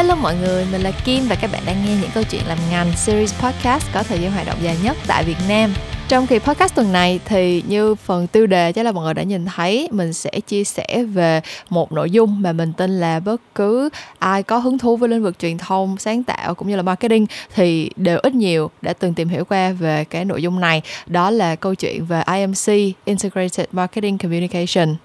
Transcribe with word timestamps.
Hello 0.00 0.14
mọi 0.14 0.36
người, 0.36 0.66
mình 0.72 0.80
là 0.80 0.90
Kim 1.04 1.24
và 1.28 1.34
các 1.34 1.52
bạn 1.52 1.62
đang 1.66 1.84
nghe 1.84 1.96
những 2.00 2.10
câu 2.14 2.22
chuyện 2.30 2.42
làm 2.46 2.58
ngành 2.70 2.92
series 2.96 3.34
podcast 3.34 3.86
có 3.92 4.02
thời 4.02 4.18
gian 4.20 4.32
hoạt 4.32 4.46
động 4.46 4.58
dài 4.62 4.76
nhất 4.84 4.96
tại 5.06 5.24
Việt 5.24 5.36
Nam. 5.48 5.74
Trong 6.08 6.26
kỳ 6.26 6.38
podcast 6.38 6.74
tuần 6.74 6.92
này 6.92 7.20
thì 7.24 7.62
như 7.68 7.94
phần 7.94 8.26
tiêu 8.26 8.46
đề 8.46 8.72
chắc 8.72 8.84
là 8.84 8.92
mọi 8.92 9.04
người 9.04 9.14
đã 9.14 9.22
nhìn 9.22 9.46
thấy 9.46 9.88
mình 9.92 10.12
sẽ 10.12 10.30
chia 10.46 10.64
sẻ 10.64 11.04
về 11.12 11.40
một 11.70 11.92
nội 11.92 12.10
dung 12.10 12.42
mà 12.42 12.52
mình 12.52 12.72
tin 12.72 13.00
là 13.00 13.20
bất 13.20 13.40
cứ 13.54 13.88
ai 14.18 14.42
có 14.42 14.58
hứng 14.58 14.78
thú 14.78 14.96
với 14.96 15.08
lĩnh 15.08 15.22
vực 15.22 15.38
truyền 15.38 15.58
thông, 15.58 15.96
sáng 15.98 16.22
tạo 16.22 16.54
cũng 16.54 16.68
như 16.68 16.76
là 16.76 16.82
marketing 16.82 17.26
thì 17.54 17.90
đều 17.96 18.18
ít 18.18 18.34
nhiều 18.34 18.70
đã 18.82 18.92
từng 18.92 19.14
tìm 19.14 19.28
hiểu 19.28 19.44
qua 19.44 19.72
về 19.72 20.04
cái 20.04 20.24
nội 20.24 20.42
dung 20.42 20.60
này. 20.60 20.82
Đó 21.06 21.30
là 21.30 21.56
câu 21.56 21.74
chuyện 21.74 22.04
về 22.04 22.22
IMC 22.34 22.94
Integrated 23.04 23.66
Marketing 23.72 24.18
Communication 24.18 24.96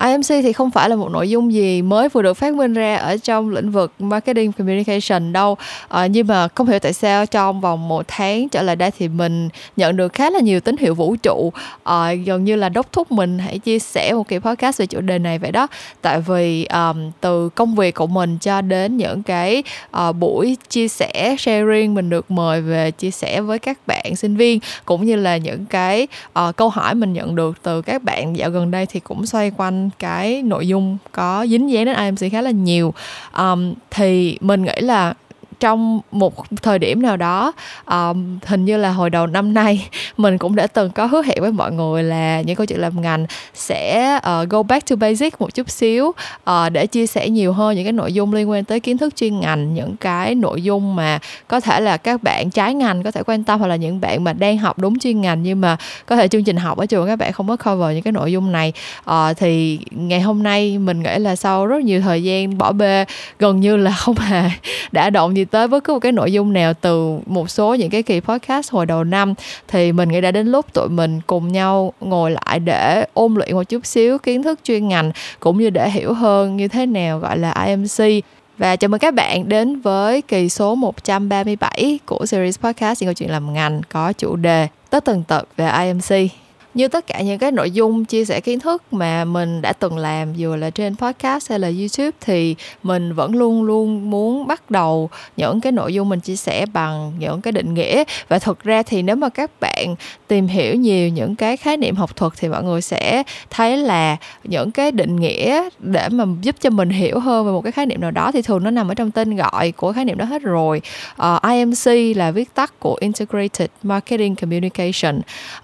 IMC 0.00 0.28
thì 0.28 0.52
không 0.52 0.70
phải 0.70 0.88
là 0.88 0.96
một 0.96 1.08
nội 1.10 1.30
dung 1.30 1.52
gì 1.52 1.82
mới 1.82 2.08
vừa 2.08 2.22
được 2.22 2.34
phát 2.34 2.54
minh 2.54 2.74
ra 2.74 2.96
ở 2.96 3.16
trong 3.16 3.50
lĩnh 3.50 3.70
vực 3.70 3.92
marketing 3.98 4.52
communication 4.52 5.32
đâu. 5.32 5.56
À, 5.88 6.06
nhưng 6.06 6.26
mà 6.26 6.48
không 6.48 6.66
hiểu 6.66 6.78
tại 6.78 6.92
sao 6.92 7.26
trong 7.26 7.60
vòng 7.60 7.88
một 7.88 8.04
tháng 8.08 8.48
trở 8.48 8.62
lại 8.62 8.76
đây 8.76 8.90
thì 8.98 9.08
mình 9.08 9.48
nhận 9.76 9.96
được 9.96 10.12
khá 10.12 10.30
là 10.30 10.40
nhiều 10.40 10.60
tín 10.60 10.76
hiệu 10.76 10.94
vũ 10.94 11.16
trụ. 11.16 11.52
À, 11.84 12.12
gần 12.14 12.44
như 12.44 12.56
là 12.56 12.68
đốc 12.68 12.92
thúc 12.92 13.12
mình 13.12 13.38
hãy 13.38 13.58
chia 13.58 13.78
sẻ 13.78 14.12
một 14.12 14.28
kỳ 14.28 14.38
podcast 14.38 14.80
về 14.80 14.86
chủ 14.86 15.00
đề 15.00 15.18
này 15.18 15.38
vậy 15.38 15.52
đó. 15.52 15.66
Tại 16.02 16.20
vì 16.20 16.64
um, 16.64 17.10
từ 17.20 17.48
công 17.48 17.74
việc 17.74 17.94
của 17.94 18.06
mình 18.06 18.38
cho 18.38 18.60
đến 18.60 18.96
những 18.96 19.22
cái 19.22 19.62
uh, 20.08 20.16
buổi 20.16 20.56
chia 20.68 20.88
sẻ 20.88 21.36
sharing 21.38 21.94
mình 21.94 22.10
được 22.10 22.30
mời 22.30 22.60
về 22.60 22.90
chia 22.90 23.10
sẻ 23.10 23.40
với 23.40 23.58
các 23.58 23.78
bạn 23.86 24.16
sinh 24.16 24.36
viên 24.36 24.60
cũng 24.84 25.06
như 25.06 25.16
là 25.16 25.36
những 25.36 25.66
cái 25.66 26.06
uh, 26.38 26.56
câu 26.56 26.68
hỏi 26.68 26.94
mình 26.94 27.12
nhận 27.12 27.34
được 27.34 27.62
từ 27.62 27.82
các 27.82 28.02
bạn 28.02 28.36
dạo 28.36 28.50
gần 28.50 28.70
đây 28.70 28.86
thì 28.86 29.00
cũng 29.00 29.26
xoay 29.26 29.50
quanh 29.56 29.81
cái 29.98 30.42
nội 30.42 30.68
dung 30.68 30.98
có 31.12 31.46
dính 31.50 31.70
dáng 31.70 31.84
đến 31.84 31.96
IMC 31.96 32.32
khá 32.32 32.40
là 32.42 32.50
nhiều. 32.50 32.94
Um, 33.38 33.74
thì 33.90 34.38
mình 34.40 34.62
nghĩ 34.62 34.74
là 34.80 35.14
trong 35.62 36.00
một 36.10 36.34
thời 36.62 36.78
điểm 36.78 37.02
nào 37.02 37.16
đó 37.16 37.52
um, 37.86 38.38
hình 38.46 38.64
như 38.64 38.76
là 38.76 38.90
hồi 38.90 39.10
đầu 39.10 39.26
năm 39.26 39.54
nay 39.54 39.88
mình 40.16 40.38
cũng 40.38 40.56
đã 40.56 40.66
từng 40.66 40.90
có 40.90 41.06
hứa 41.06 41.22
hẹn 41.22 41.40
với 41.40 41.52
mọi 41.52 41.72
người 41.72 42.02
là 42.02 42.40
những 42.40 42.56
câu 42.56 42.66
chuyện 42.66 42.80
làm 42.80 43.00
ngành 43.00 43.26
sẽ 43.54 44.14
uh, 44.16 44.48
go 44.48 44.62
back 44.62 44.88
to 44.88 44.96
basic 44.96 45.40
một 45.40 45.54
chút 45.54 45.70
xíu 45.70 46.06
uh, 46.50 46.72
để 46.72 46.86
chia 46.86 47.06
sẻ 47.06 47.28
nhiều 47.28 47.52
hơn 47.52 47.76
những 47.76 47.84
cái 47.84 47.92
nội 47.92 48.12
dung 48.12 48.34
liên 48.34 48.50
quan 48.50 48.64
tới 48.64 48.80
kiến 48.80 48.98
thức 48.98 49.16
chuyên 49.16 49.40
ngành 49.40 49.74
những 49.74 49.96
cái 49.96 50.34
nội 50.34 50.62
dung 50.62 50.96
mà 50.96 51.18
có 51.48 51.60
thể 51.60 51.80
là 51.80 51.96
các 51.96 52.22
bạn 52.22 52.50
trái 52.50 52.74
ngành 52.74 53.02
có 53.02 53.10
thể 53.10 53.22
quan 53.26 53.44
tâm 53.44 53.60
hoặc 53.60 53.66
là 53.66 53.76
những 53.76 54.00
bạn 54.00 54.24
mà 54.24 54.32
đang 54.32 54.58
học 54.58 54.78
đúng 54.78 54.98
chuyên 54.98 55.20
ngành 55.20 55.42
nhưng 55.42 55.60
mà 55.60 55.76
có 56.06 56.16
thể 56.16 56.28
chương 56.28 56.44
trình 56.44 56.56
học 56.56 56.78
ở 56.78 56.86
trường 56.86 57.06
các 57.06 57.16
bạn 57.16 57.32
không 57.32 57.48
có 57.48 57.56
cover 57.56 57.94
những 57.94 58.02
cái 58.02 58.12
nội 58.12 58.32
dung 58.32 58.52
này. 58.52 58.72
Uh, 59.10 59.36
thì 59.36 59.78
ngày 59.90 60.20
hôm 60.20 60.42
nay 60.42 60.78
mình 60.78 61.02
nghĩ 61.02 61.18
là 61.18 61.36
sau 61.36 61.66
rất 61.66 61.82
nhiều 61.82 62.00
thời 62.00 62.22
gian 62.22 62.58
bỏ 62.58 62.72
bê 62.72 63.04
gần 63.38 63.60
như 63.60 63.76
là 63.76 63.90
không 63.90 64.16
hề 64.16 64.42
đã 64.92 65.10
động 65.10 65.36
gì 65.36 65.44
tới 65.52 65.68
bất 65.68 65.84
cứ 65.84 65.92
một 65.92 65.98
cái 65.98 66.12
nội 66.12 66.32
dung 66.32 66.52
nào 66.52 66.74
từ 66.74 67.18
một 67.26 67.50
số 67.50 67.74
những 67.74 67.90
cái 67.90 68.02
kỳ 68.02 68.20
podcast 68.20 68.72
hồi 68.72 68.86
đầu 68.86 69.04
năm, 69.04 69.34
thì 69.68 69.92
mình 69.92 70.08
nghĩ 70.08 70.20
đã 70.20 70.30
đến 70.30 70.46
lúc 70.46 70.72
tụi 70.72 70.88
mình 70.88 71.20
cùng 71.26 71.52
nhau 71.52 71.92
ngồi 72.00 72.30
lại 72.30 72.58
để 72.58 73.06
ôn 73.14 73.34
luyện 73.34 73.54
một 73.54 73.62
chút 73.62 73.86
xíu 73.86 74.18
kiến 74.18 74.42
thức 74.42 74.60
chuyên 74.64 74.88
ngành, 74.88 75.12
cũng 75.40 75.58
như 75.58 75.70
để 75.70 75.90
hiểu 75.90 76.12
hơn 76.12 76.56
như 76.56 76.68
thế 76.68 76.86
nào 76.86 77.18
gọi 77.18 77.38
là 77.38 77.66
IMC 77.66 78.24
và 78.58 78.76
chào 78.76 78.88
mừng 78.88 79.00
các 79.00 79.14
bạn 79.14 79.48
đến 79.48 79.80
với 79.80 80.22
kỳ 80.22 80.48
số 80.48 80.74
137 80.74 81.98
của 82.06 82.26
series 82.26 82.58
podcast 82.58 83.02
những 83.02 83.08
câu 83.08 83.14
chuyện 83.14 83.30
làm 83.30 83.54
ngành 83.54 83.80
có 83.88 84.12
chủ 84.12 84.36
đề 84.36 84.68
tất 84.90 85.04
tần 85.04 85.24
tật 85.24 85.48
về 85.56 85.70
IMC 85.84 86.30
như 86.74 86.88
tất 86.88 87.06
cả 87.06 87.20
những 87.20 87.38
cái 87.38 87.52
nội 87.52 87.70
dung 87.70 88.04
chia 88.04 88.24
sẻ 88.24 88.40
kiến 88.40 88.60
thức 88.60 88.82
mà 88.90 89.24
mình 89.24 89.62
đã 89.62 89.72
từng 89.72 89.98
làm 89.98 90.34
dù 90.34 90.56
là 90.56 90.70
trên 90.70 90.96
podcast 90.96 91.50
hay 91.50 91.58
là 91.58 91.68
youtube 91.68 92.16
thì 92.20 92.54
mình 92.82 93.12
vẫn 93.12 93.34
luôn 93.34 93.62
luôn 93.62 94.10
muốn 94.10 94.46
bắt 94.46 94.70
đầu 94.70 95.10
những 95.36 95.60
cái 95.60 95.72
nội 95.72 95.94
dung 95.94 96.08
mình 96.08 96.20
chia 96.20 96.36
sẻ 96.36 96.66
bằng 96.72 97.12
những 97.18 97.40
cái 97.40 97.52
định 97.52 97.74
nghĩa. 97.74 98.04
Và 98.28 98.38
thực 98.38 98.62
ra 98.64 98.82
thì 98.82 99.02
nếu 99.02 99.16
mà 99.16 99.28
các 99.28 99.50
bạn 99.60 99.94
tìm 100.28 100.46
hiểu 100.46 100.74
nhiều 100.74 101.08
những 101.08 101.36
cái 101.36 101.56
khái 101.56 101.76
niệm 101.76 101.96
học 101.96 102.16
thuật 102.16 102.32
thì 102.36 102.48
mọi 102.48 102.64
người 102.64 102.82
sẽ 102.82 103.22
thấy 103.50 103.76
là 103.76 104.16
những 104.44 104.70
cái 104.70 104.92
định 104.92 105.16
nghĩa 105.16 105.68
để 105.78 106.08
mà 106.08 106.24
giúp 106.42 106.56
cho 106.60 106.70
mình 106.70 106.90
hiểu 106.90 107.18
hơn 107.18 107.46
về 107.46 107.52
một 107.52 107.60
cái 107.60 107.72
khái 107.72 107.86
niệm 107.86 108.00
nào 108.00 108.10
đó 108.10 108.32
thì 108.32 108.42
thường 108.42 108.64
nó 108.64 108.70
nằm 108.70 108.88
ở 108.88 108.94
trong 108.94 109.10
tên 109.10 109.36
gọi 109.36 109.72
của 109.72 109.92
khái 109.92 110.04
niệm 110.04 110.18
đó 110.18 110.24
hết 110.24 110.42
rồi. 110.42 110.82
Ờ, 111.16 111.34
uh, 111.36 111.50
IMC 111.50 112.16
là 112.16 112.30
viết 112.30 112.54
tắt 112.54 112.80
của 112.80 112.96
Integrated 113.00 113.68
Marketing 113.82 114.34
Communication. 114.34 115.20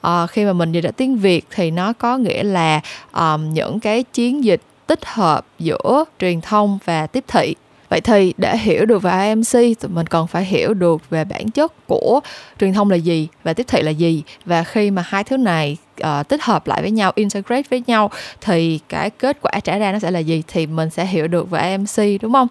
Uh, 0.07 0.31
khi 0.31 0.45
mà 0.45 0.53
mình 0.53 0.73
dịch 0.73 0.98
tiếng 0.99 1.17
việt 1.17 1.47
thì 1.51 1.71
nó 1.71 1.93
có 1.93 2.19
nghĩa 2.19 2.43
là 2.43 2.81
um, 3.13 3.53
những 3.53 3.81
cái 3.81 4.03
chiến 4.03 4.45
dịch 4.45 4.61
tích 4.87 5.05
hợp 5.05 5.47
giữa 5.59 6.05
truyền 6.19 6.41
thông 6.41 6.79
và 6.85 7.07
tiếp 7.07 7.25
thị. 7.29 7.55
Vậy 7.89 8.01
thì 8.01 8.35
để 8.37 8.57
hiểu 8.57 8.87
được 8.87 9.03
về 9.03 9.11
AMC 9.11 9.53
tụi 9.53 9.91
mình 9.91 10.07
cần 10.07 10.27
phải 10.27 10.45
hiểu 10.45 10.75
được 10.75 11.11
về 11.11 11.25
bản 11.25 11.51
chất 11.51 11.73
của 11.87 12.21
truyền 12.61 12.73
thông 12.73 12.91
là 12.91 12.97
gì 12.97 13.29
và 13.45 13.53
tiếp 13.53 13.67
thị 13.69 13.83
là 13.83 13.91
gì. 13.91 14.23
Và 14.45 14.65
khi 14.65 14.91
mà 14.91 15.03
hai 15.07 15.25
thứ 15.25 15.37
này 15.37 15.77
uh, 16.05 16.29
tích 16.29 16.43
hợp 16.43 16.67
lại 16.67 16.83
với 16.83 16.91
nhau 16.91 17.13
integrate 17.15 17.63
với 17.71 17.83
nhau 17.87 18.11
thì 18.41 18.81
cái 18.89 19.11
kết 19.11 19.39
quả 19.43 19.61
trả 19.65 19.79
ra 19.79 19.93
nó 19.93 19.99
sẽ 19.99 20.11
là 20.11 20.19
gì 20.19 20.43
thì 20.49 20.67
mình 20.67 20.91
sẽ 20.91 21.07
hiểu 21.07 21.29
được 21.29 21.51
về 21.51 21.61
AMC 21.61 22.23
đúng 22.23 22.33
không? 22.33 22.49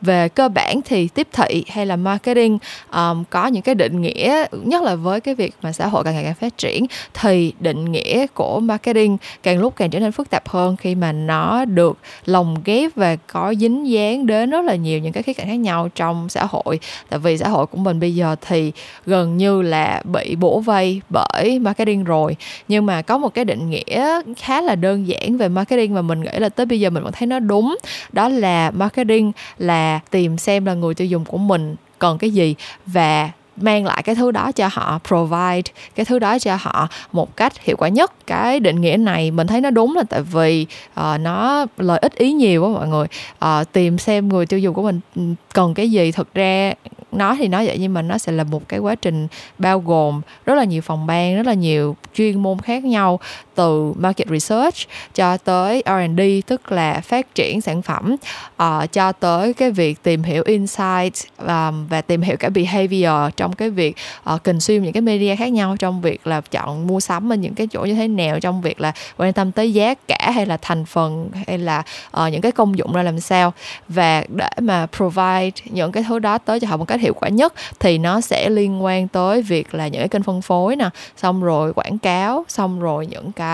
Về 0.00 0.28
cơ 0.28 0.48
bản 0.48 0.80
thì 0.84 1.08
tiếp 1.08 1.28
thị 1.32 1.64
hay 1.68 1.86
là 1.86 1.96
marketing 1.96 2.58
um, 2.92 3.24
có 3.30 3.46
những 3.46 3.62
cái 3.62 3.74
định 3.74 4.00
nghĩa 4.00 4.44
nhất 4.52 4.82
là 4.82 4.94
với 4.94 5.20
cái 5.20 5.34
việc 5.34 5.54
mà 5.62 5.72
xã 5.72 5.86
hội 5.86 6.04
càng 6.04 6.14
ngày 6.14 6.24
càng 6.24 6.34
phát 6.34 6.58
triển 6.58 6.86
thì 7.14 7.52
định 7.60 7.92
nghĩa 7.92 8.26
của 8.34 8.60
marketing 8.60 9.16
càng 9.42 9.58
lúc 9.58 9.76
càng 9.76 9.90
trở 9.90 10.00
nên 10.00 10.12
phức 10.12 10.30
tạp 10.30 10.48
hơn 10.48 10.76
khi 10.76 10.94
mà 10.94 11.12
nó 11.12 11.64
được 11.64 11.98
lồng 12.26 12.56
ghép 12.64 12.94
và 12.96 13.16
có 13.16 13.54
dính 13.54 13.90
dáng 13.90 14.26
đến 14.26 14.50
rất 14.50 14.64
là 14.64 14.74
nhiều 14.74 14.98
những 14.98 15.12
cái 15.12 15.22
khía 15.22 15.32
cạnh 15.32 15.46
khác 15.46 15.54
nhau 15.54 15.88
trong 15.94 16.28
xã 16.28 16.46
hội. 16.50 16.80
Tại 17.08 17.18
vì 17.18 17.38
xã 17.38 17.48
hội 17.48 17.66
của 17.66 17.78
mình 17.78 18.00
bây 18.00 18.14
giờ 18.14 18.36
thì 18.48 18.72
gần 19.06 19.36
như 19.36 19.62
là 19.62 20.02
bị 20.04 20.36
bổ 20.36 20.60
vây 20.60 21.00
bởi 21.08 21.58
marketing 21.58 22.04
rồi 22.04 22.36
nhưng 22.68 22.86
mà 22.86 22.89
mà 22.90 23.02
có 23.02 23.18
một 23.18 23.34
cái 23.34 23.44
định 23.44 23.70
nghĩa 23.70 24.20
khá 24.36 24.60
là 24.60 24.74
đơn 24.74 25.08
giản 25.08 25.36
về 25.36 25.48
marketing 25.48 25.94
và 25.94 26.02
mình 26.02 26.20
nghĩ 26.20 26.38
là 26.38 26.48
tới 26.48 26.66
bây 26.66 26.80
giờ 26.80 26.90
mình 26.90 27.02
vẫn 27.02 27.12
thấy 27.12 27.26
nó 27.26 27.38
đúng 27.38 27.76
đó 28.12 28.28
là 28.28 28.70
marketing 28.70 29.32
là 29.58 30.00
tìm 30.10 30.38
xem 30.38 30.64
là 30.64 30.74
người 30.74 30.94
tiêu 30.94 31.06
dùng 31.06 31.24
của 31.24 31.38
mình 31.38 31.76
cần 31.98 32.18
cái 32.18 32.30
gì 32.30 32.54
và 32.86 33.30
mang 33.56 33.84
lại 33.84 34.02
cái 34.02 34.14
thứ 34.14 34.30
đó 34.30 34.52
cho 34.52 34.68
họ 34.72 34.98
provide 35.08 35.72
cái 35.94 36.06
thứ 36.06 36.18
đó 36.18 36.38
cho 36.38 36.56
họ 36.60 36.88
một 37.12 37.36
cách 37.36 37.52
hiệu 37.64 37.76
quả 37.76 37.88
nhất. 37.88 38.26
Cái 38.26 38.60
định 38.60 38.80
nghĩa 38.80 38.96
này 38.96 39.30
mình 39.30 39.46
thấy 39.46 39.60
nó 39.60 39.70
đúng 39.70 39.96
là 39.96 40.02
tại 40.08 40.22
vì 40.22 40.66
uh, 41.00 41.20
nó 41.20 41.66
lợi 41.78 41.98
ích 41.98 42.14
ý 42.14 42.32
nhiều 42.32 42.62
quá 42.62 42.68
mọi 42.68 42.88
người. 42.88 43.06
Uh, 43.44 43.72
tìm 43.72 43.98
xem 43.98 44.28
người 44.28 44.46
tiêu 44.46 44.58
dùng 44.58 44.74
của 44.74 44.82
mình 44.82 45.00
ừ, 45.16 45.22
cần 45.52 45.74
cái 45.74 45.90
gì. 45.90 46.12
Thực 46.12 46.34
ra 46.34 46.72
nói 47.12 47.36
thì 47.38 47.48
nói 47.48 47.66
vậy 47.66 47.76
nhưng 47.80 47.94
mà 47.94 48.02
nó 48.02 48.18
sẽ 48.18 48.32
là 48.32 48.44
một 48.44 48.68
cái 48.68 48.80
quá 48.80 48.94
trình 48.94 49.26
bao 49.58 49.80
gồm 49.80 50.20
rất 50.46 50.54
là 50.54 50.64
nhiều 50.64 50.82
phòng 50.82 51.06
ban, 51.06 51.36
rất 51.36 51.46
là 51.46 51.54
nhiều 51.54 51.96
chuyên 52.14 52.42
môn 52.42 52.58
khác 52.58 52.84
nhau 52.84 53.20
từ 53.60 53.92
market 53.96 54.28
research 54.28 54.76
cho 55.14 55.36
tới 55.36 55.82
R&D 55.86 56.20
tức 56.46 56.72
là 56.72 57.00
phát 57.04 57.34
triển 57.34 57.60
sản 57.60 57.82
phẩm 57.82 58.16
uh, 58.62 58.92
cho 58.92 59.12
tới 59.12 59.54
cái 59.54 59.70
việc 59.70 60.02
tìm 60.02 60.22
hiểu 60.22 60.42
insight 60.46 61.14
um, 61.38 61.86
và 61.86 62.02
tìm 62.06 62.22
hiểu 62.22 62.36
cả 62.36 62.48
behavior 62.48 63.32
trong 63.36 63.52
cái 63.52 63.70
việc 63.70 63.96
uh, 64.34 64.42
consume 64.42 64.78
những 64.78 64.92
cái 64.92 65.00
media 65.00 65.36
khác 65.36 65.52
nhau 65.52 65.76
trong 65.78 66.00
việc 66.00 66.26
là 66.26 66.40
chọn 66.40 66.86
mua 66.86 67.00
sắm 67.00 67.32
ở 67.32 67.36
những 67.36 67.54
cái 67.54 67.66
chỗ 67.66 67.80
như 67.80 67.94
thế 67.94 68.08
nào 68.08 68.40
trong 68.40 68.60
việc 68.60 68.80
là 68.80 68.92
quan 69.16 69.32
tâm 69.32 69.52
tới 69.52 69.72
giá 69.72 69.94
cả 69.94 70.30
hay 70.34 70.46
là 70.46 70.56
thành 70.56 70.84
phần 70.84 71.30
hay 71.46 71.58
là 71.58 71.82
uh, 72.16 72.32
những 72.32 72.40
cái 72.40 72.52
công 72.52 72.78
dụng 72.78 72.92
ra 72.92 73.02
làm 73.02 73.20
sao. 73.20 73.52
Và 73.88 74.24
để 74.28 74.48
mà 74.60 74.86
provide 74.96 75.50
những 75.64 75.92
cái 75.92 76.04
thứ 76.08 76.18
đó 76.18 76.38
tới 76.38 76.60
cho 76.60 76.68
họ 76.68 76.76
một 76.76 76.84
cách 76.84 77.00
hiệu 77.00 77.14
quả 77.14 77.28
nhất 77.28 77.54
thì 77.80 77.98
nó 77.98 78.20
sẽ 78.20 78.50
liên 78.50 78.84
quan 78.84 79.08
tới 79.08 79.42
việc 79.42 79.74
là 79.74 79.88
những 79.88 80.00
cái 80.00 80.08
kênh 80.08 80.22
phân 80.22 80.42
phối 80.42 80.76
nè 80.76 80.90
xong 81.16 81.42
rồi 81.42 81.72
quảng 81.72 81.98
cáo 81.98 82.44
xong 82.48 82.80
rồi 82.80 83.06
những 83.06 83.32
cái 83.32 83.49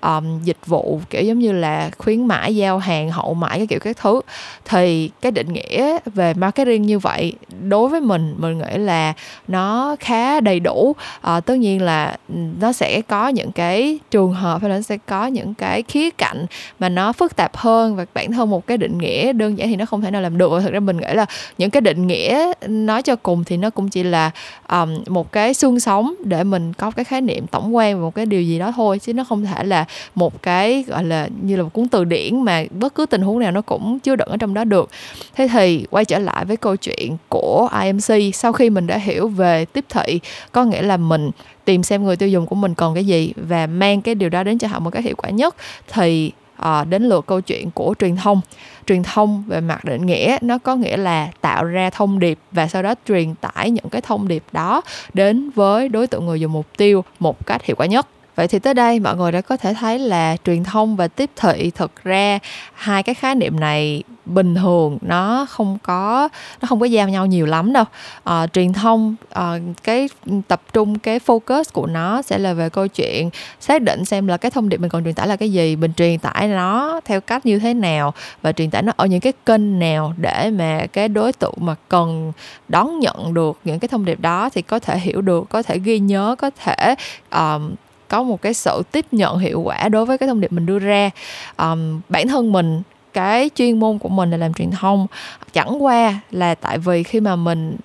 um, 0.00 0.42
dịch 0.44 0.66
vụ 0.66 1.00
kiểu 1.10 1.22
giống 1.22 1.38
như 1.38 1.52
là 1.52 1.90
khuyến 1.98 2.26
mãi 2.26 2.56
giao 2.56 2.78
hàng 2.78 3.10
hậu 3.10 3.34
mãi 3.34 3.58
cái 3.58 3.66
kiểu 3.66 3.78
các 3.78 3.96
thứ. 3.96 4.20
Thì 4.64 5.10
cái 5.20 5.32
định 5.32 5.52
nghĩa 5.52 5.98
về 6.04 6.34
marketing 6.34 6.82
như 6.82 6.98
vậy 6.98 7.32
đối 7.68 7.88
với 7.88 8.00
mình 8.00 8.34
mình 8.38 8.58
nghĩ 8.58 8.78
là 8.78 9.12
nó 9.48 9.96
khá 10.00 10.40
đầy 10.40 10.60
đủ. 10.60 10.96
À, 11.20 11.40
tất 11.40 11.54
nhiên 11.54 11.82
là 11.82 12.16
ừ, 12.28 12.34
nó 12.60 12.72
sẽ 12.72 13.00
có 13.08 13.28
những 13.28 13.52
cái 13.52 13.98
trường 14.10 14.32
hợp 14.32 14.60
hay 14.60 14.70
là 14.70 14.76
nó 14.76 14.82
sẽ 14.82 14.98
có 15.06 15.26
những 15.26 15.54
cái 15.54 15.82
khía 15.82 16.10
cạnh 16.10 16.46
mà 16.78 16.88
nó 16.88 17.12
phức 17.12 17.36
tạp 17.36 17.56
hơn 17.56 17.96
và 17.96 18.06
bản 18.14 18.32
thân 18.32 18.50
một 18.50 18.66
cái 18.66 18.76
định 18.76 18.98
nghĩa 18.98 19.32
đơn 19.32 19.58
giản 19.58 19.68
thì 19.68 19.76
nó 19.76 19.86
không 19.86 20.02
thể 20.02 20.10
nào 20.10 20.22
làm 20.22 20.38
được. 20.38 20.48
Và 20.48 20.60
thực 20.60 20.72
ra 20.72 20.80
mình 20.80 20.96
nghĩ 20.96 21.14
là 21.14 21.26
những 21.58 21.70
cái 21.70 21.80
định 21.80 22.06
nghĩa 22.06 22.52
nói 22.68 23.02
cho 23.02 23.16
cùng 23.16 23.44
thì 23.44 23.56
nó 23.56 23.70
cũng 23.70 23.88
chỉ 23.88 24.02
là 24.02 24.30
um, 24.68 24.98
một 25.08 25.32
cái 25.32 25.54
xương 25.54 25.80
sống 25.80 26.14
để 26.24 26.44
mình 26.44 26.72
có 26.72 26.90
cái 26.90 27.04
khái 27.04 27.20
niệm 27.20 27.46
tổng 27.46 27.76
quan 27.76 27.96
về 27.96 28.00
một 28.00 28.14
cái 28.14 28.26
điều 28.26 28.42
gì 28.42 28.58
đó 28.58 28.72
thôi 28.76 28.98
chứ 28.98 29.14
nó 29.14 29.24
không 29.24 29.35
thể 29.44 29.64
là 29.64 29.84
một 30.14 30.42
cái 30.42 30.84
gọi 30.86 31.04
là 31.04 31.28
như 31.42 31.56
là 31.56 31.62
một 31.62 31.72
cuốn 31.72 31.88
từ 31.88 32.04
điển 32.04 32.44
mà 32.44 32.64
bất 32.70 32.94
cứ 32.94 33.06
tình 33.06 33.22
huống 33.22 33.38
nào 33.38 33.52
nó 33.52 33.60
cũng 33.60 33.98
chưa 33.98 34.16
đựng 34.16 34.28
ở 34.28 34.36
trong 34.36 34.54
đó 34.54 34.64
được. 34.64 34.90
Thế 35.34 35.48
thì 35.48 35.86
quay 35.90 36.04
trở 36.04 36.18
lại 36.18 36.44
với 36.44 36.56
câu 36.56 36.76
chuyện 36.76 37.16
của 37.28 37.68
IMC 37.82 38.34
sau 38.34 38.52
khi 38.52 38.70
mình 38.70 38.86
đã 38.86 38.98
hiểu 38.98 39.28
về 39.28 39.64
tiếp 39.64 39.84
thị 39.88 40.20
có 40.52 40.64
nghĩa 40.64 40.82
là 40.82 40.96
mình 40.96 41.30
tìm 41.64 41.82
xem 41.82 42.04
người 42.04 42.16
tiêu 42.16 42.28
dùng 42.28 42.46
của 42.46 42.56
mình 42.56 42.74
còn 42.74 42.94
cái 42.94 43.06
gì 43.06 43.32
và 43.36 43.66
mang 43.66 44.02
cái 44.02 44.14
điều 44.14 44.28
đó 44.28 44.42
đến 44.42 44.58
cho 44.58 44.68
họ 44.68 44.78
một 44.78 44.90
cách 44.90 45.04
hiệu 45.04 45.14
quả 45.16 45.30
nhất 45.30 45.56
thì 45.92 46.32
à, 46.56 46.84
đến 46.84 47.02
lượt 47.02 47.26
câu 47.26 47.40
chuyện 47.40 47.70
của 47.70 47.94
truyền 47.98 48.16
thông. 48.16 48.40
Truyền 48.86 49.02
thông 49.02 49.44
về 49.46 49.60
mặt 49.60 49.84
định 49.84 50.06
nghĩa 50.06 50.38
nó 50.40 50.58
có 50.58 50.76
nghĩa 50.76 50.96
là 50.96 51.28
tạo 51.40 51.64
ra 51.64 51.90
thông 51.90 52.18
điệp 52.18 52.38
và 52.52 52.68
sau 52.68 52.82
đó 52.82 52.94
truyền 53.08 53.34
tải 53.34 53.70
những 53.70 53.88
cái 53.90 54.00
thông 54.02 54.28
điệp 54.28 54.42
đó 54.52 54.82
đến 55.14 55.50
với 55.50 55.88
đối 55.88 56.06
tượng 56.06 56.26
người 56.26 56.40
dùng 56.40 56.52
mục 56.52 56.66
tiêu 56.76 57.04
một 57.18 57.46
cách 57.46 57.64
hiệu 57.64 57.76
quả 57.76 57.86
nhất 57.86 58.06
vậy 58.36 58.48
thì 58.48 58.58
tới 58.58 58.74
đây 58.74 59.00
mọi 59.00 59.16
người 59.16 59.32
đã 59.32 59.40
có 59.40 59.56
thể 59.56 59.74
thấy 59.74 59.98
là 59.98 60.36
truyền 60.44 60.64
thông 60.64 60.96
và 60.96 61.08
tiếp 61.08 61.30
thị 61.36 61.70
thực 61.74 62.04
ra 62.04 62.38
hai 62.74 63.02
cái 63.02 63.14
khái 63.14 63.34
niệm 63.34 63.60
này 63.60 64.02
bình 64.26 64.54
thường 64.54 64.98
nó 65.02 65.46
không 65.50 65.78
có 65.82 66.28
nó 66.62 66.66
không 66.68 66.80
có 66.80 66.86
giao 66.86 67.08
nhau 67.08 67.26
nhiều 67.26 67.46
lắm 67.46 67.72
đâu. 67.72 67.84
À, 68.24 68.46
truyền 68.46 68.72
thông 68.72 69.14
à, 69.30 69.58
cái 69.82 70.08
tập 70.48 70.62
trung 70.72 70.98
cái 70.98 71.18
focus 71.26 71.64
của 71.72 71.86
nó 71.86 72.22
sẽ 72.22 72.38
là 72.38 72.52
về 72.52 72.70
câu 72.70 72.88
chuyện 72.88 73.30
xác 73.60 73.82
định 73.82 74.04
xem 74.04 74.26
là 74.26 74.36
cái 74.36 74.50
thông 74.50 74.68
điệp 74.68 74.80
mình 74.80 74.90
còn 74.90 75.04
truyền 75.04 75.14
tải 75.14 75.28
là 75.28 75.36
cái 75.36 75.52
gì 75.52 75.76
mình 75.76 75.92
truyền 75.92 76.18
tải 76.18 76.48
nó 76.48 77.00
theo 77.04 77.20
cách 77.20 77.46
như 77.46 77.58
thế 77.58 77.74
nào 77.74 78.14
và 78.42 78.52
truyền 78.52 78.70
tải 78.70 78.82
nó 78.82 78.92
ở 78.96 79.06
những 79.06 79.20
cái 79.20 79.32
kênh 79.46 79.78
nào 79.78 80.14
để 80.16 80.50
mà 80.50 80.86
cái 80.92 81.08
đối 81.08 81.32
tượng 81.32 81.54
mà 81.56 81.74
cần 81.88 82.32
đón 82.68 83.00
nhận 83.00 83.34
được 83.34 83.58
những 83.64 83.78
cái 83.78 83.88
thông 83.88 84.04
điệp 84.04 84.20
đó 84.20 84.50
thì 84.54 84.62
có 84.62 84.78
thể 84.78 84.98
hiểu 84.98 85.20
được 85.20 85.44
có 85.48 85.62
thể 85.62 85.78
ghi 85.78 85.98
nhớ 85.98 86.34
có 86.38 86.50
thể 86.64 86.94
um, 87.30 87.74
có 88.08 88.22
một 88.22 88.42
cái 88.42 88.54
sự 88.54 88.82
tiếp 88.92 89.06
nhận 89.12 89.38
hiệu 89.38 89.60
quả 89.60 89.88
đối 89.88 90.06
với 90.06 90.18
cái 90.18 90.28
thông 90.28 90.40
điệp 90.40 90.52
mình 90.52 90.66
đưa 90.66 90.78
ra. 90.78 91.10
Um, 91.56 92.00
bản 92.08 92.28
thân 92.28 92.52
mình 92.52 92.82
cái 93.12 93.50
chuyên 93.54 93.80
môn 93.80 93.98
của 93.98 94.08
mình 94.08 94.30
là 94.30 94.36
làm 94.36 94.54
truyền 94.54 94.70
thông. 94.70 95.06
Chẳng 95.52 95.84
qua 95.84 96.20
là 96.30 96.54
tại 96.54 96.78
vì 96.78 97.02
khi 97.02 97.20
mà 97.20 97.36
mình 97.36 97.76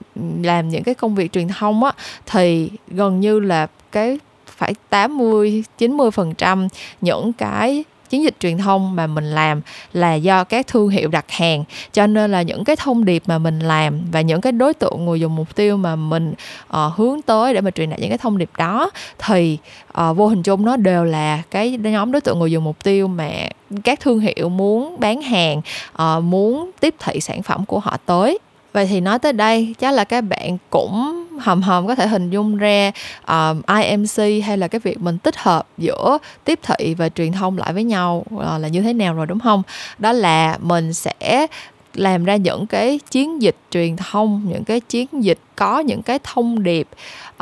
làm 0.44 0.70
những 0.70 0.84
cái 0.84 0.96
công 0.96 1.16
việc 1.16 1.32
truyền 1.32 1.48
thông 1.48 1.84
á 1.84 1.92
thì 2.26 2.70
gần 2.88 3.20
như 3.20 3.40
là 3.40 3.68
cái 3.92 4.20
phải 4.48 4.74
80 4.90 5.64
90 5.78 6.12
phần 6.12 6.34
trăm 6.34 6.68
những 7.02 7.34
cái 7.34 7.84
chiến 8.12 8.24
dịch 8.24 8.36
truyền 8.40 8.58
thông 8.58 8.96
mà 8.96 9.08
mình 9.08 9.26
làm 9.26 9.62
là 9.94 10.14
do 10.14 10.44
các 10.44 10.68
thương 10.68 10.90
hiệu 10.90 11.10
đặt 11.10 11.26
hàng. 11.32 11.64
Cho 11.94 12.08
nên 12.08 12.32
là 12.32 12.42
những 12.42 12.64
cái 12.64 12.76
thông 12.76 13.06
điệp 13.06 13.24
mà 13.26 13.38
mình 13.38 13.60
làm 13.60 14.00
và 14.12 14.22
những 14.22 14.42
cái 14.42 14.52
đối 14.52 14.74
tượng 14.74 15.06
người 15.06 15.20
dùng 15.20 15.36
mục 15.36 15.56
tiêu 15.56 15.78
mà 15.78 15.96
mình 15.96 16.34
uh, 16.70 16.94
hướng 16.96 17.22
tới 17.22 17.54
để 17.54 17.62
mà 17.62 17.72
truyền 17.72 17.90
đạt 17.90 18.00
những 18.00 18.10
cái 18.10 18.18
thông 18.18 18.38
điệp 18.38 18.50
đó 18.58 18.90
thì 19.20 19.58
uh, 20.02 20.18
vô 20.18 20.28
hình 20.28 20.44
chung 20.44 20.66
nó 20.66 20.78
đều 20.78 21.04
là 21.04 21.42
cái 21.52 21.78
nhóm 21.78 22.12
đối 22.12 22.22
tượng 22.22 22.40
người 22.40 22.52
dùng 22.52 22.64
mục 22.64 22.84
tiêu 22.84 23.08
mà 23.08 23.30
các 23.84 24.00
thương 24.00 24.20
hiệu 24.20 24.50
muốn 24.50 25.00
bán 25.00 25.22
hàng 25.22 25.62
uh, 26.02 26.24
muốn 26.24 26.72
tiếp 26.80 26.96
thị 27.00 27.20
sản 27.20 27.42
phẩm 27.44 27.66
của 27.66 27.80
họ 27.80 27.98
tới 28.06 28.40
vậy 28.74 28.86
thì 28.86 29.02
nói 29.02 29.20
tới 29.20 29.34
đây 29.34 29.76
chắc 29.80 29.94
là 29.94 30.04
các 30.04 30.22
bạn 30.22 30.58
cũng 30.70 31.26
hầm 31.40 31.62
hầm 31.62 31.88
có 31.88 31.96
thể 31.96 32.08
hình 32.08 32.30
dung 32.30 32.58
ra 32.58 32.92
ờ, 33.26 33.50
um, 33.50 33.62
IMC 33.82 34.46
hay 34.46 34.58
là 34.58 34.68
cái 34.68 34.80
việc 34.80 35.02
mình 35.02 35.18
tích 35.18 35.38
hợp 35.38 35.68
giữa 35.78 36.18
tiếp 36.44 36.60
thị 36.64 36.96
và 36.98 37.10
truyền 37.10 37.32
thông 37.32 37.58
lại 37.58 37.74
với 37.74 37.84
nhau 37.84 38.26
uh, 38.36 38.42
là 38.42 38.68
như 38.68 38.82
thế 38.82 38.94
nào 38.94 39.14
rồi 39.14 39.28
đúng 39.28 39.40
không? 39.40 39.64
Đó 40.00 40.12
là 40.12 40.58
mình 40.62 40.94
sẽ 40.94 41.48
làm 41.94 42.26
ra 42.26 42.36
những 42.36 42.68
cái 42.68 43.00
chiến 43.12 43.42
dịch 43.42 43.56
truyền 43.72 43.96
thông 43.96 44.42
những 44.50 44.64
cái 44.64 44.80
chiến 44.80 45.08
dịch 45.24 45.40
có 45.56 45.80
những 45.80 46.02
cái 46.02 46.20
thông 46.24 46.64
điệp 46.64 46.88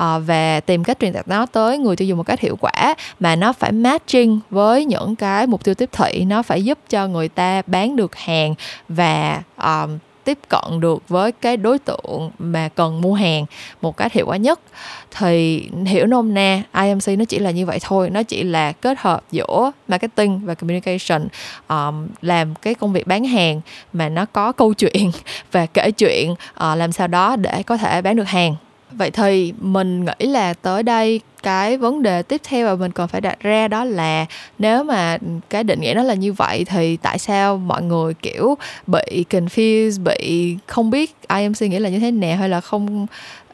uh, 0.02 0.22
và 0.26 0.60
tìm 0.60 0.84
cách 0.84 1.00
truyền 1.00 1.14
đạt 1.14 1.28
nó 1.28 1.46
tới 1.46 1.78
người 1.78 1.96
tiêu 1.96 2.08
dùng 2.08 2.18
một 2.18 2.24
cách 2.24 2.40
hiệu 2.40 2.58
quả 2.62 2.96
mà 3.20 3.36
nó 3.36 3.54
phải 3.54 3.72
matching 3.72 4.40
với 4.50 4.86
những 4.86 5.16
cái 5.16 5.48
mục 5.48 5.64
tiêu 5.64 5.76
tiếp 5.76 5.90
thị. 5.92 6.26
Nó 6.26 6.44
phải 6.44 6.64
giúp 6.64 6.80
cho 6.90 7.08
người 7.08 7.30
ta 7.30 7.62
bán 7.68 7.96
được 7.96 8.16
hàng 8.16 8.56
và 8.90 9.42
um, 9.64 9.98
tiếp 10.24 10.40
cận 10.50 10.80
được 10.80 11.10
với 11.10 11.32
cái 11.32 11.58
đối 11.58 11.80
tượng 11.80 12.32
mà 12.40 12.70
cần 12.76 13.02
mua 13.02 13.14
hàng 13.14 13.46
một 13.82 13.98
cách 13.98 14.14
hiệu 14.14 14.26
quả 14.26 14.38
nhất. 14.38 14.60
Thì 15.18 15.68
hiểu 15.86 16.06
nôm 16.06 16.34
na 16.34 16.64
IMC 16.74 17.20
nó 17.20 17.26
chỉ 17.26 17.40
là 17.40 17.52
như 17.52 17.66
vậy 17.66 17.80
thôi. 17.82 18.10
Nó 18.10 18.24
chỉ 18.24 18.44
là 18.44 18.72
kết 18.72 19.00
hợp 19.00 19.24
giữa 19.32 19.72
marketing 19.88 20.40
và 20.46 20.54
communication 20.54 21.28
um, 21.70 22.08
làm 22.22 22.56
cái 22.56 22.76
công 22.76 22.94
việc 22.94 23.08
bán 23.08 23.24
hàng 23.24 23.62
mà 23.94 24.10
nó 24.10 24.26
có 24.26 24.52
câu 24.52 24.74
chuyện 24.74 25.12
và 25.52 25.66
kể 25.66 25.92
chuyện 25.92 26.32
uh, 26.32 26.38
làm 26.56 26.92
sao 26.92 27.08
đó 27.08 27.36
để 27.36 27.64
có 27.64 27.78
thể 27.78 28.02
bán 28.02 28.16
được 28.16 28.28
hàng 28.28 28.56
vậy 28.92 29.12
thì 29.12 29.54
mình 29.60 30.06
nghĩ 30.06 30.28
là 30.28 30.54
tới 30.54 30.84
đây 30.84 31.22
cái 31.44 31.78
vấn 31.78 32.04
đề 32.04 32.22
tiếp 32.22 32.42
theo 32.44 32.68
mà 32.68 32.76
mình 32.76 32.92
còn 32.92 33.08
phải 33.08 33.22
đặt 33.22 33.40
ra 33.40 33.68
đó 33.68 33.84
là 33.84 34.26
nếu 34.60 34.84
mà 34.84 35.18
cái 35.50 35.64
định 35.64 35.82
nghĩa 35.82 35.94
nó 35.94 36.04
là 36.04 36.14
như 36.14 36.34
vậy 36.34 36.66
thì 36.66 36.98
tại 36.98 37.20
sao 37.20 37.58
mọi 37.58 37.82
người, 37.82 38.14
kiểu, 38.14 38.58
bị 38.88 39.26
confused, 39.30 40.04
bị 40.04 40.56
không 40.68 40.90
biết 40.90 41.16
IMC 41.30 41.62
nghĩa 41.62 41.80
là 41.80 41.90
như 41.90 42.00
thế 42.00 42.12
nào 42.12 42.38
hay 42.38 42.50
là 42.50 42.62
không 42.62 43.08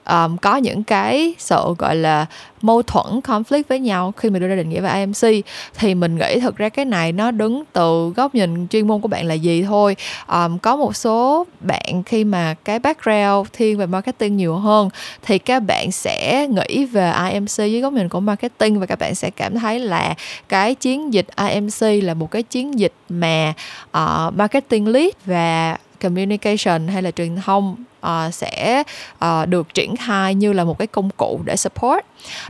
um, 0.10 0.38
có 0.38 0.56
những 0.56 0.84
cái 0.84 1.36
sự 1.38 1.75
gọi 1.78 1.96
là 1.96 2.25
mâu 2.62 2.81
thuẫn 2.81 3.19
conflict 3.19 3.63
với 3.69 3.80
nhau 3.80 4.13
khi 4.18 4.30
mình 4.30 4.42
đưa 4.42 4.48
ra 4.48 4.56
định 4.56 4.69
nghĩa 4.69 4.81
về 4.81 4.94
IMC 4.94 5.46
thì 5.75 5.96
mình 5.96 6.16
nghĩ 6.16 6.40
thực 6.40 6.57
ra 6.57 6.69
cái 6.69 6.86
này 6.86 7.12
nó 7.12 7.31
đứng 7.31 7.63
từ 7.74 8.13
góc 8.16 8.36
nhìn 8.36 8.68
chuyên 8.68 8.88
môn 8.88 9.02
của 9.02 9.07
bạn 9.07 9.25
là 9.25 9.34
gì 9.34 9.63
thôi. 9.63 9.96
Um, 10.28 10.57
có 10.57 10.75
một 10.75 10.96
số 10.96 11.46
bạn 11.60 12.04
khi 12.06 12.24
mà 12.24 12.56
cái 12.63 12.80
background 12.80 13.50
thiên 13.54 13.78
về 13.78 13.86
marketing 13.86 14.38
nhiều 14.38 14.56
hơn 14.56 14.90
thì 15.25 15.38
các 15.38 15.60
bạn 15.60 15.92
sẽ 15.92 16.48
nghĩ 16.48 16.86
về 16.86 17.13
IMC 17.31 17.57
dưới 17.57 17.81
góc 17.81 17.94
nhìn 17.94 18.10
của 18.10 18.19
marketing 18.19 18.80
và 18.80 18.86
các 18.86 19.00
bạn 19.00 19.16
sẽ 19.16 19.30
cảm 19.30 19.60
thấy 19.60 19.80
là 19.80 20.16
cái 20.50 20.75
chiến 20.75 21.13
dịch 21.13 21.28
IMC 21.50 22.04
là 22.04 22.13
một 22.13 22.31
cái 22.31 22.44
chiến 22.44 22.80
dịch 22.80 22.94
mà 23.10 23.54
uh, 23.98 24.34
marketing 24.34 24.88
lead 24.88 25.12
và 25.25 25.78
communication 26.01 26.88
hay 26.88 27.01
là 27.01 27.12
truyền 27.12 27.36
thông 27.36 27.75
uh, 28.06 28.33
sẽ 28.33 28.83
uh, 29.25 29.50
được 29.50 29.74
triển 29.74 29.95
khai 29.95 30.36
như 30.36 30.53
là 30.53 30.63
một 30.63 30.80
cái 30.80 30.88
công 30.88 31.09
cụ 31.18 31.39
để 31.45 31.56
support. 31.56 32.06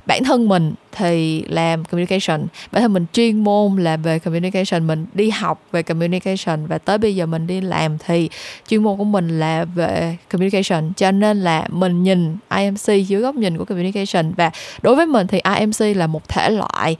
Bản 0.05 0.23
thân 0.23 0.47
mình 0.47 0.73
thì 0.91 1.43
làm 1.47 1.85
communication 1.85 2.45
bản 2.71 2.81
thân 2.81 2.93
mình 2.93 3.05
chuyên 3.13 3.43
môn 3.43 3.75
là 3.77 3.97
về 3.97 4.19
communication 4.19 4.87
mình 4.87 5.05
đi 5.13 5.29
học 5.29 5.61
về 5.71 5.83
communication 5.83 6.65
và 6.65 6.77
tới 6.77 6.97
bây 6.97 7.15
giờ 7.15 7.25
mình 7.25 7.47
đi 7.47 7.61
làm 7.61 7.97
thì 7.97 8.29
chuyên 8.67 8.83
môn 8.83 8.97
của 8.97 9.03
mình 9.03 9.39
là 9.39 9.65
về 9.65 10.17
communication. 10.31 10.93
Cho 10.93 11.11
nên 11.11 11.41
là 11.41 11.67
mình 11.69 12.03
nhìn 12.03 12.37
IMC 12.57 13.07
dưới 13.07 13.21
góc 13.21 13.35
nhìn 13.35 13.57
của 13.57 13.65
communication 13.65 14.33
và 14.37 14.51
đối 14.81 14.95
với 14.95 15.05
mình 15.05 15.27
thì 15.27 15.41
IMC 15.59 15.97
là 15.97 16.07
một 16.07 16.29
thể 16.29 16.49
loại 16.49 16.95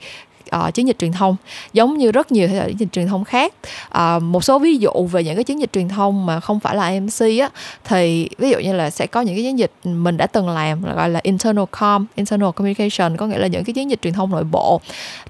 uh, 0.56 0.74
chiến 0.74 0.86
dịch 0.86 0.98
truyền 0.98 1.12
thông 1.12 1.36
giống 1.72 1.98
như 1.98 2.12
rất 2.12 2.32
nhiều 2.32 2.48
thể 2.48 2.56
loại 2.56 2.68
chiến 2.68 2.78
dịch 2.78 2.92
truyền 2.92 3.06
thông 3.06 3.24
khác. 3.24 3.52
Uh, 3.98 4.22
một 4.22 4.44
số 4.44 4.58
ví 4.58 4.76
dụ 4.76 4.90
về 5.12 5.24
những 5.24 5.34
cái 5.34 5.44
chiến 5.44 5.60
dịch 5.60 5.72
truyền 5.72 5.88
thông 5.88 6.26
mà 6.26 6.40
không 6.40 6.60
phải 6.60 6.76
là 6.76 7.00
MC 7.00 7.40
á 7.40 7.50
thì 7.84 8.28
ví 8.38 8.50
dụ 8.50 8.58
như 8.58 8.72
là 8.72 8.90
sẽ 8.90 9.06
có 9.06 9.20
những 9.20 9.34
cái 9.34 9.44
chiến 9.44 9.58
dịch 9.58 9.72
mình 9.84 10.16
đã 10.16 10.26
từng 10.26 10.48
làm 10.48 10.82
gọi 10.94 11.10
là 11.10 11.20
internal 11.22 11.64
com 11.70 12.06
internal 12.14 12.50
communication 12.50 13.16
có 13.16 13.26
nghĩa 13.26 13.38
là 13.38 13.46
những 13.46 13.64
cái 13.64 13.74
chiến 13.74 13.90
dịch 13.90 14.02
truyền 14.02 14.14
thông 14.14 14.30
nội 14.30 14.44
bộ. 14.44 14.80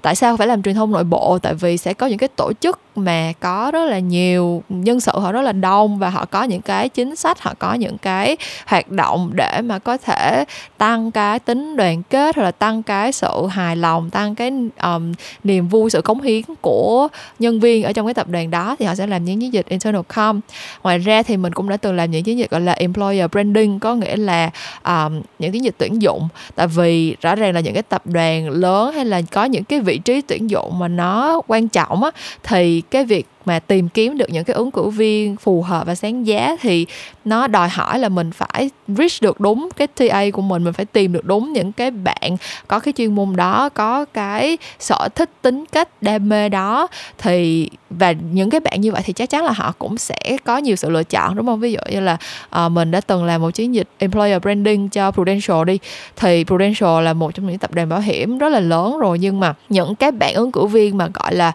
Tại 0.01 0.15
sao 0.15 0.37
phải 0.37 0.47
làm 0.47 0.63
truyền 0.63 0.75
thông 0.75 0.91
nội 0.91 1.03
bộ? 1.03 1.37
Tại 1.41 1.53
vì 1.53 1.77
sẽ 1.77 1.93
có 1.93 2.07
những 2.07 2.17
cái 2.17 2.29
tổ 2.35 2.51
chức 2.61 2.79
mà 2.95 3.33
có 3.39 3.71
rất 3.73 3.85
là 3.85 3.99
nhiều 3.99 4.63
nhân 4.69 4.99
sự 4.99 5.11
họ 5.19 5.31
rất 5.31 5.41
là 5.41 5.51
đông 5.51 5.99
và 5.99 6.09
họ 6.09 6.25
có 6.25 6.43
những 6.43 6.61
cái 6.61 6.89
chính 6.89 7.15
sách 7.15 7.39
họ 7.39 7.53
có 7.59 7.73
những 7.73 7.97
cái 7.97 8.37
hoạt 8.65 8.91
động 8.91 9.31
để 9.33 9.61
mà 9.61 9.79
có 9.79 9.97
thể 9.97 10.45
tăng 10.77 11.11
cái 11.11 11.39
tính 11.39 11.75
đoàn 11.75 12.03
kết 12.03 12.35
hoặc 12.35 12.43
là 12.43 12.51
tăng 12.51 12.83
cái 12.83 13.11
sự 13.11 13.47
hài 13.49 13.75
lòng 13.75 14.09
tăng 14.09 14.35
cái 14.35 14.51
um, 14.83 15.06
niềm 15.43 15.67
vui 15.67 15.89
sự 15.89 16.01
cống 16.01 16.21
hiến 16.21 16.41
của 16.61 17.07
nhân 17.39 17.59
viên 17.59 17.83
ở 17.83 17.93
trong 17.93 18.05
cái 18.05 18.13
tập 18.13 18.29
đoàn 18.29 18.51
đó 18.51 18.75
thì 18.79 18.85
họ 18.85 18.95
sẽ 18.95 19.07
làm 19.07 19.25
những 19.25 19.41
chiến 19.41 19.53
dịch 19.53 19.65
internal 19.69 20.01
com 20.07 20.41
ngoài 20.83 20.99
ra 20.99 21.23
thì 21.23 21.37
mình 21.37 21.53
cũng 21.53 21.69
đã 21.69 21.77
từng 21.77 21.95
làm 21.95 22.11
những 22.11 22.23
chiến 22.23 22.37
dịch 22.37 22.49
gọi 22.49 22.61
là 22.61 22.71
employer 22.71 23.31
branding 23.31 23.79
có 23.79 23.95
nghĩa 23.95 24.15
là 24.15 24.49
um, 24.85 25.21
những 25.39 25.51
chiến 25.51 25.63
dịch 25.63 25.75
tuyển 25.77 26.01
dụng. 26.01 26.27
Tại 26.55 26.67
vì 26.67 27.15
rõ 27.21 27.35
ràng 27.35 27.53
là 27.53 27.59
những 27.59 27.73
cái 27.73 27.83
tập 27.83 28.01
đoàn 28.05 28.49
lớn 28.49 28.93
hay 28.93 29.05
là 29.05 29.21
có 29.31 29.45
những 29.45 29.63
cái 29.63 29.79
vị 29.79 29.97
trí 29.97 30.21
tuyển 30.21 30.49
dụng 30.49 30.79
mà 30.79 30.87
nó 30.87 31.41
quan 31.47 31.67
trọng 31.67 32.03
á 32.03 32.11
thì 32.43 32.81
cái 32.81 33.05
việc 33.05 33.27
mà 33.47 33.59
tìm 33.59 33.89
kiếm 33.89 34.17
được 34.17 34.29
những 34.29 34.43
cái 34.43 34.53
ứng 34.53 34.71
cử 34.71 34.89
viên 34.89 35.35
phù 35.35 35.61
hợp 35.61 35.87
và 35.87 35.95
sáng 35.95 36.27
giá 36.27 36.55
thì 36.61 36.85
nó 37.25 37.47
đòi 37.47 37.69
hỏi 37.69 37.99
là 37.99 38.09
mình 38.09 38.31
phải 38.31 38.69
reach 38.87 39.21
được 39.21 39.39
đúng 39.39 39.69
cái 39.77 39.87
TA 39.87 40.23
của 40.33 40.41
mình 40.41 40.63
mình 40.63 40.73
phải 40.73 40.85
tìm 40.85 41.13
được 41.13 41.25
đúng 41.25 41.53
những 41.53 41.71
cái 41.71 41.91
bạn 41.91 42.37
có 42.67 42.79
cái 42.79 42.93
chuyên 42.93 43.15
môn 43.15 43.35
đó 43.35 43.69
có 43.69 44.05
cái 44.05 44.57
sở 44.79 45.09
thích 45.15 45.29
tính 45.41 45.63
cách 45.71 45.89
đam 46.01 46.29
mê 46.29 46.49
đó. 46.49 46.87
Thì 47.17 47.69
và 47.89 48.11
những 48.11 48.49
cái 48.49 48.59
bạn 48.59 48.81
như 48.81 48.91
vậy 48.91 49.01
thì 49.05 49.13
chắc 49.13 49.29
chắn 49.29 49.43
là 49.43 49.51
họ 49.51 49.73
cũng 49.79 49.97
sẽ 49.97 50.37
có 50.43 50.57
nhiều 50.57 50.75
sự 50.75 50.89
lựa 50.89 51.03
chọn 51.03 51.35
đúng 51.35 51.45
không? 51.45 51.59
Ví 51.59 51.71
dụ 51.71 51.79
như 51.91 51.99
là 51.99 52.17
uh, 52.65 52.71
mình 52.71 52.91
đã 52.91 53.01
từng 53.01 53.23
làm 53.23 53.41
một 53.41 53.49
chiến 53.49 53.75
dịch 53.75 53.87
employer 53.97 54.41
branding 54.41 54.89
cho 54.89 55.11
Prudential 55.11 55.65
đi 55.65 55.79
thì 56.15 56.43
Prudential 56.43 57.03
là 57.03 57.13
một 57.13 57.35
trong 57.35 57.47
những 57.47 57.57
tập 57.57 57.73
đoàn 57.73 57.89
bảo 57.89 57.99
hiểm 57.99 58.37
rất 58.37 58.49
là 58.49 58.59
lớn 58.59 58.99
rồi 58.99 59.19
nhưng 59.19 59.39
mà 59.39 59.53
những 59.69 59.95
cái 59.95 60.11
bạn 60.11 60.33
ứng 60.33 60.51
cử 60.51 60.65
viên 60.65 60.97
mà 60.97 61.07
gọi 61.13 61.35
là 61.35 61.51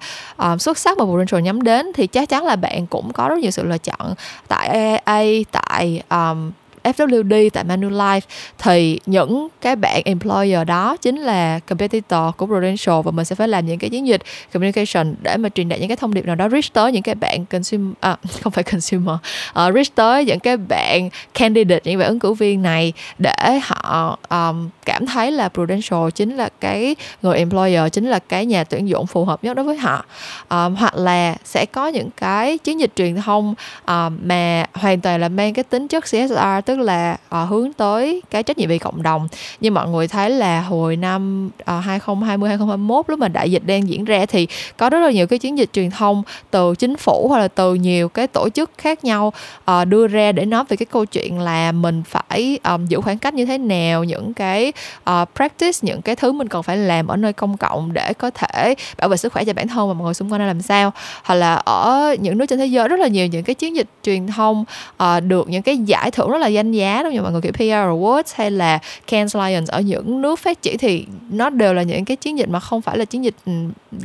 uh, 0.52 0.60
xuất 0.60 0.78
sắc 0.78 0.98
mà 0.98 1.04
Prudential 1.04 1.40
nhắm 1.40 1.62
đến 1.62 1.81
thì 1.94 2.06
chắc 2.06 2.28
chắn 2.28 2.44
là 2.44 2.56
bạn 2.56 2.86
cũng 2.86 3.12
có 3.12 3.28
rất 3.28 3.38
nhiều 3.38 3.50
sự 3.50 3.62
lựa 3.62 3.78
chọn. 3.78 4.14
Tại 4.48 4.68
AAA 5.04 5.22
tại 5.52 6.02
um, 6.10 6.50
FWD 6.84 7.50
tại 7.50 7.64
Manulife 7.64 8.20
thì 8.58 9.00
những 9.06 9.48
cái 9.60 9.76
bạn 9.76 10.02
employer 10.04 10.66
đó 10.66 10.96
chính 10.96 11.16
là 11.16 11.58
competitor 11.58 12.20
của 12.36 12.46
Prudential 12.46 12.96
và 13.04 13.10
mình 13.10 13.24
sẽ 13.24 13.34
phải 13.34 13.48
làm 13.48 13.66
những 13.66 13.78
cái 13.78 13.90
chiến 13.90 14.06
dịch 14.06 14.20
communication 14.52 15.14
để 15.22 15.36
mà 15.36 15.48
truyền 15.48 15.68
đạt 15.68 15.80
những 15.80 15.88
cái 15.88 15.96
thông 15.96 16.14
điệp 16.14 16.26
nào 16.26 16.36
đó 16.36 16.48
reach 16.48 16.72
tới 16.72 16.92
những 16.92 17.02
cái 17.02 17.14
bạn 17.14 17.46
consumer 17.46 17.94
à, 18.00 18.16
không 18.42 18.52
phải 18.52 18.64
consumer 18.64 19.14
uh, 19.50 19.74
reach 19.74 19.94
tới 19.94 20.24
những 20.24 20.40
cái 20.40 20.56
bạn 20.56 21.08
candidate 21.34 21.80
những 21.84 21.98
bạn 21.98 22.08
ứng 22.08 22.18
cử 22.18 22.32
viên 22.32 22.62
này 22.62 22.92
để 23.18 23.60
họ 23.62 24.18
um, 24.30 24.68
cảm 24.84 25.06
thấy 25.06 25.32
là 25.32 25.48
Prudential 25.48 26.10
chính 26.14 26.36
là 26.36 26.48
cái 26.60 26.96
người 27.22 27.38
employer 27.38 27.92
chính 27.92 28.06
là 28.06 28.18
cái 28.18 28.46
nhà 28.46 28.64
tuyển 28.64 28.88
dụng 28.88 29.06
phù 29.06 29.24
hợp 29.24 29.44
nhất 29.44 29.54
đối 29.54 29.64
với 29.64 29.76
họ. 29.76 30.04
Um, 30.50 30.74
hoặc 30.74 30.94
là 30.96 31.36
sẽ 31.44 31.66
có 31.66 31.88
những 31.88 32.10
cái 32.16 32.58
chiến 32.58 32.80
dịch 32.80 32.90
truyền 32.96 33.16
thông 33.16 33.54
um, 33.86 34.18
mà 34.24 34.64
hoàn 34.72 35.00
toàn 35.00 35.20
là 35.20 35.28
mang 35.28 35.54
cái 35.54 35.64
tính 35.64 35.88
chất 35.88 36.04
CSR 36.04 36.64
tức 36.66 36.71
là 36.78 37.16
uh, 37.42 37.48
hướng 37.48 37.72
tới 37.72 38.22
cái 38.30 38.42
trách 38.42 38.58
nhiệm 38.58 38.68
vì 38.68 38.78
cộng 38.78 39.02
đồng. 39.02 39.28
Như 39.60 39.70
mọi 39.70 39.88
người 39.88 40.08
thấy 40.08 40.30
là 40.30 40.60
hồi 40.60 40.96
năm 40.96 41.50
uh, 41.62 41.84
2020 41.84 42.48
2021 42.48 43.10
lúc 43.10 43.18
mà 43.18 43.28
đại 43.28 43.50
dịch 43.50 43.62
đang 43.66 43.88
diễn 43.88 44.04
ra 44.04 44.26
thì 44.26 44.46
có 44.76 44.90
rất 44.90 44.98
là 44.98 45.10
nhiều 45.10 45.26
cái 45.26 45.38
chiến 45.38 45.58
dịch 45.58 45.72
truyền 45.72 45.90
thông 45.90 46.22
từ 46.50 46.74
chính 46.74 46.96
phủ 46.96 47.26
hoặc 47.28 47.38
là 47.38 47.48
từ 47.48 47.74
nhiều 47.74 48.08
cái 48.08 48.26
tổ 48.26 48.48
chức 48.48 48.70
khác 48.78 49.04
nhau 49.04 49.32
uh, 49.70 49.88
đưa 49.88 50.06
ra 50.06 50.32
để 50.32 50.44
nói 50.44 50.64
về 50.68 50.76
cái 50.76 50.86
câu 50.86 51.04
chuyện 51.04 51.40
là 51.40 51.72
mình 51.72 52.02
phải 52.06 52.58
um, 52.64 52.86
giữ 52.86 53.00
khoảng 53.00 53.18
cách 53.18 53.34
như 53.34 53.46
thế 53.46 53.58
nào 53.58 54.04
những 54.04 54.34
cái 54.34 54.72
uh, 55.10 55.28
practice 55.34 55.78
những 55.82 56.02
cái 56.02 56.16
thứ 56.16 56.32
mình 56.32 56.48
cần 56.48 56.62
phải 56.62 56.76
làm 56.76 57.06
ở 57.06 57.16
nơi 57.16 57.32
công 57.32 57.56
cộng 57.56 57.92
để 57.92 58.12
có 58.12 58.30
thể 58.30 58.74
bảo 58.98 59.08
vệ 59.08 59.16
sức 59.16 59.32
khỏe 59.32 59.44
cho 59.44 59.52
bản 59.52 59.68
thân 59.68 59.88
và 59.88 59.94
mọi 59.94 60.04
người 60.04 60.14
xung 60.14 60.32
quanh 60.32 60.46
làm 60.46 60.62
sao. 60.62 60.92
Hoặc 61.24 61.34
là 61.34 61.54
ở 61.54 62.16
những 62.20 62.38
nước 62.38 62.46
trên 62.46 62.58
thế 62.58 62.66
giới 62.66 62.88
rất 62.88 63.00
là 63.00 63.08
nhiều 63.08 63.26
những 63.26 63.44
cái 63.44 63.54
chiến 63.54 63.76
dịch 63.76 63.86
truyền 64.02 64.26
thông 64.26 64.64
uh, 65.02 65.22
được 65.22 65.48
những 65.48 65.62
cái 65.62 65.76
giải 65.76 66.10
thưởng 66.10 66.30
rất 66.30 66.38
là 66.38 66.48
danh 66.62 66.72
giá 66.72 67.02
đâu 67.02 67.12
không 67.14 67.22
mọi 67.22 67.32
người 67.32 67.40
kiểu 67.40 67.52
PR 67.52 67.62
Awards 67.62 68.32
hay 68.34 68.50
là 68.50 68.78
Cannes 69.06 69.36
Lions 69.36 69.70
ở 69.70 69.80
những 69.80 70.22
nước 70.22 70.38
phát 70.38 70.62
triển 70.62 70.78
thì 70.78 71.06
nó 71.30 71.50
đều 71.50 71.74
là 71.74 71.82
những 71.82 72.04
cái 72.04 72.16
chiến 72.16 72.38
dịch 72.38 72.48
mà 72.48 72.60
không 72.60 72.82
phải 72.82 72.98
là 72.98 73.04
chiến 73.04 73.24
dịch 73.24 73.34
ừ, 73.46 73.52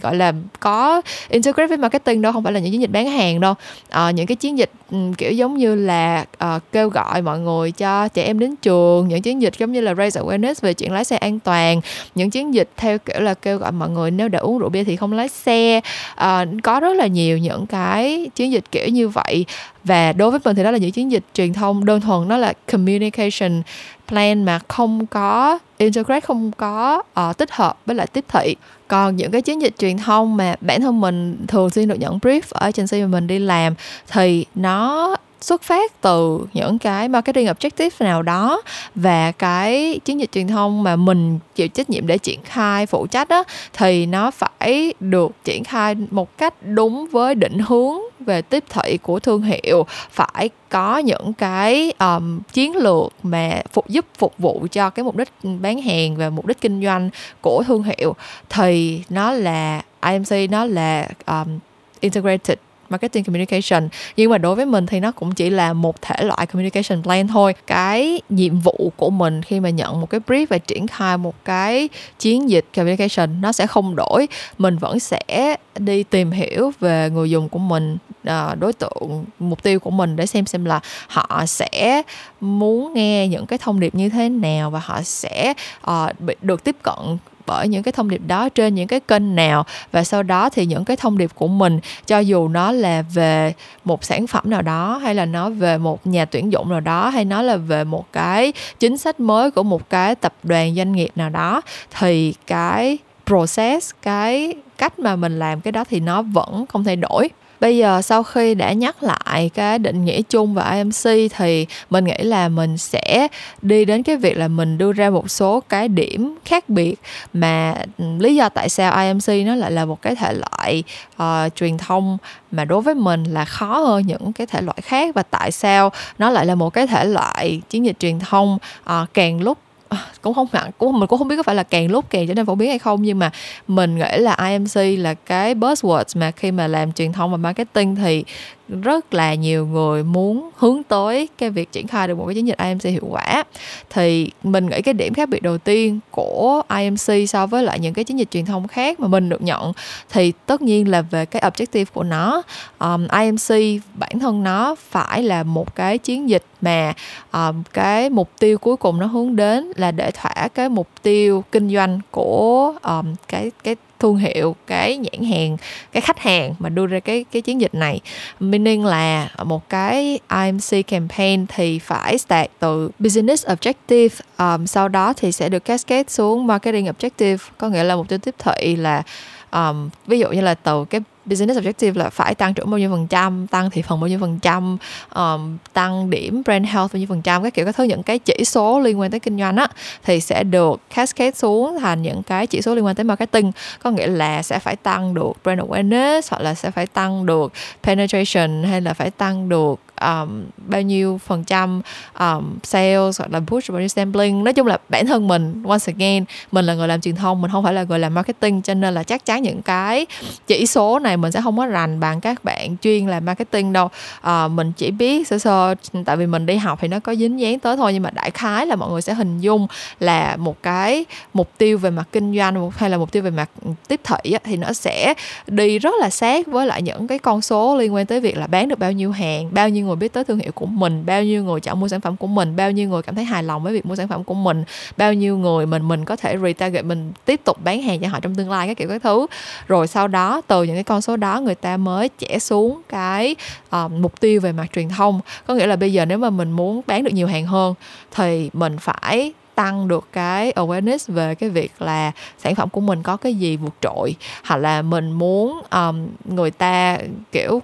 gọi 0.01 0.15
là 0.15 0.33
có 0.59 1.01
integrate 1.29 1.67
với 1.67 1.77
marketing 1.77 2.21
đâu 2.21 2.31
không 2.31 2.43
phải 2.43 2.53
là 2.53 2.59
những 2.59 2.71
chiến 2.71 2.81
dịch 2.81 2.91
bán 2.91 3.09
hàng 3.09 3.39
đâu. 3.39 3.53
À, 3.89 4.11
những 4.11 4.27
cái 4.27 4.35
chiến 4.35 4.57
dịch 4.57 4.69
ừ, 4.91 4.97
kiểu 5.17 5.31
giống 5.31 5.57
như 5.57 5.75
là 5.75 6.25
uh, 6.43 6.61
kêu 6.71 6.89
gọi 6.89 7.21
mọi 7.21 7.39
người 7.39 7.71
cho 7.71 8.07
trẻ 8.07 8.23
em 8.23 8.39
đến 8.39 8.55
trường 8.55 9.07
những 9.07 9.21
chiến 9.21 9.41
dịch 9.41 9.53
giống 9.57 9.71
như 9.71 9.81
là 9.81 9.93
raise 9.95 10.21
awareness 10.21 10.55
về 10.61 10.73
chuyện 10.73 10.91
lái 10.91 11.05
xe 11.05 11.17
an 11.17 11.39
toàn 11.39 11.81
những 12.15 12.29
chiến 12.29 12.53
dịch 12.53 12.69
theo 12.77 12.97
kiểu 12.97 13.19
là 13.19 13.33
kêu 13.33 13.57
gọi 13.57 13.71
mọi 13.71 13.89
người 13.89 14.11
nếu 14.11 14.27
đã 14.27 14.39
uống 14.39 14.59
rượu 14.59 14.69
bia 14.69 14.83
thì 14.83 14.95
không 14.95 15.13
lái 15.13 15.29
xe. 15.29 15.81
À, 16.15 16.45
có 16.63 16.79
rất 16.79 16.93
là 16.93 17.07
nhiều 17.07 17.37
những 17.37 17.65
cái 17.65 18.29
chiến 18.35 18.51
dịch 18.51 18.71
kiểu 18.71 18.87
như 18.87 19.07
vậy 19.07 19.45
và 19.87 20.13
đối 20.13 20.31
với 20.31 20.39
mình 20.45 20.55
thì 20.55 20.63
đó 20.63 20.71
là 20.71 20.77
những 20.77 20.91
chiến 20.91 21.11
dịch 21.11 21.23
truyền 21.33 21.53
thông 21.53 21.85
đơn 21.85 22.01
thuần 22.01 22.27
nó 22.27 22.37
là 22.37 22.53
communication 22.71 23.61
plan 24.07 24.43
mà 24.43 24.59
không 24.67 25.05
có 25.05 25.59
integrate 25.77 26.21
không 26.21 26.51
có 26.57 27.03
uh, 27.29 27.37
tích 27.37 27.51
hợp 27.51 27.77
với 27.85 27.95
lại 27.95 28.07
tiếp 28.07 28.25
thị. 28.27 28.55
Còn 28.87 29.15
những 29.15 29.31
cái 29.31 29.41
chiến 29.41 29.61
dịch 29.61 29.73
truyền 29.79 29.97
thông 29.97 30.37
mà 30.37 30.55
bản 30.61 30.81
thân 30.81 31.01
mình 31.01 31.45
thường 31.47 31.69
xuyên 31.69 31.87
được 31.87 31.99
nhận 31.99 32.17
brief 32.17 32.41
ở 32.49 32.65
agency 32.65 33.01
mà 33.01 33.07
mình 33.07 33.27
đi 33.27 33.39
làm 33.39 33.73
thì 34.11 34.45
nó 34.55 35.15
xuất 35.41 35.63
phát 35.63 36.01
từ 36.01 36.39
những 36.53 36.79
cái 36.79 37.07
marketing 37.07 37.47
objective 37.47 37.89
nào 37.99 38.21
đó 38.21 38.61
và 38.95 39.31
cái 39.31 39.99
chiến 40.05 40.19
dịch 40.19 40.31
truyền 40.31 40.47
thông 40.47 40.83
mà 40.83 40.95
mình 40.95 41.39
chịu 41.55 41.67
trách 41.67 41.89
nhiệm 41.89 42.07
để 42.07 42.17
triển 42.17 42.39
khai 42.43 42.85
phụ 42.85 43.07
trách 43.07 43.29
đó 43.29 43.43
thì 43.73 44.05
nó 44.05 44.31
phải 44.31 44.93
được 44.99 45.31
triển 45.43 45.63
khai 45.63 45.95
một 46.11 46.37
cách 46.37 46.53
đúng 46.63 47.07
với 47.11 47.35
định 47.35 47.59
hướng 47.59 47.97
về 48.19 48.41
tiếp 48.41 48.63
thị 48.69 48.97
của 49.01 49.19
thương 49.19 49.41
hiệu. 49.41 49.85
Phải 50.11 50.49
có 50.69 50.97
những 50.97 51.33
cái 51.33 51.93
um, 51.99 52.39
chiến 52.53 52.75
lược 52.75 53.13
mà 53.23 53.61
phục 53.73 53.89
giúp 53.89 54.05
phục 54.17 54.33
vụ 54.37 54.67
cho 54.71 54.89
cái 54.89 55.03
mục 55.03 55.15
đích 55.15 55.29
bán 55.43 55.81
hàng 55.81 56.15
và 56.15 56.29
mục 56.29 56.45
đích 56.45 56.61
kinh 56.61 56.83
doanh 56.83 57.09
của 57.41 57.63
thương 57.67 57.83
hiệu. 57.83 58.15
Thì 58.49 59.01
nó 59.09 59.31
là 59.31 59.81
IMC 60.01 60.51
nó 60.51 60.65
là 60.65 61.07
um, 61.25 61.59
integrated 61.99 62.57
marketing 62.89 63.23
communication. 63.23 63.89
Nhưng 64.17 64.31
mà 64.31 64.37
đối 64.37 64.55
với 64.55 64.65
mình 64.65 64.85
thì 64.85 64.99
nó 64.99 65.11
cũng 65.11 65.31
chỉ 65.31 65.49
là 65.49 65.73
một 65.73 66.01
thể 66.01 66.23
loại 66.23 66.45
communication 66.45 67.03
plan 67.03 67.27
thôi. 67.27 67.53
Cái 67.67 68.21
nhiệm 68.29 68.59
vụ 68.59 68.91
của 68.95 69.09
mình 69.09 69.43
khi 69.43 69.59
mà 69.59 69.69
nhận 69.69 70.01
một 70.01 70.09
cái 70.09 70.21
brief 70.27 70.45
và 70.49 70.57
triển 70.57 70.87
khai 70.87 71.17
một 71.17 71.35
cái 71.45 71.89
chiến 72.19 72.49
dịch 72.49 72.65
communication 72.75 73.41
nó 73.41 73.51
sẽ 73.51 73.67
không 73.67 73.95
đổi. 73.95 74.27
Mình 74.57 74.77
vẫn 74.77 74.99
sẽ 74.99 75.55
đi 75.79 76.03
tìm 76.03 76.31
hiểu 76.31 76.71
về 76.79 77.09
người 77.09 77.29
dùng 77.29 77.49
của 77.49 77.59
mình 77.59 77.97
à, 78.23 78.55
đối 78.59 78.73
tượng 78.73 79.25
mục 79.39 79.63
tiêu 79.63 79.79
của 79.79 79.91
mình 79.91 80.15
để 80.15 80.25
xem 80.25 80.45
xem 80.45 80.65
là 80.65 80.79
họ 81.07 81.43
sẽ 81.45 82.01
muốn 82.41 82.93
nghe 82.93 83.27
những 83.27 83.45
cái 83.45 83.59
thông 83.59 83.79
điệp 83.79 83.95
như 83.95 84.09
thế 84.09 84.29
nào 84.29 84.71
và 84.71 84.79
họ 84.79 85.01
sẽ 85.01 85.53
uh, 85.89 86.41
được 86.41 86.63
tiếp 86.63 86.75
cận 86.83 87.17
bởi 87.47 87.67
những 87.67 87.83
cái 87.83 87.91
thông 87.91 88.09
điệp 88.09 88.21
đó 88.27 88.49
trên 88.49 88.75
những 88.75 88.87
cái 88.87 88.99
kênh 88.99 89.35
nào. 89.35 89.65
Và 89.91 90.03
sau 90.03 90.23
đó 90.23 90.49
thì 90.49 90.65
những 90.65 90.85
cái 90.85 90.97
thông 90.97 91.17
điệp 91.17 91.31
của 91.35 91.47
mình, 91.47 91.79
cho 92.05 92.19
dù 92.19 92.47
nó 92.47 92.71
là 92.71 93.03
về 93.13 93.53
một 93.85 94.03
sản 94.03 94.27
phẩm 94.27 94.49
nào 94.49 94.61
đó, 94.61 94.97
hay 95.03 95.15
là 95.15 95.25
nó 95.25 95.49
về 95.49 95.77
một 95.77 96.07
nhà 96.07 96.25
tuyển 96.25 96.51
dụng 96.51 96.69
nào 96.69 96.79
đó, 96.79 97.09
hay 97.09 97.25
nó 97.25 97.41
là 97.41 97.57
về 97.57 97.83
một 97.83 98.13
cái 98.13 98.53
chính 98.79 98.97
sách 98.97 99.19
mới 99.19 99.51
của 99.51 99.63
một 99.63 99.89
cái 99.89 100.15
tập 100.15 100.33
đoàn 100.43 100.75
doanh 100.75 100.91
nghiệp 100.91 101.09
nào 101.15 101.29
đó, 101.29 101.61
thì 101.99 102.33
cái 102.47 102.97
process, 103.25 103.91
cái 104.01 104.53
cách 104.77 104.99
mà 104.99 105.15
mình 105.15 105.39
làm 105.39 105.61
cái 105.61 105.71
đó 105.71 105.83
thì 105.89 105.99
nó 105.99 106.21
vẫn 106.21 106.65
không 106.69 106.83
thay 106.83 106.95
đổi 106.95 107.29
bây 107.59 107.77
giờ 107.77 108.01
sau 108.01 108.23
khi 108.23 108.55
đã 108.55 108.73
nhắc 108.73 109.03
lại 109.03 109.49
cái 109.53 109.79
định 109.79 110.05
nghĩa 110.05 110.21
chung 110.21 110.53
và 110.53 110.71
IMC 110.71 111.31
thì 111.35 111.65
mình 111.89 112.05
nghĩ 112.05 112.17
là 112.17 112.49
mình 112.49 112.77
sẽ 112.77 113.27
đi 113.61 113.85
đến 113.85 114.03
cái 114.03 114.17
việc 114.17 114.37
là 114.37 114.47
mình 114.47 114.77
đưa 114.77 114.91
ra 114.91 115.09
một 115.09 115.31
số 115.31 115.63
cái 115.69 115.87
điểm 115.87 116.35
khác 116.45 116.69
biệt 116.69 116.95
mà 117.33 117.75
lý 118.19 118.35
do 118.35 118.49
tại 118.49 118.69
sao 118.69 119.05
IMC 119.05 119.45
nó 119.45 119.55
lại 119.55 119.71
là 119.71 119.85
một 119.85 120.01
cái 120.01 120.15
thể 120.15 120.33
loại 120.33 120.83
uh, 121.21 121.55
truyền 121.55 121.77
thông 121.77 122.17
mà 122.51 122.65
đối 122.65 122.81
với 122.81 122.95
mình 122.95 123.23
là 123.23 123.45
khó 123.45 123.79
hơn 123.79 124.03
những 124.07 124.33
cái 124.33 124.47
thể 124.47 124.61
loại 124.61 124.77
khác 124.81 125.15
và 125.15 125.23
tại 125.23 125.51
sao 125.51 125.91
nó 126.19 126.29
lại 126.29 126.45
là 126.45 126.55
một 126.55 126.69
cái 126.69 126.87
thể 126.87 127.05
loại 127.05 127.61
chiến 127.69 127.85
dịch 127.85 127.99
truyền 127.99 128.19
thông 128.19 128.57
uh, 128.85 129.13
càng 129.13 129.41
lúc 129.41 129.57
À, 129.89 130.05
cũng 130.21 130.33
không 130.33 130.47
hẳn 130.53 130.71
cũng 130.77 130.99
mình 130.99 131.07
cũng 131.07 131.19
không 131.19 131.27
biết 131.27 131.35
có 131.37 131.43
phải 131.43 131.55
là 131.55 131.63
càng 131.63 131.91
lúc 131.91 132.09
càng 132.09 132.27
trở 132.27 132.33
nên 132.33 132.45
phổ 132.45 132.55
biến 132.55 132.69
hay 132.69 132.79
không 132.79 133.01
nhưng 133.01 133.19
mà 133.19 133.31
mình 133.67 133.95
nghĩ 133.97 134.17
là 134.17 134.37
IMC 134.49 134.99
là 134.99 135.13
cái 135.13 135.55
buzzwords 135.55 136.19
mà 136.19 136.31
khi 136.31 136.51
mà 136.51 136.67
làm 136.67 136.93
truyền 136.93 137.13
thông 137.13 137.31
và 137.31 137.37
marketing 137.37 137.95
thì 137.95 138.23
rất 138.69 139.13
là 139.13 139.33
nhiều 139.33 139.67
người 139.67 140.03
muốn 140.03 140.49
hướng 140.57 140.83
tới 140.83 141.27
cái 141.37 141.49
việc 141.49 141.71
triển 141.71 141.87
khai 141.87 142.07
được 142.07 142.17
một 142.17 142.25
cái 142.25 142.35
chiến 142.35 142.47
dịch 142.47 142.57
IMC 142.57 142.83
hiệu 142.83 143.07
quả. 143.09 143.43
Thì 143.89 144.31
mình 144.43 144.65
nghĩ 144.65 144.81
cái 144.81 144.93
điểm 144.93 145.13
khác 145.13 145.29
biệt 145.29 145.41
đầu 145.41 145.57
tiên 145.57 145.99
của 146.11 146.61
IMC 146.77 147.29
so 147.29 147.47
với 147.47 147.63
lại 147.63 147.79
những 147.79 147.93
cái 147.93 148.05
chiến 148.05 148.19
dịch 148.19 148.31
truyền 148.31 148.45
thông 148.45 148.67
khác 148.67 148.99
mà 148.99 149.07
mình 149.07 149.29
được 149.29 149.41
nhận 149.41 149.71
thì 150.09 150.33
tất 150.45 150.61
nhiên 150.61 150.91
là 150.91 151.01
về 151.01 151.25
cái 151.25 151.41
objective 151.41 151.85
của 151.93 152.03
nó. 152.03 152.41
Um, 152.79 153.07
IMC 153.21 153.81
bản 153.93 154.19
thân 154.19 154.43
nó 154.43 154.75
phải 154.89 155.23
là 155.23 155.43
một 155.43 155.75
cái 155.75 155.97
chiến 155.97 156.29
dịch 156.29 156.43
mà 156.61 156.93
um, 157.31 157.63
cái 157.73 158.09
mục 158.09 158.29
tiêu 158.39 158.57
cuối 158.57 158.77
cùng 158.77 158.99
nó 158.99 159.05
hướng 159.05 159.35
đến 159.35 159.71
là 159.79 159.91
để 159.91 160.11
thỏa 160.11 160.47
cái 160.53 160.69
mục 160.69 160.87
tiêu 161.01 161.43
kinh 161.51 161.69
doanh 161.69 161.99
của 162.11 162.73
um, 162.83 163.15
cái 163.27 163.51
cái 163.63 163.75
thương 163.99 164.17
hiệu 164.17 164.55
cái 164.67 164.97
nhãn 164.97 165.23
hàng 165.31 165.57
cái 165.91 166.01
khách 166.01 166.19
hàng 166.19 166.55
mà 166.59 166.69
đưa 166.69 166.85
ra 166.85 166.99
cái 166.99 167.25
cái 167.31 167.41
chiến 167.41 167.61
dịch 167.61 167.75
này. 167.75 167.99
Meaning 168.39 168.85
là 168.85 169.29
một 169.43 169.69
cái 169.69 170.19
IMC 170.29 170.87
campaign 170.87 171.45
thì 171.47 171.79
phải 171.79 172.17
start 172.17 172.47
từ 172.59 172.89
business 172.99 173.45
objective 173.45 174.09
um, 174.37 174.65
sau 174.65 174.87
đó 174.87 175.13
thì 175.13 175.31
sẽ 175.31 175.49
được 175.49 175.65
cascade 175.65 176.03
xuống 176.07 176.47
marketing 176.47 176.85
objective. 176.85 177.37
Có 177.57 177.69
nghĩa 177.69 177.83
là 177.83 177.95
mục 177.95 178.07
tiêu 178.07 178.19
tiếp 178.19 178.35
thị 178.37 178.75
là 178.75 179.03
um, 179.51 179.89
ví 180.07 180.19
dụ 180.19 180.29
như 180.29 180.41
là 180.41 180.53
từ 180.53 180.85
cái 180.85 181.01
business 181.27 181.59
objective 181.59 181.91
là 181.95 182.09
phải 182.09 182.35
tăng 182.35 182.53
trưởng 182.53 182.69
bao 182.69 182.77
nhiêu 182.77 182.89
phần 182.89 183.07
trăm 183.07 183.47
tăng 183.47 183.69
thị 183.69 183.81
phần 183.81 183.99
bao 183.99 184.07
nhiêu 184.07 184.19
phần 184.19 184.39
trăm 184.39 184.77
um, 185.15 185.57
tăng 185.73 186.09
điểm 186.09 186.41
brand 186.45 186.65
health 186.65 186.93
bao 186.93 186.97
nhiêu 186.97 187.07
phần 187.09 187.21
trăm 187.21 187.43
các 187.43 187.53
kiểu 187.53 187.65
các 187.65 187.75
thứ 187.75 187.83
những 187.83 188.03
cái 188.03 188.19
chỉ 188.19 188.45
số 188.45 188.79
liên 188.79 188.99
quan 188.99 189.11
tới 189.11 189.19
kinh 189.19 189.39
doanh 189.39 189.55
á 189.55 189.67
thì 190.03 190.19
sẽ 190.19 190.43
được 190.43 190.81
cascade 190.95 191.31
xuống 191.31 191.79
thành 191.79 192.01
những 192.01 192.23
cái 192.23 192.47
chỉ 192.47 192.61
số 192.61 192.75
liên 192.75 192.85
quan 192.85 192.95
tới 192.95 193.03
marketing. 193.03 193.51
Có 193.83 193.91
nghĩa 193.91 194.07
là 194.07 194.43
sẽ 194.43 194.59
phải 194.59 194.75
tăng 194.75 195.13
được 195.13 195.31
brand 195.43 195.61
awareness 195.61 196.21
hoặc 196.29 196.41
là 196.41 196.53
sẽ 196.53 196.71
phải 196.71 196.87
tăng 196.87 197.25
được 197.25 197.53
penetration 197.83 198.63
hay 198.63 198.81
là 198.81 198.93
phải 198.93 199.11
tăng 199.11 199.49
được 199.49 199.79
um, 200.01 200.45
bao 200.57 200.81
nhiêu 200.81 201.19
phần 201.25 201.43
trăm 201.43 201.81
um, 202.19 202.57
sales 202.63 203.19
hoặc 203.19 203.31
là 203.31 203.39
push 203.47 203.71
bao 203.71 203.79
nhiêu 203.79 203.87
sampling. 203.87 204.43
Nói 204.43 204.53
chung 204.53 204.67
là 204.67 204.77
bản 204.89 205.05
thân 205.05 205.27
mình 205.27 205.63
once 205.63 205.93
again 205.93 206.25
mình 206.51 206.65
là 206.65 206.73
người 206.73 206.87
làm 206.87 207.01
truyền 207.01 207.15
thông 207.15 207.41
mình 207.41 207.51
không 207.51 207.63
phải 207.63 207.73
là 207.73 207.83
người 207.83 207.99
làm 207.99 208.13
marketing 208.13 208.61
cho 208.61 208.73
nên 208.73 208.93
là 208.93 209.03
chắc 209.03 209.25
chắn 209.25 209.43
những 209.43 209.61
cái 209.61 210.05
chỉ 210.47 210.65
số 210.65 210.99
này 210.99 211.16
mình 211.17 211.31
sẽ 211.31 211.41
không 211.41 211.57
có 211.57 211.65
rành 211.65 211.99
bằng 211.99 212.21
các 212.21 212.43
bạn 212.43 212.77
chuyên 212.81 213.07
làm 213.07 213.25
marketing 213.25 213.73
đâu. 213.73 213.89
À, 214.21 214.47
mình 214.47 214.71
chỉ 214.77 214.91
biết 214.91 215.27
sơ 215.27 215.39
sơ 215.39 215.75
tại 216.05 216.17
vì 216.17 216.25
mình 216.25 216.45
đi 216.45 216.55
học 216.55 216.79
thì 216.81 216.87
nó 216.87 216.99
có 216.99 217.15
dính 217.15 217.39
dáng 217.39 217.59
tới 217.59 217.77
thôi 217.77 217.93
nhưng 217.93 218.03
mà 218.03 218.09
đại 218.09 218.31
khái 218.31 218.65
là 218.65 218.75
mọi 218.75 218.91
người 218.91 219.01
sẽ 219.01 219.13
hình 219.13 219.39
dung 219.39 219.67
là 219.99 220.35
một 220.35 220.63
cái 220.63 221.05
mục 221.33 221.49
tiêu 221.57 221.77
về 221.77 221.89
mặt 221.89 222.07
kinh 222.11 222.37
doanh 222.37 222.71
hay 222.77 222.89
là 222.89 222.97
mục 222.97 223.11
tiêu 223.11 223.23
về 223.23 223.29
mặt 223.29 223.49
tiếp 223.87 224.01
thị 224.03 224.31
á, 224.31 224.39
thì 224.43 224.57
nó 224.57 224.73
sẽ 224.73 225.13
đi 225.47 225.79
rất 225.79 225.93
là 226.01 226.09
sát 226.09 226.47
với 226.47 226.67
lại 226.67 226.81
những 226.81 227.07
cái 227.07 227.19
con 227.19 227.41
số 227.41 227.77
liên 227.77 227.93
quan 227.93 228.05
tới 228.05 228.19
việc 228.19 228.37
là 228.37 228.47
bán 228.47 228.67
được 228.67 228.79
bao 228.79 228.91
nhiêu 228.91 229.11
hàng 229.11 229.53
bao 229.53 229.69
nhiêu 229.69 229.85
người 229.85 229.95
biết 229.95 230.13
tới 230.13 230.23
thương 230.23 230.39
hiệu 230.39 230.51
của 230.51 230.65
mình 230.65 231.05
bao 231.05 231.23
nhiêu 231.23 231.43
người 231.43 231.59
chọn 231.59 231.79
mua 231.79 231.87
sản 231.87 232.01
phẩm 232.01 232.17
của 232.17 232.27
mình 232.27 232.55
bao 232.55 232.71
nhiêu 232.71 232.89
người 232.89 233.01
cảm 233.01 233.15
thấy 233.15 233.23
hài 233.23 233.43
lòng 233.43 233.63
với 233.63 233.73
việc 233.73 233.85
mua 233.85 233.95
sản 233.95 234.07
phẩm 234.07 234.23
của 234.23 234.33
mình 234.33 234.63
bao 234.97 235.13
nhiêu 235.13 235.37
người 235.37 235.65
mình 235.65 235.87
mình 235.87 236.05
có 236.05 236.15
thể 236.15 236.37
retarget 236.43 236.85
mình 236.85 237.11
tiếp 237.25 237.41
tục 237.43 237.57
bán 237.63 237.81
hàng 237.81 237.99
cho 237.99 238.07
họ 238.07 238.19
trong 238.19 238.35
tương 238.35 238.51
lai 238.51 238.67
các 238.67 238.77
kiểu 238.77 238.89
các 238.89 239.03
thứ. 239.03 239.27
Rồi 239.67 239.87
sau 239.87 240.07
đó 240.07 240.41
từ 240.47 240.63
những 240.63 240.75
cái 240.75 240.83
con 240.83 241.01
số 241.01 241.06
số 241.07 241.17
đó 241.17 241.41
người 241.41 241.55
ta 241.55 241.77
mới 241.77 242.09
trẻ 242.09 242.39
xuống 242.39 242.81
cái 242.89 243.35
uh, 243.75 243.91
mục 243.91 244.19
tiêu 244.19 244.41
về 244.41 244.51
mặt 244.51 244.67
truyền 244.73 244.89
thông. 244.89 245.21
Có 245.47 245.53
nghĩa 245.53 245.67
là 245.67 245.75
bây 245.75 245.93
giờ 245.93 246.05
nếu 246.05 246.17
mà 246.17 246.29
mình 246.29 246.51
muốn 246.51 246.81
bán 246.87 247.03
được 247.03 247.13
nhiều 247.13 247.27
hàng 247.27 247.45
hơn 247.45 247.73
thì 248.11 248.49
mình 248.53 248.77
phải 248.79 249.33
tăng 249.55 249.87
được 249.87 250.07
cái 250.11 250.51
awareness 250.55 251.13
về 251.13 251.35
cái 251.35 251.49
việc 251.49 251.71
là 251.79 252.11
sản 252.37 252.55
phẩm 252.55 252.69
của 252.69 252.81
mình 252.81 253.03
có 253.03 253.17
cái 253.17 253.33
gì 253.33 253.57
vượt 253.57 253.73
trội. 253.81 254.15
Hoặc 254.43 254.57
là 254.57 254.81
mình 254.81 255.11
muốn 255.11 255.61
um, 255.71 256.07
người 256.25 256.51
ta 256.51 256.97
kiểu 257.31 257.61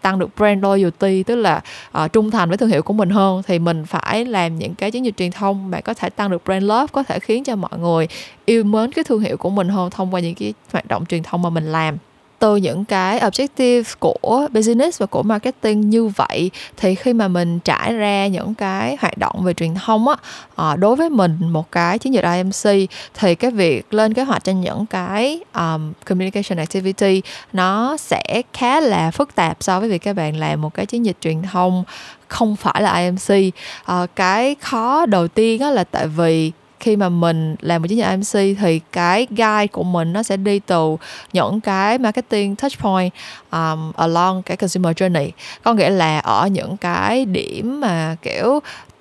tăng 0.00 0.18
được 0.18 0.28
brand 0.36 0.62
loyalty 0.62 1.22
tức 1.22 1.34
là 1.36 1.60
uh, 2.04 2.12
trung 2.12 2.30
thành 2.30 2.48
với 2.48 2.58
thương 2.58 2.68
hiệu 2.68 2.82
của 2.82 2.92
mình 2.92 3.10
hơn 3.10 3.42
thì 3.46 3.58
mình 3.58 3.86
phải 3.86 4.24
làm 4.24 4.58
những 4.58 4.74
cái 4.74 4.90
chiến 4.90 5.04
dịch 5.04 5.16
truyền 5.16 5.30
thông 5.30 5.70
mà 5.70 5.80
có 5.80 5.94
thể 5.94 6.10
tăng 6.10 6.30
được 6.30 6.44
brand 6.44 6.64
love 6.64 6.86
có 6.92 7.02
thể 7.02 7.18
khiến 7.18 7.44
cho 7.44 7.56
mọi 7.56 7.78
người 7.78 8.08
yêu 8.44 8.64
mến 8.64 8.92
cái 8.92 9.04
thương 9.04 9.20
hiệu 9.20 9.36
của 9.36 9.50
mình 9.50 9.68
hơn 9.68 9.90
thông 9.90 10.14
qua 10.14 10.20
những 10.20 10.34
cái 10.34 10.54
hoạt 10.72 10.88
động 10.88 11.06
truyền 11.06 11.22
thông 11.22 11.42
mà 11.42 11.50
mình 11.50 11.72
làm 11.72 11.96
từ 12.40 12.56
những 12.56 12.84
cái 12.84 13.20
objective 13.20 13.82
của 13.98 14.48
business 14.52 15.00
và 15.00 15.06
của 15.06 15.22
marketing 15.22 15.90
như 15.90 16.06
vậy 16.06 16.50
thì 16.76 16.94
khi 16.94 17.12
mà 17.12 17.28
mình 17.28 17.58
trải 17.60 17.94
ra 17.94 18.26
những 18.26 18.54
cái 18.54 18.96
hoạt 19.00 19.18
động 19.18 19.44
về 19.44 19.54
truyền 19.54 19.74
thông 19.74 20.08
á 20.08 20.16
à, 20.56 20.76
đối 20.76 20.96
với 20.96 21.10
mình 21.10 21.38
một 21.40 21.72
cái 21.72 21.98
chiến 21.98 22.14
dịch 22.14 22.24
IMC 22.24 22.90
thì 23.14 23.34
cái 23.34 23.50
việc 23.50 23.94
lên 23.94 24.14
kế 24.14 24.22
hoạch 24.22 24.44
cho 24.44 24.52
những 24.52 24.86
cái 24.86 25.40
um, 25.54 25.92
communication 26.04 26.58
activity 26.58 27.22
nó 27.52 27.96
sẽ 27.96 28.42
khá 28.52 28.80
là 28.80 29.10
phức 29.10 29.34
tạp 29.34 29.56
so 29.60 29.80
với 29.80 29.88
việc 29.88 30.02
các 30.02 30.16
bạn 30.16 30.36
làm 30.36 30.60
một 30.60 30.74
cái 30.74 30.86
chiến 30.86 31.04
dịch 31.06 31.16
truyền 31.20 31.42
thông 31.42 31.84
không 32.28 32.56
phải 32.56 32.82
là 32.82 32.98
IMC 32.98 33.30
à, 33.30 33.50
ờ, 33.84 34.06
cái 34.16 34.56
khó 34.60 35.06
đầu 35.06 35.28
tiên 35.28 35.60
á 35.60 35.70
là 35.70 35.84
tại 35.84 36.06
vì 36.06 36.52
khi 36.80 36.96
mà 36.96 37.08
mình 37.08 37.56
làm 37.60 37.82
một 37.82 37.88
chiến 37.88 37.98
dịch 37.98 38.16
MC 38.16 38.58
thì 38.60 38.80
cái 38.92 39.26
guide 39.30 39.66
của 39.66 39.82
mình 39.82 40.12
nó 40.12 40.22
sẽ 40.22 40.36
đi 40.36 40.58
từ 40.58 40.96
những 41.32 41.60
cái 41.60 41.98
marketing 41.98 42.56
touch 42.56 42.78
point 42.78 43.12
um, 43.50 43.92
along 43.96 44.42
cái 44.42 44.56
consumer 44.56 44.96
journey. 44.96 45.30
Có 45.62 45.74
nghĩa 45.74 45.90
là 45.90 46.18
ở 46.18 46.46
những 46.46 46.76
cái 46.76 47.24
điểm 47.24 47.80
mà 47.80 48.16
kiểu 48.22 48.60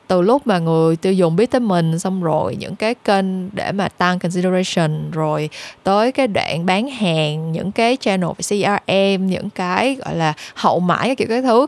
từ 0.09 0.21
lúc 0.21 0.47
mà 0.47 0.59
người 0.59 0.95
tiêu 0.95 1.13
dùng 1.13 1.35
biết 1.35 1.51
tới 1.51 1.59
mình 1.59 1.99
xong 1.99 2.23
rồi 2.23 2.55
những 2.55 2.75
cái 2.75 2.95
kênh 2.95 3.55
để 3.55 3.71
mà 3.71 3.89
tăng 3.89 4.19
consideration 4.19 5.11
rồi 5.11 5.49
tới 5.83 6.11
cái 6.11 6.27
đoạn 6.27 6.65
bán 6.65 6.89
hàng 6.89 7.51
những 7.51 7.71
cái 7.71 7.97
channel 7.99 8.29
về 8.37 8.43
CRM 8.49 9.27
những 9.27 9.49
cái 9.49 9.97
gọi 10.05 10.15
là 10.15 10.33
hậu 10.53 10.79
mãi 10.79 11.07
cái 11.07 11.15
kiểu 11.15 11.27
cái 11.27 11.41
thứ 11.41 11.65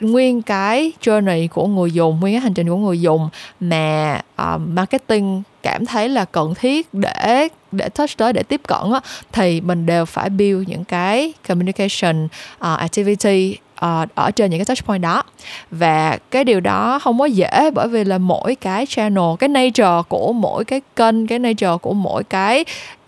nguyên 0.00 0.42
cái 0.42 0.92
journey 1.02 1.48
của 1.48 1.66
người 1.66 1.90
dùng 1.90 2.20
nguyên 2.20 2.34
cái 2.34 2.40
hành 2.40 2.54
trình 2.54 2.68
của 2.68 2.76
người 2.76 3.00
dùng 3.00 3.28
mà 3.60 4.20
uh, 4.42 4.60
marketing 4.66 5.42
cảm 5.62 5.86
thấy 5.86 6.08
là 6.08 6.24
cần 6.24 6.54
thiết 6.54 6.94
để 6.94 7.48
để 7.72 7.88
touch 7.88 8.16
tới 8.16 8.32
để 8.32 8.42
tiếp 8.42 8.60
cận 8.66 8.92
á, 8.92 9.00
thì 9.32 9.60
mình 9.60 9.86
đều 9.86 10.04
phải 10.04 10.30
build 10.30 10.68
những 10.68 10.84
cái 10.84 11.32
communication 11.48 12.24
uh, 12.24 12.78
activity 12.78 13.56
uh, 13.84 14.14
ở 14.14 14.30
trên 14.30 14.50
những 14.50 14.60
cái 14.60 14.64
touch 14.64 14.86
point 14.86 15.02
đó. 15.02 15.22
Và 15.70 16.18
cái 16.30 16.44
điều 16.44 16.60
đó 16.60 16.98
không 16.98 17.18
có 17.18 17.24
dễ 17.24 17.70
bởi 17.74 17.88
vì 17.88 18.04
là 18.04 18.18
mỗi 18.18 18.54
cái 18.54 18.86
channel 18.86 19.24
cái 19.38 19.48
nature 19.48 20.02
của 20.08 20.32
mỗi 20.32 20.64
cái 20.64 20.80
kênh 20.96 21.26
cái 21.26 21.38
nature 21.38 21.76
của 21.82 21.92
mỗi 21.92 22.24
cái 22.24 22.64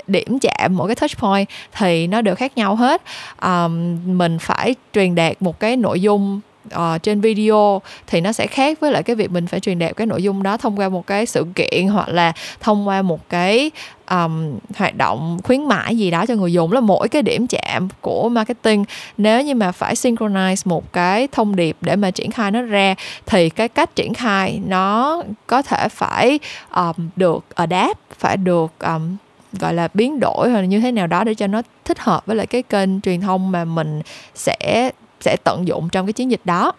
điểm 0.07 0.39
chạm 0.39 0.77
mỗi 0.77 0.89
cái 0.89 0.97
touch 0.97 1.19
point 1.19 1.49
thì 1.73 2.07
nó 2.07 2.23
đều 2.23 2.35
khác 2.35 2.57
nhau 2.57 2.77
hết. 2.77 3.03
Um, 3.43 3.99
mình 4.19 4.39
phải 4.41 4.75
truyền 4.95 5.15
đạt 5.15 5.43
một 5.43 5.61
cái 5.61 5.77
nội 5.77 6.01
dung 6.01 6.41
uh, 6.75 7.03
trên 7.03 7.21
video 7.21 7.83
thì 8.07 8.21
nó 8.21 8.33
sẽ 8.33 8.47
khác 8.47 8.81
với 8.81 8.93
lại 8.93 9.03
cái 9.03 9.17
việc 9.17 9.31
mình 9.31 9.47
phải 9.47 9.61
truyền 9.61 9.79
đạt 9.79 9.97
cái 9.97 10.07
nội 10.07 10.23
dung 10.23 10.43
đó 10.43 10.57
thông 10.57 10.79
qua 10.79 10.89
một 10.89 11.07
cái 11.07 11.27
sự 11.27 11.47
kiện 11.55 11.89
hoặc 11.89 12.09
là 12.09 12.33
thông 12.61 12.89
qua 12.89 13.03
một 13.03 13.29
cái 13.29 13.71
um, 14.11 14.59
hoạt 14.77 14.97
động 14.97 15.39
khuyến 15.45 15.65
mãi 15.65 15.97
gì 15.97 16.11
đó 16.11 16.27
cho 16.27 16.35
người 16.35 16.53
dùng. 16.53 16.73
Là 16.73 16.81
mỗi 16.81 17.09
cái 17.09 17.23
điểm 17.23 17.47
chạm 17.47 17.89
của 18.01 18.29
marketing 18.29 18.85
nếu 19.19 19.43
như 19.43 19.55
mà 19.55 19.73
phải 19.73 19.95
synchronize 19.95 20.63
một 20.65 20.93
cái 20.93 21.29
thông 21.33 21.57
điệp 21.57 21.77
để 21.81 21.97
mà 21.97 22.11
triển 22.11 22.31
khai 22.31 22.51
nó 22.51 22.63
ra 22.63 22.95
thì 23.27 23.51
cái 23.51 23.69
cách 23.69 23.97
triển 23.97 24.15
khai 24.15 24.61
nó 24.67 25.23
có 25.47 25.63
thể 25.63 25.89
phải 25.89 26.39
um, 26.75 27.09
được 27.17 27.45
adapt 27.55 27.99
phải 28.19 28.37
được 28.37 28.73
um, 28.79 29.17
gọi 29.53 29.75
là 29.75 29.89
biến 29.95 30.21
đổi 30.21 30.51
hoặc 30.51 30.61
là 30.61 30.67
như 30.67 30.81
thế 30.81 30.93
nào 30.93 31.07
đó 31.07 31.25
để 31.25 31.35
cho 31.35 31.47
nó 31.47 31.63
thích 31.85 31.99
hợp 31.99 32.27
với 32.27 32.37
lại 32.37 32.47
cái 32.47 32.63
kênh 32.63 33.01
truyền 33.01 33.21
thông 33.21 33.53
mà 33.53 33.65
mình 33.65 34.03
sẽ 34.35 34.91
sẽ 35.21 35.37
tận 35.45 35.69
dụng 35.69 35.89
trong 35.89 36.07
cái 36.07 36.13
chiến 36.13 36.31
dịch 36.31 36.41
đó 36.45 36.73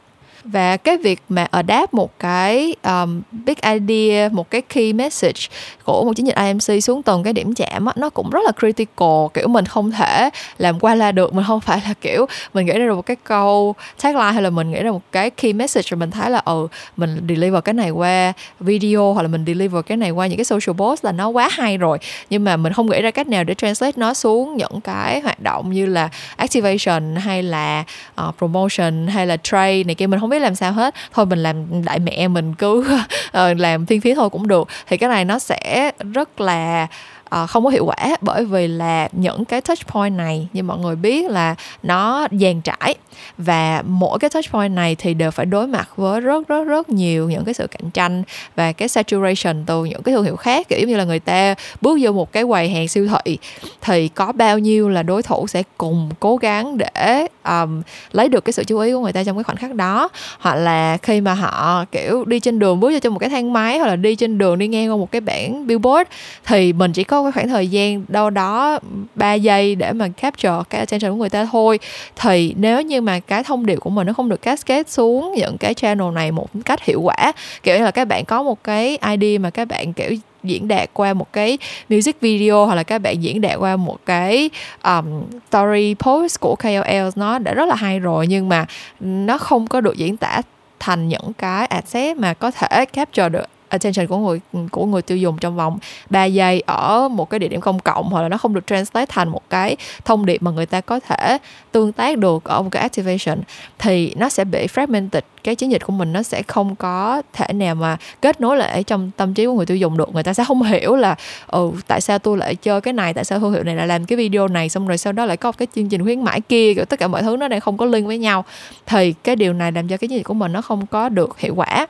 và 0.44 0.78
cái 0.78 0.98
việc 0.98 1.22
mà 1.30 1.48
adapt 1.52 1.94
một 1.94 2.20
cái 2.20 2.76
um, 2.84 3.22
big 3.46 3.56
idea 3.62 4.30
một 4.30 4.50
cái 4.50 4.62
key 4.62 4.94
message 4.94 5.42
của 5.84 6.06
một 6.06 6.14
chiến 6.14 6.28
dịch 6.28 6.36
IMC 6.36 6.84
xuống 6.84 7.04
từng 7.04 7.24
cái 7.24 7.34
điểm 7.34 7.54
chạm 7.54 7.86
á, 7.86 7.94
nó 7.96 8.10
cũng 8.10 8.30
rất 8.30 8.40
là 8.46 8.52
critical. 8.60 9.26
Kiểu 9.34 9.48
mình 9.48 9.66
không 9.66 9.92
thể 9.92 10.30
làm 10.58 10.80
qua 10.80 10.96
la 10.96 11.12
được 11.12 11.34
mình 11.34 11.46
không 11.48 11.60
phải 11.60 11.82
là 11.88 11.94
kiểu 12.02 12.26
mình 12.54 12.66
nghĩ 12.66 12.74
ra 12.74 12.86
được 12.86 12.96
một 12.96 13.06
cái 13.06 13.16
câu 13.24 13.76
tagline 14.02 14.32
hay 14.32 14.42
là 14.42 14.50
mình 14.50 14.72
nghĩ 14.72 14.84
ra 14.84 14.92
một 14.92 15.02
cái 15.12 15.30
key 15.30 15.54
message 15.54 15.86
rồi 15.90 15.98
mình 15.98 16.12
thấy 16.12 16.30
là 16.30 16.42
ừ 16.46 16.68
mình 16.98 17.26
deliver 17.30 17.64
cái 17.64 17.74
này 17.74 17.90
qua 17.90 18.34
video 18.60 19.14
hoặc 19.14 19.22
là 19.22 19.28
mình 19.28 19.46
deliver 19.46 19.86
cái 19.86 19.98
này 19.98 20.12
qua 20.12 20.28
những 20.28 20.38
cái 20.38 20.46
social 20.46 20.78
post 20.78 21.06
là 21.06 21.12
nó 21.12 21.30
quá 21.30 21.50
hay 21.52 21.78
rồi. 21.78 21.98
Nhưng 22.30 22.44
mà 22.44 22.58
mình 22.58 22.74
không 22.74 22.90
nghĩ 22.90 23.02
ra 23.02 23.12
cách 23.12 23.28
nào 23.28 23.44
để 23.44 23.54
translate 23.54 23.94
nó 23.96 24.14
xuống 24.14 24.58
những 24.58 24.82
cái 24.82 25.22
hoạt 25.22 25.40
động 25.40 25.72
như 25.72 25.86
là 25.86 26.10
activation 26.36 27.16
hay 27.16 27.44
là 27.44 27.84
uh, 28.28 28.38
promotion 28.38 29.08
hay 29.08 29.28
là 29.28 29.38
trade 29.38 29.84
này 29.84 29.96
kia. 29.96 30.08
Mình 30.08 30.20
không 30.20 30.31
biết 30.32 30.40
làm 30.40 30.56
sao 30.56 30.72
hết. 30.72 30.96
Thôi 31.14 31.26
mình 31.26 31.44
làm 31.44 31.84
đại 31.86 32.00
mẹ 32.00 32.28
mình 32.28 32.54
cứ 32.54 32.86
ờ, 33.32 33.54
làm 33.54 33.86
phiên 33.86 34.02
phí 34.02 34.16
thôi 34.16 34.30
cũng 34.30 34.48
được. 34.48 34.68
Thì 34.88 34.98
cái 34.98 35.10
này 35.10 35.26
nó 35.26 35.40
sẽ 35.40 35.92
rất 36.14 36.42
là 36.42 36.88
uh, 37.36 37.50
không 37.50 37.64
có 37.64 37.70
hiệu 37.70 37.86
quả 37.86 38.16
bởi 38.22 38.46
vì 38.46 38.68
là 38.68 39.10
những 39.12 39.46
cái 39.46 39.62
touch 39.62 39.88
point 39.88 40.18
này 40.18 40.48
như 40.54 40.64
mọi 40.64 40.78
người 40.80 40.96
biết 40.96 41.30
là 41.30 41.56
nó 41.84 42.28
dàn 42.32 42.62
trải. 42.62 42.96
Và 43.38 43.84
mỗi 43.86 44.20
cái 44.20 44.30
touch 44.30 44.52
point 44.52 44.76
này 44.76 44.96
thì 44.96 45.14
đều 45.14 45.32
phải 45.32 45.46
đối 45.46 45.68
mặt 45.68 45.90
với 45.96 46.22
rất 46.22 46.48
rất 46.48 46.64
rất 46.64 46.90
nhiều 46.90 47.30
những 47.30 47.46
cái 47.46 47.54
sự 47.54 47.68
cạnh 47.68 47.90
tranh 47.90 48.24
và 48.56 48.72
cái 48.72 48.88
saturation 48.88 49.64
từ 49.66 49.86
những 49.86 50.04
cái 50.04 50.16
thương 50.16 50.24
hiệu 50.24 50.36
khác 50.36 50.68
kiểu 50.70 50.88
như 50.88 50.98
là 50.98 51.04
người 51.04 51.20
ta 51.20 51.56
bước 51.82 51.98
vô 52.02 52.12
một 52.12 52.32
cái 52.32 52.44
quầy 52.44 52.70
hàng 52.70 52.88
siêu 52.88 53.08
thị 53.08 53.38
thì 53.82 54.08
có 54.08 54.32
bao 54.32 54.60
nhiêu 54.60 54.90
là 54.90 55.04
đối 55.04 55.24
thủ 55.24 55.48
sẽ 55.48 55.64
cùng 55.78 56.10
cố 56.20 56.38
gắng 56.38 56.78
để 56.78 57.28
um, 57.44 57.82
lấy 58.12 58.30
được 58.30 58.46
cái 58.46 58.54
sự 58.54 58.64
chú 58.64 58.80
ý 58.80 58.94
của 58.94 59.00
người 59.00 59.14
ta 59.14 59.24
trong 59.24 59.38
cái 59.38 59.44
khoảnh 59.44 59.58
khắc 59.58 59.76
đó. 59.76 60.10
Hoặc 60.40 60.56
là 60.56 60.98
khi 61.02 61.22
mà 61.22 61.34
họ 61.34 61.86
kiểu 61.92 62.26
đi 62.26 62.40
trên 62.40 62.60
đường 62.60 62.80
bước 62.80 62.92
vô 62.92 63.00
trong 63.00 63.14
một 63.14 63.20
cái 63.20 63.30
thang 63.30 63.54
máy 63.54 63.78
hoặc 63.80 63.88
là 63.88 63.96
đi 63.96 64.16
trên 64.16 64.38
đường 64.38 64.58
đi 64.60 64.68
ngang 64.68 64.90
qua 64.92 64.98
một 64.98 65.12
cái 65.12 65.22
bảng 65.22 65.68
billboard 65.68 66.10
thì 66.46 66.74
mình 66.74 66.94
chỉ 66.94 67.04
có 67.04 67.21
cái 67.24 67.32
khoảng 67.32 67.48
thời 67.48 67.68
gian 67.68 68.06
đâu 68.08 68.30
đó 68.30 68.80
3 69.16 69.34
giây 69.34 69.76
để 69.76 69.94
mà 69.94 70.08
capture 70.08 70.54
cái 70.70 70.80
attention 70.80 71.12
của 71.12 71.18
người 71.18 71.30
ta 71.30 71.48
thôi. 71.52 71.80
Thì 72.16 72.54
nếu 72.58 72.82
như 72.82 73.02
mà 73.02 73.20
cái 73.20 73.44
thông 73.44 73.66
điệp 73.66 73.80
của 73.80 73.90
mình 73.90 74.08
nó 74.08 74.14
không 74.14 74.30
được 74.30 74.42
cascade 74.42 74.84
xuống 74.88 75.34
những 75.38 75.58
cái 75.58 75.74
channel 75.74 76.12
này 76.14 76.32
một 76.32 76.48
cách 76.66 76.84
hiệu 76.84 77.02
quả 77.02 77.32
kiểu 77.64 77.78
như 77.78 77.84
là 77.84 77.92
các 77.92 78.08
bạn 78.08 78.26
có 78.26 78.44
một 78.44 78.64
cái 78.64 78.98
idea 79.18 79.40
mà 79.40 79.50
các 79.50 79.68
bạn 79.68 79.94
kiểu 79.94 80.12
diễn 80.44 80.68
đạt 80.68 80.90
qua 80.94 81.14
một 81.14 81.34
cái 81.34 81.58
music 81.90 82.22
video 82.22 82.66
hoặc 82.66 82.76
là 82.76 82.84
các 82.84 83.00
bạn 83.00 83.24
diễn 83.24 83.42
đạt 83.42 83.60
qua 83.60 83.76
một 83.76 83.98
cái 84.06 84.50
um, 84.84 85.24
story 85.50 85.96
post 86.00 86.40
của 86.40 86.56
KOL 86.56 87.10
nó 87.16 87.40
đã 87.40 87.54
rất 87.54 87.68
là 87.68 87.76
hay 87.76 88.00
rồi 88.00 88.28
nhưng 88.28 88.50
mà 88.50 88.66
nó 89.00 89.38
không 89.38 89.68
có 89.68 89.82
được 89.82 89.98
diễn 89.98 90.18
tả 90.18 90.42
thành 90.80 91.08
những 91.08 91.34
cái 91.38 91.66
asset 91.66 92.18
mà 92.18 92.34
có 92.34 92.52
thể 92.52 92.86
capture 92.86 93.30
được 93.30 93.48
attention 93.72 94.08
của 94.08 94.18
người 94.18 94.40
của 94.72 94.86
người 94.86 95.02
tiêu 95.02 95.18
dùng 95.18 95.38
trong 95.38 95.56
vòng 95.56 95.80
3 96.10 96.26
giây 96.26 96.64
ở 96.66 97.08
một 97.08 97.30
cái 97.30 97.40
địa 97.40 97.48
điểm 97.48 97.62
công 97.62 97.80
cộng 97.80 98.10
hoặc 98.10 98.22
là 98.22 98.30
nó 98.30 98.38
không 98.38 98.54
được 98.54 98.68
translate 98.68 99.06
thành 99.10 99.30
một 99.30 99.50
cái 99.50 99.76
thông 100.06 100.26
điệp 100.26 100.42
mà 100.42 100.52
người 100.52 100.66
ta 100.66 100.82
có 100.82 101.00
thể 101.00 101.38
tương 101.72 101.92
tác 101.92 102.18
được 102.18 102.44
ở 102.44 102.62
một 102.62 102.70
cái 102.72 102.82
activation, 102.82 103.40
thì 103.80 104.14
nó 104.18 104.30
sẽ 104.30 104.44
bị 104.44 104.68
fragmented 104.68 105.22
cái 105.44 105.56
chiến 105.56 105.72
dịch 105.72 105.86
của 105.86 105.94
mình 105.94 106.14
nó 106.14 106.24
sẽ 106.24 106.44
không 106.44 106.76
có 106.76 107.22
thể 107.34 107.54
nào 107.54 107.76
mà 107.76 107.98
kết 108.22 108.42
nối 108.42 108.58
lại 108.58 108.84
trong 108.84 109.12
tâm 109.18 109.34
trí 109.34 109.46
của 109.46 109.54
người 109.54 109.66
tiêu 109.66 109.78
dùng 109.78 109.98
được. 109.98 110.14
Người 110.14 110.24
ta 110.24 110.34
sẽ 110.34 110.44
không 110.48 110.64
hiểu 110.64 110.96
là 110.96 111.16
ừ 111.48 111.72
tại 111.88 112.02
sao 112.02 112.20
tôi 112.20 112.38
lại 112.38 112.56
chơi 112.56 112.82
cái 112.82 112.94
này 112.94 113.14
tại 113.14 113.26
sao 113.26 113.40
thương 113.40 113.54
hiệu 113.54 113.64
này 113.64 113.76
lại 113.76 113.88
làm 113.88 114.06
cái 114.06 114.18
video 114.18 114.48
này 114.48 114.70
xong 114.70 114.88
rồi 114.88 114.98
sau 114.98 115.14
đó 115.14 115.26
lại 115.26 115.38
có 115.38 115.52
cái 115.52 115.68
chương 115.76 115.90
trình 115.90 116.04
khuyến 116.04 116.24
mãi 116.24 116.42
kia 116.42 116.74
kiểu 116.74 116.86
tất 116.86 117.00
cả 117.00 117.08
mọi 117.08 117.22
thứ 117.22 117.38
nó 117.38 117.48
đang 117.48 117.60
không 117.60 117.78
có 117.78 117.86
liên 117.86 118.08
với 118.08 118.18
nhau. 118.18 118.46
Thì 118.86 119.14
cái 119.24 119.36
điều 119.36 119.54
này 119.54 119.72
làm 119.72 119.88
cho 119.88 119.98
cái 119.98 120.08
chiến 120.08 120.18
dịch 120.18 120.24
của 120.24 120.34
mình 120.34 120.52
nó 120.52 120.62
không 120.62 120.86
có 120.88 121.10
được 121.10 121.40
hiệu 121.40 121.56
quả. 121.56 121.88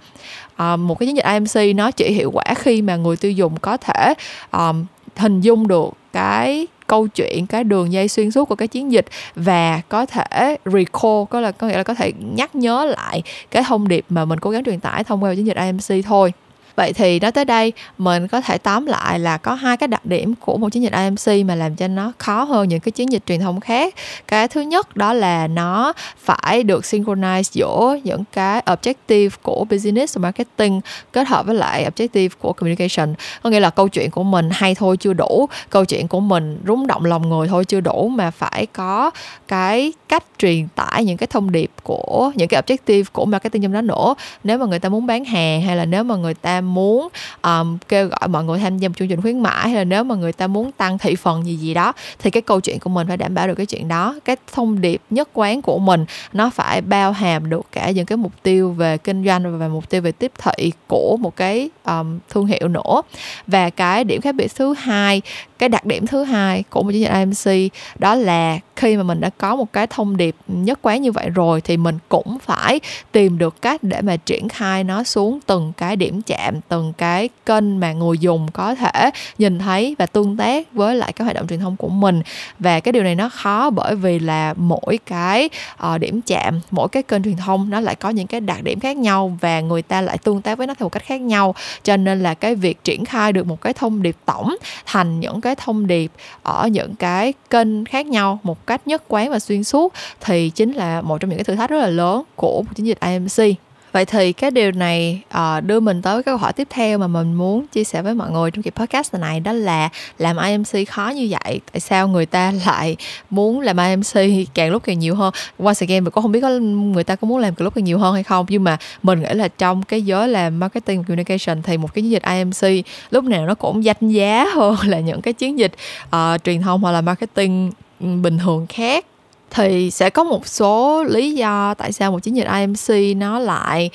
À, 0.55 0.75
một 0.75 0.99
cái 0.99 1.07
chiến 1.07 1.15
dịch 1.15 1.25
IMC 1.25 1.75
nó 1.75 1.91
chỉ 1.91 2.11
hiệu 2.11 2.31
quả 2.33 2.43
khi 2.57 2.81
mà 2.81 2.95
người 2.95 3.17
tiêu 3.17 3.31
dùng 3.31 3.59
có 3.59 3.77
thể 3.77 4.13
um, 4.51 4.85
hình 5.15 5.41
dung 5.41 5.67
được 5.67 5.89
cái 6.13 6.67
câu 6.91 7.07
chuyện, 7.07 7.47
cái 7.47 7.63
đường 7.63 7.93
dây 7.93 8.07
xuyên 8.07 8.31
suốt 8.31 8.45
của 8.45 8.55
cái 8.55 8.67
chiến 8.67 8.91
dịch 8.91 9.05
và 9.35 9.81
có 9.89 10.05
thể 10.05 10.57
recall, 10.65 11.23
có 11.29 11.39
là, 11.39 11.51
có 11.51 11.67
nghĩa 11.67 11.77
là 11.77 11.83
có 11.83 11.93
thể 11.93 12.11
nhắc 12.35 12.55
nhớ 12.55 12.85
lại 12.85 13.23
cái 13.51 13.63
thông 13.67 13.87
điệp 13.87 14.05
mà 14.09 14.25
mình 14.25 14.39
cố 14.39 14.49
gắng 14.49 14.63
truyền 14.63 14.79
tải 14.79 15.03
thông 15.03 15.23
qua 15.23 15.35
chiến 15.35 15.47
dịch 15.47 15.57
IMC 15.57 16.05
thôi 16.05 16.33
vậy 16.75 16.93
thì 16.93 17.19
nói 17.19 17.31
tới 17.31 17.45
đây, 17.45 17.73
mình 17.97 18.27
có 18.27 18.41
thể 18.41 18.57
tóm 18.57 18.85
lại 18.85 19.19
là 19.19 19.37
có 19.37 19.53
hai 19.53 19.77
cái 19.77 19.87
đặc 19.87 20.05
điểm 20.05 20.33
của 20.35 20.57
một 20.57 20.69
chiến 20.69 20.83
dịch 20.83 20.93
IMC 20.93 21.45
mà 21.45 21.55
làm 21.55 21.75
cho 21.75 21.87
nó 21.87 22.11
khó 22.17 22.43
hơn 22.43 22.67
những 22.67 22.79
cái 22.79 22.91
chiến 22.91 23.11
dịch 23.11 23.23
truyền 23.25 23.39
thông 23.39 23.59
khác. 23.59 23.95
Cái 24.27 24.47
thứ 24.47 24.61
nhất 24.61 24.97
đó 24.97 25.13
là 25.13 25.47
nó 25.47 25.93
phải 26.17 26.63
được 26.63 26.83
synchronize 26.83 27.49
giữa 27.51 27.97
những 28.03 28.23
cái 28.33 28.61
objective 28.65 29.29
của 29.41 29.65
business 29.69 30.17
và 30.17 30.21
marketing 30.21 30.81
kết 31.11 31.27
hợp 31.27 31.45
với 31.45 31.55
lại 31.55 31.89
objective 31.95 32.29
của 32.39 32.53
communication. 32.53 33.13
Có 33.43 33.49
nghĩa 33.49 33.59
là 33.59 33.69
câu 33.69 33.87
chuyện 33.87 34.11
của 34.11 34.23
mình 34.23 34.49
hay 34.51 34.75
thôi 34.75 34.97
chưa 34.97 35.13
đủ, 35.13 35.49
câu 35.69 35.85
chuyện 35.85 36.07
của 36.07 36.19
mình 36.19 36.61
rúng 36.67 36.87
động 36.87 37.05
lòng 37.05 37.29
người 37.29 37.47
thôi 37.47 37.65
chưa 37.65 37.81
đủ 37.81 38.07
mà 38.07 38.31
phải 38.31 38.65
có 38.65 39.11
cái 39.47 39.93
cách 40.09 40.23
truyền 40.37 40.67
tải 40.75 41.05
những 41.05 41.17
cái 41.17 41.27
thông 41.27 41.51
điệp 41.51 41.71
của, 41.83 42.31
những 42.35 42.47
cái 42.47 42.61
objective 42.61 43.03
của 43.11 43.25
marketing 43.25 43.61
trong 43.61 43.73
đó 43.73 43.81
nữa. 43.81 44.15
Nếu 44.43 44.57
mà 44.57 44.65
người 44.65 44.79
ta 44.79 44.89
muốn 44.89 45.05
bán 45.05 45.25
hàng 45.25 45.61
hay 45.61 45.75
là 45.75 45.85
nếu 45.85 46.03
mà 46.03 46.15
người 46.15 46.33
ta 46.33 46.60
ta 46.61 46.65
muốn 46.65 47.07
um, 47.41 47.77
kêu 47.87 48.07
gọi 48.07 48.27
mọi 48.27 48.43
người 48.43 48.59
tham 48.59 48.77
gia 48.77 48.89
một 48.89 48.93
chương 48.97 49.07
trình 49.07 49.21
khuyến 49.21 49.39
mãi 49.39 49.69
hay 49.69 49.75
là 49.75 49.83
nếu 49.83 50.03
mà 50.03 50.15
người 50.15 50.33
ta 50.33 50.47
muốn 50.47 50.71
tăng 50.71 50.97
thị 50.97 51.15
phần 51.15 51.45
gì 51.45 51.55
gì 51.55 51.73
đó 51.73 51.93
thì 52.19 52.29
cái 52.29 52.41
câu 52.41 52.59
chuyện 52.59 52.79
của 52.79 52.89
mình 52.89 53.07
phải 53.07 53.17
đảm 53.17 53.33
bảo 53.33 53.47
được 53.47 53.55
cái 53.55 53.65
chuyện 53.65 53.87
đó. 53.87 54.15
Cái 54.25 54.35
thông 54.53 54.81
điệp 54.81 55.01
nhất 55.09 55.29
quán 55.33 55.61
của 55.61 55.79
mình 55.79 56.05
nó 56.33 56.49
phải 56.49 56.81
bao 56.81 57.11
hàm 57.11 57.49
được 57.49 57.65
cả 57.71 57.91
những 57.91 58.05
cái 58.05 58.17
mục 58.17 58.31
tiêu 58.43 58.71
về 58.71 58.97
kinh 58.97 59.25
doanh 59.25 59.59
và 59.59 59.67
mục 59.67 59.89
tiêu 59.89 60.01
về 60.01 60.11
tiếp 60.11 60.31
thị 60.37 60.71
của 60.87 61.17
một 61.19 61.35
cái 61.35 61.69
um, 61.85 62.19
thương 62.29 62.45
hiệu 62.45 62.67
nữa. 62.67 63.01
Và 63.47 63.69
cái 63.69 64.03
điểm 64.03 64.21
khác 64.21 64.35
biệt 64.35 64.55
thứ 64.55 64.73
hai 64.73 65.21
cái 65.61 65.69
đặc 65.69 65.85
điểm 65.85 66.07
thứ 66.07 66.23
hai 66.23 66.63
của 66.69 66.83
một 66.83 66.91
chương 66.91 67.03
trình 67.03 67.13
IMC 67.13 67.73
đó 67.99 68.15
là 68.15 68.59
khi 68.75 68.97
mà 68.97 69.03
mình 69.03 69.21
đã 69.21 69.29
có 69.37 69.55
một 69.55 69.73
cái 69.73 69.87
thông 69.87 70.17
điệp 70.17 70.35
nhất 70.47 70.79
quán 70.81 71.01
như 71.01 71.11
vậy 71.11 71.29
rồi 71.29 71.61
thì 71.61 71.77
mình 71.77 71.97
cũng 72.09 72.37
phải 72.39 72.79
tìm 73.11 73.37
được 73.37 73.61
cách 73.61 73.83
để 73.83 74.01
mà 74.01 74.15
triển 74.15 74.49
khai 74.49 74.83
nó 74.83 75.03
xuống 75.03 75.39
từng 75.45 75.73
cái 75.77 75.95
điểm 75.95 76.21
chạm 76.21 76.50
từng 76.67 76.93
cái 76.97 77.29
kênh 77.45 77.79
mà 77.79 77.93
người 77.93 78.17
dùng 78.17 78.47
có 78.53 78.75
thể 78.75 79.09
nhìn 79.37 79.59
thấy 79.59 79.95
và 79.99 80.05
tương 80.05 80.37
tác 80.37 80.73
với 80.73 80.95
lại 80.95 81.13
cái 81.13 81.23
hoạt 81.23 81.35
động 81.35 81.47
truyền 81.47 81.59
thông 81.59 81.75
của 81.75 81.89
mình. 81.89 82.21
Và 82.59 82.79
cái 82.79 82.91
điều 82.91 83.03
này 83.03 83.15
nó 83.15 83.29
khó 83.29 83.69
bởi 83.69 83.95
vì 83.95 84.19
là 84.19 84.53
mỗi 84.57 84.99
cái 85.05 85.49
uh, 85.93 85.99
điểm 85.99 86.21
chạm 86.21 86.59
mỗi 86.71 86.87
cái 86.89 87.03
kênh 87.03 87.23
truyền 87.23 87.37
thông 87.37 87.69
nó 87.69 87.79
lại 87.79 87.95
có 87.95 88.09
những 88.09 88.27
cái 88.27 88.41
đặc 88.41 88.63
điểm 88.63 88.79
khác 88.79 88.97
nhau 88.97 89.37
và 89.41 89.61
người 89.61 89.81
ta 89.81 90.01
lại 90.01 90.17
tương 90.17 90.41
tác 90.41 90.57
với 90.57 90.67
nó 90.67 90.73
theo 90.73 90.85
một 90.85 90.89
cách 90.89 91.03
khác 91.03 91.21
nhau. 91.21 91.55
Cho 91.83 91.97
nên 91.97 92.23
là 92.23 92.33
cái 92.33 92.55
việc 92.55 92.83
triển 92.83 93.05
khai 93.05 93.33
được 93.33 93.47
một 93.47 93.61
cái 93.61 93.73
thông 93.73 94.01
điệp 94.01 94.15
tổng 94.25 94.55
thành 94.85 95.19
những 95.19 95.41
cái 95.41 95.55
thông 95.55 95.87
điệp 95.87 96.11
ở 96.43 96.67
những 96.67 96.95
cái 96.95 97.33
kênh 97.49 97.85
khác 97.85 98.05
nhau 98.05 98.39
một 98.43 98.67
cách 98.67 98.87
nhất 98.87 99.03
quán 99.07 99.29
và 99.29 99.39
xuyên 99.39 99.63
suốt 99.63 99.93
thì 100.21 100.49
chính 100.49 100.73
là 100.73 101.01
một 101.01 101.17
trong 101.17 101.29
những 101.29 101.37
cái 101.39 101.43
thử 101.43 101.55
thách 101.55 101.69
rất 101.69 101.77
là 101.77 101.87
lớn 101.87 102.23
của 102.35 102.63
chiến 102.75 102.85
dịch 102.85 102.99
IMC 102.99 103.57
vậy 103.91 104.05
thì 104.05 104.33
cái 104.33 104.51
điều 104.51 104.71
này 104.71 105.21
uh, 105.37 105.63
đưa 105.63 105.79
mình 105.79 106.01
tới 106.01 106.15
cái 106.15 106.23
câu 106.23 106.37
hỏi 106.37 106.53
tiếp 106.53 106.67
theo 106.69 106.97
mà 106.97 107.07
mình 107.07 107.33
muốn 107.33 107.67
chia 107.67 107.83
sẻ 107.83 108.01
với 108.01 108.13
mọi 108.13 108.31
người 108.31 108.51
trong 108.51 108.63
kỳ 108.63 108.71
podcast 108.71 109.13
này 109.13 109.39
đó 109.39 109.53
là 109.53 109.89
làm 110.17 110.37
IMC 110.37 110.89
khó 110.89 111.09
như 111.09 111.27
vậy 111.31 111.61
tại 111.71 111.79
sao 111.79 112.07
người 112.07 112.25
ta 112.25 112.53
lại 112.65 112.95
muốn 113.29 113.59
làm 113.59 113.77
IMC 113.77 114.47
càng 114.53 114.71
lúc 114.71 114.83
càng 114.83 114.99
nhiều 114.99 115.15
hơn? 115.15 115.33
Once 115.59 115.85
again 115.85 116.03
mình 116.03 116.11
cũng 116.11 116.21
không 116.21 116.31
biết 116.31 116.41
có 116.41 116.49
người 116.49 117.03
ta 117.03 117.15
có 117.15 117.27
muốn 117.27 117.37
làm 117.37 117.55
càng 117.55 117.63
lúc 117.63 117.75
càng 117.75 117.83
nhiều 117.83 117.99
hơn 117.99 118.13
hay 118.13 118.23
không 118.23 118.45
nhưng 118.49 118.63
mà 118.63 118.77
mình 119.03 119.21
nghĩ 119.21 119.33
là 119.33 119.47
trong 119.47 119.83
cái 119.83 120.01
giới 120.01 120.27
làm 120.27 120.59
marketing 120.59 121.03
communication 121.03 121.61
thì 121.61 121.77
một 121.77 121.93
cái 121.93 122.01
chiến 122.01 122.11
dịch 122.11 122.23
IMC 122.23 122.85
lúc 123.11 123.23
nào 123.23 123.45
nó 123.45 123.55
cũng 123.55 123.83
danh 123.83 124.09
giá 124.09 124.45
hơn 124.53 124.75
là 124.85 124.99
những 124.99 125.21
cái 125.21 125.33
chiến 125.33 125.59
dịch 125.59 125.71
uh, 126.05 126.43
truyền 126.43 126.61
thông 126.61 126.81
hoặc 126.81 126.91
là 126.91 127.01
marketing 127.01 127.71
ừ, 127.99 128.07
bình 128.21 128.37
thường 128.37 128.65
khác 128.69 129.05
thì 129.51 129.91
sẽ 129.91 130.09
có 130.09 130.23
một 130.23 130.47
số 130.47 131.03
lý 131.03 131.33
do 131.33 131.73
tại 131.73 131.91
sao 131.91 132.11
một 132.11 132.23
chiến 132.23 132.35
dịch 132.35 132.47
IMC 132.59 133.17
nó 133.17 133.39
lại 133.39 133.89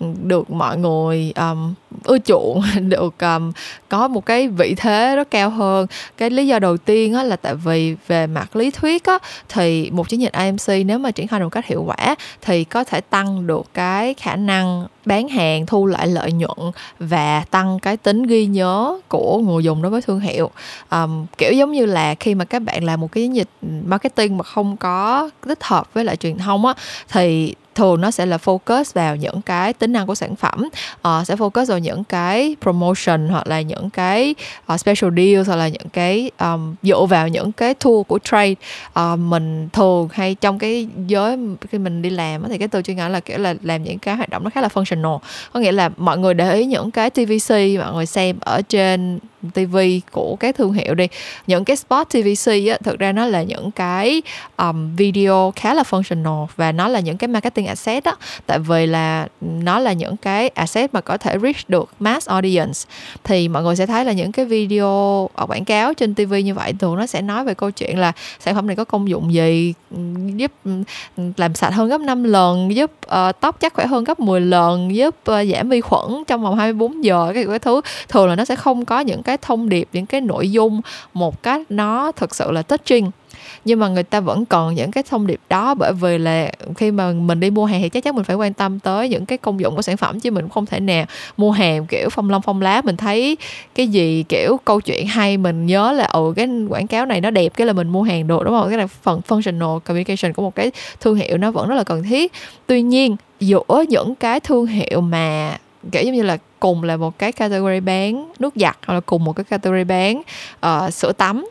được 0.00 0.50
mọi 0.50 0.78
người 0.78 1.32
um, 1.36 1.74
ưa 2.04 2.18
chuộng 2.18 2.62
được 2.88 3.14
um, 3.20 3.52
có 3.88 4.08
một 4.08 4.26
cái 4.26 4.48
vị 4.48 4.74
thế 4.76 5.16
rất 5.16 5.30
cao 5.30 5.50
hơn. 5.50 5.86
Cái 6.16 6.30
lý 6.30 6.46
do 6.46 6.58
đầu 6.58 6.76
tiên 6.76 7.14
á, 7.14 7.22
là 7.22 7.36
tại 7.36 7.54
vì 7.54 7.96
về 8.06 8.26
mặt 8.26 8.56
lý 8.56 8.70
thuyết 8.70 9.04
á, 9.04 9.18
thì 9.48 9.90
một 9.90 10.08
chiến 10.08 10.20
dịch 10.20 10.32
AMC 10.32 10.86
nếu 10.86 10.98
mà 10.98 11.10
triển 11.10 11.28
khai 11.28 11.40
được 11.40 11.46
một 11.46 11.50
cách 11.50 11.66
hiệu 11.66 11.84
quả 11.86 12.14
thì 12.42 12.64
có 12.64 12.84
thể 12.84 13.00
tăng 13.00 13.46
được 13.46 13.66
cái 13.74 14.14
khả 14.14 14.36
năng 14.36 14.86
bán 15.04 15.28
hàng 15.28 15.66
thu 15.66 15.86
lại 15.86 16.06
lợi 16.06 16.32
nhuận 16.32 16.58
và 16.98 17.44
tăng 17.50 17.78
cái 17.78 17.96
tính 17.96 18.22
ghi 18.22 18.46
nhớ 18.46 19.00
của 19.08 19.38
người 19.38 19.64
dùng 19.64 19.82
đối 19.82 19.90
với 19.90 20.02
thương 20.02 20.20
hiệu. 20.20 20.50
Um, 20.90 21.26
kiểu 21.38 21.52
giống 21.52 21.72
như 21.72 21.86
là 21.86 22.14
khi 22.14 22.34
mà 22.34 22.44
các 22.44 22.62
bạn 22.62 22.84
làm 22.84 23.00
một 23.00 23.12
cái 23.12 23.24
chiến 23.24 23.36
dịch 23.36 23.48
marketing 23.84 24.36
mà 24.36 24.44
không 24.44 24.76
có 24.76 25.30
tích 25.46 25.64
hợp 25.64 25.94
với 25.94 26.04
lại 26.04 26.16
truyền 26.16 26.38
thông 26.38 26.66
á 26.66 26.74
thì 27.08 27.54
thường 27.78 28.00
nó 28.00 28.10
sẽ 28.10 28.26
là 28.26 28.36
focus 28.36 28.84
vào 28.94 29.16
những 29.16 29.42
cái 29.42 29.72
tính 29.72 29.92
năng 29.92 30.06
của 30.06 30.14
sản 30.14 30.36
phẩm. 30.36 30.68
Uh, 31.08 31.26
sẽ 31.26 31.34
focus 31.36 31.66
vào 31.66 31.78
những 31.78 32.04
cái 32.04 32.56
promotion 32.62 33.28
hoặc 33.28 33.46
là 33.46 33.60
những 33.60 33.90
cái 33.90 34.34
uh, 34.72 34.80
special 34.80 35.10
deals 35.16 35.46
hoặc 35.46 35.56
là 35.56 35.68
những 35.68 35.88
cái 35.92 36.30
um, 36.40 36.74
dựa 36.82 37.06
vào 37.06 37.28
những 37.28 37.52
cái 37.52 37.74
tool 37.74 38.02
của 38.08 38.18
trade. 38.24 38.54
Uh, 39.00 39.18
mình 39.18 39.68
thường 39.72 40.08
hay 40.12 40.34
trong 40.34 40.58
cái 40.58 40.88
giới 41.06 41.38
khi 41.70 41.78
mình 41.78 42.02
đi 42.02 42.10
làm 42.10 42.42
thì 42.48 42.58
cái 42.58 42.68
từ 42.68 42.82
chuyên 42.82 42.96
ngành 42.96 43.10
là 43.10 43.20
kiểu 43.20 43.38
là 43.38 43.54
làm 43.62 43.82
những 43.82 43.98
cái 43.98 44.16
hoạt 44.16 44.30
động 44.30 44.44
nó 44.44 44.50
khá 44.50 44.60
là 44.60 44.68
functional. 44.74 45.18
Có 45.52 45.60
nghĩa 45.60 45.72
là 45.72 45.90
mọi 45.96 46.18
người 46.18 46.34
để 46.34 46.54
ý 46.54 46.64
những 46.66 46.90
cái 46.90 47.10
TVC 47.10 47.50
mọi 47.78 47.92
người 47.94 48.06
xem 48.06 48.36
ở 48.40 48.62
trên 48.62 49.18
TV 49.54 49.78
của 50.10 50.36
các 50.40 50.56
thương 50.56 50.72
hiệu 50.72 50.94
đi. 50.94 51.08
Những 51.46 51.64
cái 51.64 51.76
spot 51.76 52.08
TVC 52.08 52.50
á 52.70 52.78
thực 52.84 52.98
ra 52.98 53.12
nó 53.12 53.26
là 53.26 53.42
những 53.42 53.70
cái 53.70 54.22
um, 54.56 54.96
video 54.96 55.52
khá 55.56 55.74
là 55.74 55.82
functional 55.82 56.46
và 56.56 56.72
nó 56.72 56.88
là 56.88 57.00
những 57.00 57.16
cái 57.16 57.28
marketing 57.28 57.66
asset 57.66 58.04
á. 58.04 58.14
Tại 58.46 58.58
vì 58.58 58.86
là 58.86 59.28
nó 59.40 59.78
là 59.78 59.92
những 59.92 60.16
cái 60.16 60.48
asset 60.48 60.94
mà 60.94 61.00
có 61.00 61.16
thể 61.16 61.38
reach 61.42 61.68
được 61.68 61.90
mass 62.00 62.28
audience. 62.28 62.80
Thì 63.24 63.48
mọi 63.48 63.62
người 63.62 63.76
sẽ 63.76 63.86
thấy 63.86 64.04
là 64.04 64.12
những 64.12 64.32
cái 64.32 64.44
video 64.44 65.30
ở 65.34 65.46
quảng 65.46 65.64
cáo 65.64 65.94
trên 65.94 66.14
TV 66.14 66.34
như 66.44 66.54
vậy 66.54 66.72
thường 66.78 66.96
nó 66.96 67.06
sẽ 67.06 67.22
nói 67.22 67.44
về 67.44 67.54
câu 67.54 67.70
chuyện 67.70 67.98
là 67.98 68.12
sản 68.40 68.54
phẩm 68.54 68.66
này 68.66 68.76
có 68.76 68.84
công 68.84 69.08
dụng 69.08 69.32
gì 69.32 69.74
giúp 70.36 70.52
làm 71.36 71.54
sạch 71.54 71.70
hơn 71.70 71.88
gấp 71.88 72.00
5 72.00 72.24
lần 72.24 72.76
giúp 72.76 72.90
uh, 73.06 73.40
tóc 73.40 73.60
chắc 73.60 73.74
khỏe 73.74 73.86
hơn 73.86 74.04
gấp 74.04 74.20
10 74.20 74.40
lần 74.40 74.96
giúp 74.96 75.14
uh, 75.30 75.48
giảm 75.52 75.68
vi 75.68 75.80
khuẩn 75.80 76.24
trong 76.26 76.42
vòng 76.42 76.56
24 76.56 77.04
giờ 77.04 77.30
cái, 77.34 77.46
cái 77.46 77.58
thứ. 77.58 77.80
Thường 78.08 78.28
là 78.28 78.36
nó 78.36 78.44
sẽ 78.44 78.56
không 78.56 78.84
có 78.84 79.00
những 79.00 79.22
cái 79.28 79.36
thông 79.42 79.68
điệp, 79.68 79.88
những 79.92 80.06
cái 80.06 80.20
nội 80.20 80.50
dung 80.50 80.80
một 81.14 81.42
cách 81.42 81.60
nó 81.68 82.12
thực 82.12 82.34
sự 82.34 82.50
là 82.50 82.62
touching. 82.62 83.10
Nhưng 83.64 83.80
mà 83.80 83.88
người 83.88 84.02
ta 84.02 84.20
vẫn 84.20 84.44
còn 84.44 84.74
những 84.74 84.90
cái 84.90 85.04
thông 85.10 85.26
điệp 85.26 85.40
đó 85.48 85.74
bởi 85.74 85.92
vì 85.92 86.18
là 86.18 86.52
khi 86.76 86.90
mà 86.90 87.12
mình 87.12 87.40
đi 87.40 87.50
mua 87.50 87.64
hàng 87.64 87.82
thì 87.82 87.88
chắc 87.88 88.04
chắn 88.04 88.14
mình 88.14 88.24
phải 88.24 88.36
quan 88.36 88.52
tâm 88.52 88.78
tới 88.78 89.08
những 89.08 89.26
cái 89.26 89.38
công 89.38 89.60
dụng 89.60 89.76
của 89.76 89.82
sản 89.82 89.96
phẩm 89.96 90.20
chứ 90.20 90.30
mình 90.30 90.44
cũng 90.44 90.50
không 90.50 90.66
thể 90.66 90.80
nào 90.80 91.04
mua 91.36 91.50
hàng, 91.50 91.86
kiểu, 91.86 92.08
phong 92.10 92.30
long, 92.30 92.42
phong 92.42 92.62
lá. 92.62 92.82
Mình 92.84 92.96
thấy 92.96 93.36
cái 93.74 93.88
gì, 93.88 94.24
kiểu, 94.28 94.56
câu 94.64 94.80
chuyện 94.80 95.06
hay 95.06 95.36
mình 95.36 95.66
nhớ 95.66 95.92
là 95.92 96.04
ừ 96.04 96.32
cái 96.36 96.48
quảng 96.68 96.86
cáo 96.86 97.06
này 97.06 97.20
nó 97.20 97.30
đẹp, 97.30 97.48
cái 97.48 97.66
là 97.66 97.72
mình 97.72 97.88
mua 97.88 98.02
hàng 98.02 98.26
được, 98.26 98.42
đúng 98.44 98.54
không? 98.54 98.68
Cái 98.68 98.78
là 98.78 98.86
phần 98.86 99.20
functional 99.28 99.78
communication 99.78 100.32
của 100.32 100.42
một 100.42 100.54
cái 100.54 100.70
thương 101.00 101.16
hiệu 101.16 101.38
nó 101.38 101.50
vẫn 101.50 101.68
rất 101.68 101.74
là 101.74 101.84
cần 101.84 102.02
thiết. 102.02 102.32
Tuy 102.66 102.82
nhiên, 102.82 103.16
giữa 103.40 103.84
những 103.88 104.14
cái 104.14 104.40
thương 104.40 104.66
hiệu 104.66 105.00
mà 105.00 105.56
kiểu 105.92 106.02
giống 106.02 106.14
như 106.14 106.22
là 106.22 106.38
cùng 106.60 106.82
là 106.82 106.96
một 106.96 107.18
cái 107.18 107.32
category 107.32 107.80
bán 107.80 108.32
nước 108.38 108.54
giặt 108.56 108.76
hoặc 108.86 108.94
là 108.94 109.00
cùng 109.00 109.24
một 109.24 109.32
cái 109.32 109.44
category 109.44 109.84
bán 109.84 110.22
uh, 110.66 110.94
sữa 110.94 111.12
tắm. 111.12 111.48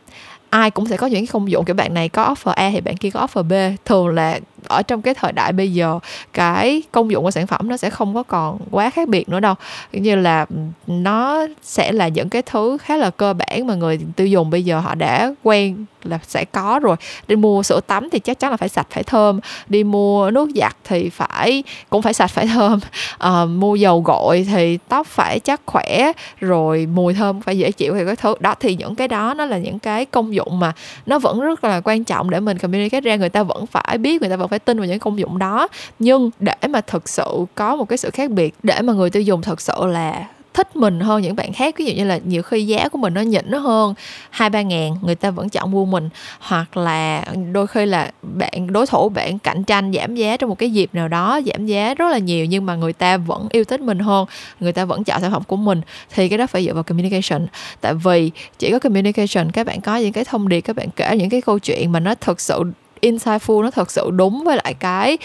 Ai 0.49 0.71
cũng 0.71 0.85
sẽ 0.85 0.97
có 0.97 1.07
những 1.07 1.19
cái 1.19 1.27
công 1.31 1.51
dụng 1.51 1.65
kiểu 1.65 1.75
bạn 1.75 1.93
này 1.93 2.09
có 2.09 2.33
offer 2.33 2.51
A 2.51 2.69
thì 2.69 2.81
bạn 2.81 2.97
kia 2.97 3.09
có 3.09 3.27
offer 3.33 3.43
B. 3.43 3.77
Thường 3.85 4.07
là 4.07 4.39
ở 4.67 4.81
trong 4.81 5.01
cái 5.01 5.13
thời 5.13 5.31
đại 5.31 5.53
bây 5.53 5.73
giờ 5.73 5.99
cái 6.33 6.83
công 6.91 7.11
dụng 7.11 7.23
của 7.23 7.31
sản 7.31 7.47
phẩm 7.47 7.69
nó 7.69 7.77
sẽ 7.77 7.89
không 7.89 8.15
có 8.15 8.23
còn 8.23 8.57
quá 8.71 8.89
khác 8.89 9.09
biệt 9.09 9.29
nữa 9.29 9.39
đâu. 9.39 9.55
Như 9.91 10.15
là 10.15 10.45
nó 10.87 11.47
sẽ 11.61 11.91
là 11.91 12.07
những 12.07 12.29
cái 12.29 12.41
thứ 12.41 12.77
khá 12.81 12.97
là 12.97 13.09
cơ 13.09 13.33
bản 13.33 13.67
mà 13.67 13.75
người 13.75 13.99
tiêu 14.15 14.27
dùng 14.27 14.49
bây 14.49 14.65
giờ 14.65 14.79
họ 14.79 14.95
đã 14.95 15.33
quen 15.43 15.85
là 16.03 16.19
sẽ 16.27 16.45
có 16.45 16.79
rồi. 16.83 16.95
Đi 17.27 17.35
mua 17.35 17.63
sữa 17.63 17.79
tắm 17.87 18.09
thì 18.11 18.19
chắc 18.19 18.39
chắn 18.39 18.51
là 18.51 18.57
phải 18.57 18.69
sạch 18.69 18.87
phải 18.89 19.03
thơm. 19.03 19.39
Đi 19.69 19.83
mua 19.83 20.31
nước 20.31 20.49
giặt 20.55 20.75
thì 20.83 21.09
phải 21.09 21.63
cũng 21.89 22.01
phải 22.01 22.13
sạch 22.13 22.31
phải 22.31 22.47
thơm. 22.47 22.79
À, 23.17 23.45
mua 23.49 23.75
dầu 23.75 24.01
gội 24.01 24.47
thì 24.51 24.77
tóc 24.87 25.07
phải 25.07 25.39
chắc 25.39 25.61
khỏe 25.65 26.11
rồi 26.39 26.87
mùi 26.93 27.13
thơm 27.13 27.41
phải 27.41 27.57
dễ 27.57 27.71
chịu 27.71 27.93
thì 27.95 28.05
cái 28.05 28.15
thứ. 28.15 28.35
Đó 28.39 28.55
thì 28.59 28.75
những 28.75 28.95
cái 28.95 29.07
đó 29.07 29.33
nó 29.33 29.45
là 29.45 29.57
những 29.57 29.79
cái 29.79 30.05
công 30.05 30.35
dụng 30.35 30.59
mà 30.59 30.73
nó 31.05 31.19
vẫn 31.19 31.41
rất 31.41 31.63
là 31.63 31.81
quan 31.83 32.03
trọng 32.03 32.29
để 32.29 32.39
mình 32.39 32.57
communicate 32.57 33.01
ra. 33.01 33.15
Người 33.15 33.29
ta 33.29 33.43
vẫn 33.43 33.65
phải 33.65 33.97
biết 33.97 34.21
người 34.21 34.29
ta 34.29 34.35
vẫn 34.35 34.47
phải 34.47 34.56
tin 34.59 34.77
vào 34.77 34.87
những 34.87 34.99
công 34.99 35.19
dụng 35.19 35.37
đó. 35.37 35.67
Nhưng 35.99 36.29
để 36.39 36.55
mà 36.69 36.81
thực 36.81 37.09
sự 37.09 37.45
có 37.55 37.75
một 37.75 37.85
cái 37.89 37.97
sự 37.97 38.09
khác 38.09 38.31
biệt, 38.31 38.55
để 38.63 38.81
mà 38.81 38.93
người 38.93 39.09
tiêu 39.09 39.21
dùng 39.21 39.41
thực 39.41 39.61
sự 39.61 39.85
là 39.85 40.27
thích 40.53 40.75
mình 40.75 40.99
hơn 40.99 41.21
những 41.21 41.35
bạn 41.35 41.53
khác, 41.53 41.75
ví 41.77 41.85
dụ 41.85 41.93
như 41.93 42.03
là 42.03 42.19
nhiều 42.25 42.43
khi 42.43 42.65
giá 42.65 42.89
của 42.89 42.97
mình 42.97 43.13
nó 43.13 43.21
nhỉnh 43.21 43.45
nó 43.49 43.57
hơn 43.57 43.93
hai, 44.29 44.49
ba 44.49 44.61
ngàn, 44.61 44.95
người 45.01 45.15
ta 45.15 45.31
vẫn 45.31 45.49
chọn 45.49 45.71
mua 45.71 45.85
mình. 45.85 46.09
Hoặc 46.39 46.77
là 46.77 47.25
đôi 47.51 47.67
khi 47.67 47.85
là 47.85 48.11
bạn, 48.21 48.73
đối 48.73 48.87
thủ 48.87 49.09
bạn 49.09 49.39
cạnh 49.39 49.63
tranh 49.63 49.91
giảm 49.93 50.15
giá 50.15 50.37
trong 50.37 50.49
một 50.49 50.57
cái 50.59 50.71
dịp 50.71 50.89
nào 50.93 51.07
đó, 51.07 51.39
giảm 51.45 51.65
giá 51.65 51.93
rất 51.93 52.11
là 52.11 52.17
nhiều 52.17 52.45
nhưng 52.45 52.65
mà 52.65 52.75
người 52.75 52.93
ta 52.93 53.17
vẫn 53.17 53.47
yêu 53.51 53.63
thích 53.63 53.81
mình 53.81 53.99
hơn, 53.99 54.25
người 54.59 54.73
ta 54.73 54.85
vẫn 54.85 55.03
chọn 55.03 55.21
sản 55.21 55.31
phẩm 55.31 55.43
của 55.47 55.55
mình, 55.55 55.81
thì 56.13 56.29
cái 56.29 56.37
đó 56.37 56.47
phải 56.47 56.65
dựa 56.65 56.73
vào 56.73 56.83
communication. 56.83 57.47
Tại 57.81 57.93
vì 57.93 58.31
chỉ 58.59 58.71
có 58.71 58.79
communication, 58.79 59.51
các 59.51 59.67
bạn 59.67 59.81
có 59.81 59.97
những 59.97 60.13
cái 60.13 60.25
thông 60.25 60.49
điệp, 60.49 60.61
các 60.61 60.75
bạn 60.75 60.87
kể 60.95 61.17
những 61.17 61.29
cái 61.29 61.41
câu 61.41 61.59
chuyện 61.59 61.91
mà 61.91 61.99
nó 61.99 62.15
thực 62.15 62.41
sự 62.41 62.63
insightful, 63.01 63.63
nó 63.63 63.71
thật 63.71 63.91
sự 63.91 64.11
đúng 64.11 64.43
với 64.43 64.57
lại 64.63 64.73
cái 64.73 65.17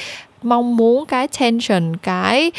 mong 0.42 0.76
muốn, 0.76 1.06
cái 1.06 1.28
tension, 1.28 1.96
cái 1.96 2.52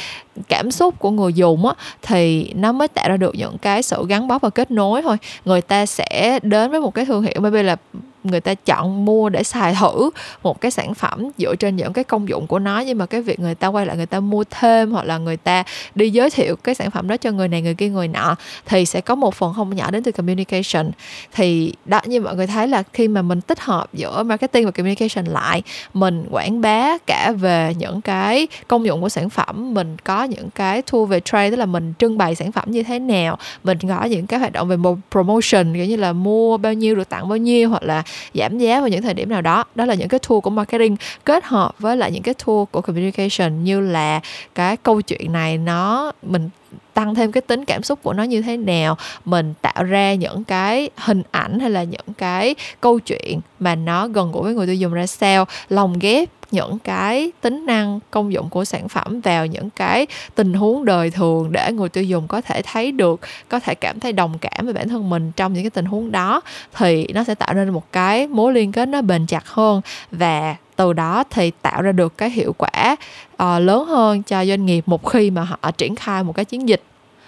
cảm 0.49 0.71
xúc 0.71 0.99
của 0.99 1.11
người 1.11 1.33
dùng 1.33 1.65
á, 1.67 1.73
thì 2.01 2.53
nó 2.55 2.71
mới 2.71 2.87
tạo 2.87 3.09
ra 3.09 3.17
được 3.17 3.35
những 3.35 3.57
cái 3.57 3.83
sự 3.83 4.05
gắn 4.07 4.27
bó 4.27 4.39
và 4.39 4.49
kết 4.49 4.71
nối 4.71 5.01
thôi. 5.01 5.17
Người 5.45 5.61
ta 5.61 5.85
sẽ 5.85 6.39
đến 6.43 6.71
với 6.71 6.81
một 6.81 6.93
cái 6.93 7.05
thương 7.05 7.23
hiệu, 7.23 7.35
maybe 7.39 7.63
là 7.63 7.75
người 8.23 8.41
ta 8.41 8.53
chọn 8.55 9.05
mua 9.05 9.29
để 9.29 9.43
xài 9.43 9.75
thử 9.79 10.09
một 10.43 10.61
cái 10.61 10.71
sản 10.71 10.93
phẩm 10.93 11.29
dựa 11.37 11.55
trên 11.55 11.75
những 11.75 11.93
cái 11.93 12.03
công 12.03 12.29
dụng 12.29 12.47
của 12.47 12.59
nó. 12.59 12.79
Nhưng 12.79 12.97
mà 12.97 13.05
cái 13.05 13.21
việc 13.21 13.39
người 13.39 13.55
ta 13.55 13.67
quay 13.67 13.85
lại 13.85 13.97
người 13.97 14.05
ta 14.05 14.19
mua 14.19 14.43
thêm 14.49 14.91
hoặc 14.91 15.05
là 15.05 15.17
người 15.17 15.37
ta 15.37 15.63
đi 15.95 16.09
giới 16.09 16.29
thiệu 16.29 16.55
cái 16.55 16.75
sản 16.75 16.91
phẩm 16.91 17.07
đó 17.07 17.17
cho 17.17 17.31
người 17.31 17.47
này, 17.47 17.61
người 17.61 17.75
kia, 17.75 17.89
người 17.89 18.07
nọ 18.07 18.35
thì 18.65 18.85
sẽ 18.85 19.01
có 19.01 19.15
một 19.15 19.35
phần 19.35 19.53
không 19.53 19.75
nhỏ 19.75 19.91
đến 19.91 20.03
từ 20.03 20.11
communication. 20.11 20.91
Thì 21.33 21.73
đó, 21.85 21.99
như 22.05 22.21
mọi 22.21 22.35
người 22.35 22.47
thấy 22.47 22.67
là 22.67 22.83
khi 22.93 23.07
mà 23.07 23.21
mình 23.21 23.41
tích 23.41 23.59
hợp 23.59 23.93
giữa 23.93 24.23
marketing 24.23 24.65
và 24.65 24.71
communication 24.71 25.25
lại, 25.25 25.63
mình 25.93 26.25
quảng 26.31 26.61
bá 26.61 26.97
cả 26.97 27.31
về 27.39 27.73
những 27.77 28.01
cái 28.01 28.47
công 28.67 28.85
dụng 28.85 29.01
của 29.01 29.09
sản 29.09 29.29
phẩm, 29.29 29.73
mình 29.73 29.97
có 30.03 30.23
những 30.23 30.49
cái 30.55 30.81
tool 30.81 31.05
về 31.05 31.19
trade, 31.19 31.49
tức 31.49 31.55
là 31.55 31.65
mình 31.65 31.93
trưng 31.99 32.17
bày 32.17 32.35
sản 32.35 32.51
phẩm 32.51 32.71
như 32.71 32.83
thế 32.83 32.99
nào, 32.99 33.37
mình 33.63 33.77
có 33.89 34.03
những 34.03 34.27
cái 34.27 34.39
hoạt 34.39 34.53
động 34.53 34.67
về 34.67 34.77
promotion, 35.11 35.73
kiểu 35.73 35.85
như 35.85 35.95
là 35.95 36.13
mua 36.13 36.57
bao 36.57 36.73
nhiêu, 36.73 36.95
được 36.95 37.09
tặng 37.09 37.29
bao 37.29 37.37
nhiêu, 37.37 37.69
hoặc 37.69 37.83
là 37.83 38.03
giảm 38.33 38.57
giá 38.57 38.79
vào 38.79 38.89
những 38.89 39.01
thời 39.01 39.13
điểm 39.13 39.29
nào 39.29 39.41
đó. 39.41 39.63
Đó 39.75 39.85
là 39.85 39.93
những 39.93 40.07
cái 40.07 40.19
tool 40.19 40.39
của 40.39 40.49
marketing 40.49 40.95
kết 41.23 41.43
hợp 41.45 41.75
với 41.79 41.97
lại 41.97 42.11
những 42.11 42.23
cái 42.23 42.33
tool 42.33 42.63
của 42.71 42.81
communication, 42.81 43.63
như 43.63 43.79
là 43.79 44.19
cái 44.55 44.77
câu 44.77 45.01
chuyện 45.01 45.31
này, 45.31 45.57
nó 45.57 46.11
mình 46.21 46.49
tăng 46.93 47.15
thêm 47.15 47.31
cái 47.31 47.41
tính 47.41 47.65
cảm 47.65 47.83
xúc 47.83 47.99
của 48.03 48.13
nó 48.13 48.23
như 48.23 48.41
thế 48.41 48.57
nào, 48.57 48.97
mình 49.25 49.53
tạo 49.61 49.83
ra 49.83 50.13
những 50.13 50.43
cái 50.43 50.89
hình 50.97 51.23
ảnh 51.31 51.59
hay 51.59 51.69
là 51.69 51.83
những 51.83 52.13
cái 52.17 52.55
câu 52.81 52.99
chuyện 52.99 53.39
mà 53.59 53.75
nó 53.75 54.07
gần 54.07 54.31
gũi 54.31 54.43
với 54.43 54.53
người 54.53 54.65
tiêu 54.65 54.75
dùng 54.75 54.93
ra 54.93 55.07
sao, 55.07 55.45
lồng 55.69 55.99
ghép 55.99 56.29
những 56.51 56.79
cái 56.79 57.31
tính 57.41 57.65
năng 57.65 57.99
công 58.11 58.33
dụng 58.33 58.49
của 58.49 58.65
sản 58.65 58.89
phẩm 58.89 59.21
vào 59.21 59.45
những 59.45 59.69
cái 59.69 60.07
tình 60.35 60.53
huống 60.53 60.85
đời 60.85 61.09
thường 61.09 61.51
để 61.51 61.71
người 61.71 61.89
tiêu 61.89 62.03
dùng 62.03 62.27
có 62.27 62.41
thể 62.41 62.61
thấy 62.61 62.91
được, 62.91 63.19
có 63.49 63.59
thể 63.59 63.75
cảm 63.75 63.99
thấy 63.99 64.11
đồng 64.11 64.37
cảm 64.37 64.65
với 64.65 64.73
bản 64.73 64.89
thân 64.89 65.09
mình 65.09 65.31
trong 65.35 65.53
những 65.53 65.63
cái 65.63 65.69
tình 65.69 65.85
huống 65.85 66.11
đó, 66.11 66.41
thì 66.77 67.07
nó 67.13 67.23
sẽ 67.23 67.35
tạo 67.35 67.53
nên 67.53 67.69
một 67.69 67.91
cái 67.91 68.27
mối 68.27 68.53
liên 68.53 68.71
kết 68.71 68.85
nó 68.85 69.01
bền 69.01 69.25
chặt 69.25 69.47
hơn 69.47 69.81
và 70.11 70.55
từ 70.75 70.93
đó 70.93 71.23
thì 71.29 71.51
tạo 71.61 71.81
ra 71.81 71.91
được 71.91 72.17
cái 72.17 72.29
hiệu 72.29 72.55
quả 72.57 72.95
uh, 73.33 73.61
lớn 73.61 73.85
hơn 73.85 74.23
cho 74.23 74.45
doanh 74.45 74.65
nghiệp 74.65 74.83
một 74.85 75.09
khi 75.09 75.31
mà 75.31 75.43
họ 75.43 75.71
triển 75.71 75.95
khai 75.95 76.23
một 76.23 76.35
cái 76.35 76.45
chiến 76.45 76.69
dịch 76.69 76.81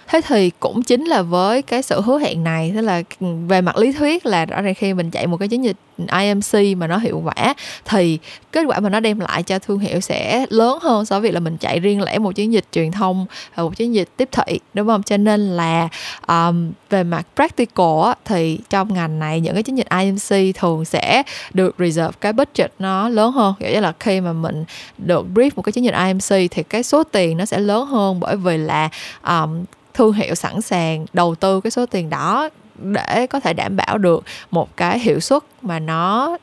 thế 0.08 0.20
thì 0.26 0.50
cũng 0.60 0.82
chính 0.82 1.04
là 1.04 1.22
với 1.22 1.62
cái 1.62 1.82
sự 1.82 2.00
hứa 2.00 2.18
hẹn 2.18 2.44
này 2.44 2.72
tức 2.74 2.80
là 2.80 3.02
ừ, 3.20 3.26
về 3.48 3.60
mặt 3.60 3.76
lý 3.76 3.92
thuyết 3.92 4.26
là 4.26 4.44
rõ 4.44 4.62
ràng 4.62 4.74
khi 4.74 4.94
mình 4.94 5.10
chạy 5.10 5.26
một 5.26 5.36
cái 5.36 5.48
chiến 5.48 5.64
dịch 5.64 5.76
IMC 5.96 6.76
mà 6.76 6.86
nó 6.86 6.98
hiệu 6.98 7.22
quả 7.24 7.54
thì 7.84 8.18
kết 8.52 8.64
quả 8.66 8.80
mà 8.80 8.88
nó 8.88 9.00
đem 9.00 9.20
lại 9.20 9.42
cho 9.42 9.58
thương 9.58 9.78
hiệu 9.78 10.00
sẽ 10.00 10.46
lớn 10.50 10.78
hơn 10.82 11.04
so 11.04 11.20
với 11.20 11.28
việc 11.28 11.34
là 11.34 11.40
mình 11.40 11.56
chạy 11.56 11.80
riêng 11.80 12.02
lẻ 12.02 12.18
một 12.18 12.34
chiến 12.34 12.52
dịch 12.52 12.64
truyền 12.72 12.92
thông 12.92 13.26
à, 13.54 13.62
một 13.62 13.76
chiến 13.76 13.94
dịch 13.94 14.08
tiếp 14.16 14.28
thị 14.32 14.60
đúng 14.74 14.86
không? 14.86 15.02
Cho 15.02 15.16
nên 15.16 15.40
là 15.40 15.88
um, 16.28 16.72
về 16.90 17.04
mặt 17.04 17.26
practical 17.36 18.12
thì 18.24 18.58
trong 18.70 18.94
ngành 18.94 19.18
này 19.18 19.40
những 19.40 19.54
cái 19.54 19.62
chiến 19.62 19.78
dịch 19.78 19.88
IMC 20.00 20.56
thường 20.56 20.84
sẽ 20.84 21.22
được 21.54 21.74
reserve 21.78 22.12
cái 22.20 22.32
budget 22.32 22.72
nó 22.78 23.08
lớn 23.08 23.32
hơn. 23.32 23.54
Kiểu 23.60 23.70
như 23.70 23.80
là 23.80 23.92
khi 24.00 24.20
mà 24.20 24.32
mình 24.32 24.64
được 24.98 25.26
brief 25.34 25.50
một 25.56 25.62
cái 25.62 25.72
chiến 25.72 25.84
dịch 25.84 25.94
IMC 26.06 26.50
thì 26.50 26.62
cái 26.62 26.82
số 26.82 27.04
tiền 27.04 27.36
nó 27.36 27.44
sẽ 27.44 27.58
lớn 27.58 27.86
hơn 27.86 28.20
bởi 28.20 28.36
vì 28.36 28.56
là 28.56 28.88
um, 29.26 29.64
thương 29.96 30.12
hiệu 30.12 30.34
sẵn 30.34 30.60
sàng 30.62 31.06
đầu 31.12 31.34
tư 31.34 31.60
cái 31.60 31.70
số 31.70 31.86
tiền 31.86 32.10
đó 32.10 32.48
để 32.78 33.26
có 33.30 33.40
thể 33.40 33.52
đảm 33.52 33.76
bảo 33.76 33.98
được 33.98 34.24
một 34.50 34.76
cái 34.76 34.98
hiệu 34.98 35.20
suất 35.20 35.42
mà 35.62 35.78
nó 35.78 36.36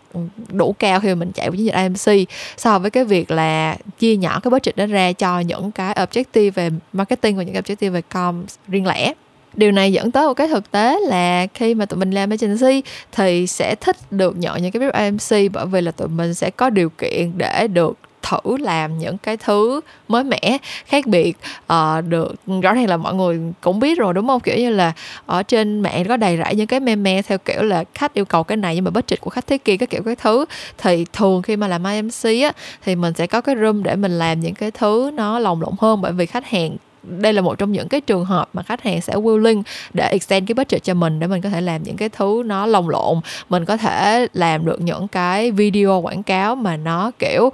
đủ 0.50 0.76
cao 0.80 1.00
khi 1.00 1.08
mà 1.08 1.16
mình 1.16 1.32
chạy 1.32 1.50
với 1.50 1.58
chiến 1.58 1.66
dịch 1.66 1.74
AMC 1.74 2.30
so 2.58 2.80
với 2.80 2.92
cái 2.92 3.06
việc 3.06 3.32
là 3.32 3.78
chia 4.00 4.16
nhỏ 4.16 4.40
cái 4.40 4.52
budget 4.52 4.76
đó 4.76 4.86
ra 4.86 5.12
cho 5.12 5.40
những 5.40 5.72
cái 5.72 5.94
objective 5.94 6.52
về 6.52 6.70
marketing 6.94 7.38
và 7.38 7.44
những 7.44 7.54
cái 7.54 7.62
objective 7.62 7.92
về 7.92 8.02
com 8.02 8.46
riêng 8.68 8.88
lẻ. 8.88 9.14
Điều 9.54 9.72
này 9.72 9.94
dẫn 9.94 10.12
tới 10.12 10.28
một 10.28 10.34
cái 10.34 10.48
thực 10.48 10.72
tế 10.72 11.00
là 11.08 11.48
khi 11.54 11.74
mà 11.74 11.86
tụi 11.86 12.00
mình 12.00 12.12
làm 12.12 12.30
agency 12.30 12.82
thì 13.12 13.48
sẽ 13.48 13.76
thích 13.76 13.98
được 14.12 14.38
nhận 14.38 14.62
những 14.62 14.72
cái 14.72 14.82
brief 14.82 14.92
AMC 14.92 15.52
bởi 15.54 15.66
vì 15.66 15.82
là 15.82 15.92
tụi 15.92 16.08
mình 16.08 16.34
sẽ 16.34 16.50
có 16.50 16.70
điều 16.70 16.90
kiện 16.90 17.32
để 17.38 17.68
được 17.68 17.98
thử 18.24 18.58
làm 18.58 18.98
những 18.98 19.18
cái 19.18 19.38
thứ 19.38 19.82
mới 20.08 20.24
mẻ 20.24 20.58
khác 20.86 21.06
biệt 21.08 21.38
uh, 21.74 22.06
được. 22.08 22.36
Rõ 22.62 22.74
ràng 22.74 22.90
là 22.90 22.98
mọi 22.98 23.14
người 23.14 23.40
cũng 23.62 23.80
biết 23.80 23.98
rồi 23.98 24.14
đúng 24.14 24.28
không? 24.28 24.40
Kiểu 24.40 24.58
như 24.58 24.70
là 24.70 24.92
ở 25.26 25.44
trên 25.44 25.80
mạng 25.80 26.06
có 26.08 26.18
đầy 26.18 26.38
rẫy 26.38 26.56
những 26.56 26.68
cái 26.68 26.80
meme 26.80 27.22
theo 27.22 27.38
kiểu 27.38 27.62
là 27.62 27.84
khách 27.94 28.14
yêu 28.14 28.26
cầu 28.26 28.44
cái 28.44 28.58
này 28.58 28.76
nhưng 28.76 28.84
mà 28.84 28.92
budget 28.92 29.22
của 29.22 29.30
khách 29.30 29.48
thế 29.48 29.58
kia 29.58 29.78
cái 29.78 29.88
kiểu 29.88 30.02
cái 30.04 30.16
thứ. 30.16 30.46
Thì 30.78 31.06
thường 31.14 31.42
khi 31.42 31.56
mà 31.56 31.68
làm 31.68 31.84
IMC 31.84 32.24
á 32.24 32.52
thì 32.86 32.96
mình 32.96 33.14
sẽ 33.14 33.28
có 33.28 33.42
cái 33.42 33.56
room 33.56 33.84
để 33.84 33.96
mình 33.96 34.20
làm 34.20 34.40
những 34.40 34.54
cái 34.54 34.72
thứ 34.72 35.12
nó 35.14 35.40
lồng 35.40 35.62
lộn 35.62 35.74
hơn 35.80 36.02
bởi 36.02 36.12
vì 36.12 36.26
khách 36.26 36.46
hàng 36.46 36.78
đây 37.04 37.34
là 37.34 37.42
một 37.42 37.58
trong 37.58 37.72
những 37.72 37.88
cái 37.88 38.02
trường 38.02 38.26
hợp 38.26 38.50
mà 38.54 38.64
khách 38.64 38.82
hàng 38.82 39.02
sẽ 39.02 39.14
willing 39.14 39.64
để 39.94 40.10
extend 40.12 40.48
cái 40.48 40.54
budget 40.54 40.84
cho 40.84 40.94
mình 40.94 41.20
để 41.20 41.28
mình 41.28 41.42
có 41.42 41.50
thể 41.50 41.62
làm 41.62 41.84
những 41.84 41.98
cái 41.98 42.10
thứ 42.10 42.44
nó 42.46 42.66
lồng 42.66 42.90
lộn. 42.90 43.20
Mình 43.50 43.66
có 43.66 43.78
thể 43.78 44.28
làm 44.34 44.66
được 44.66 44.82
những 44.82 45.08
cái 45.08 45.52
video 45.52 46.02
quảng 46.02 46.24
cáo 46.24 46.56
mà 46.56 46.78
nó 46.78 47.12
kiểu 47.20 47.50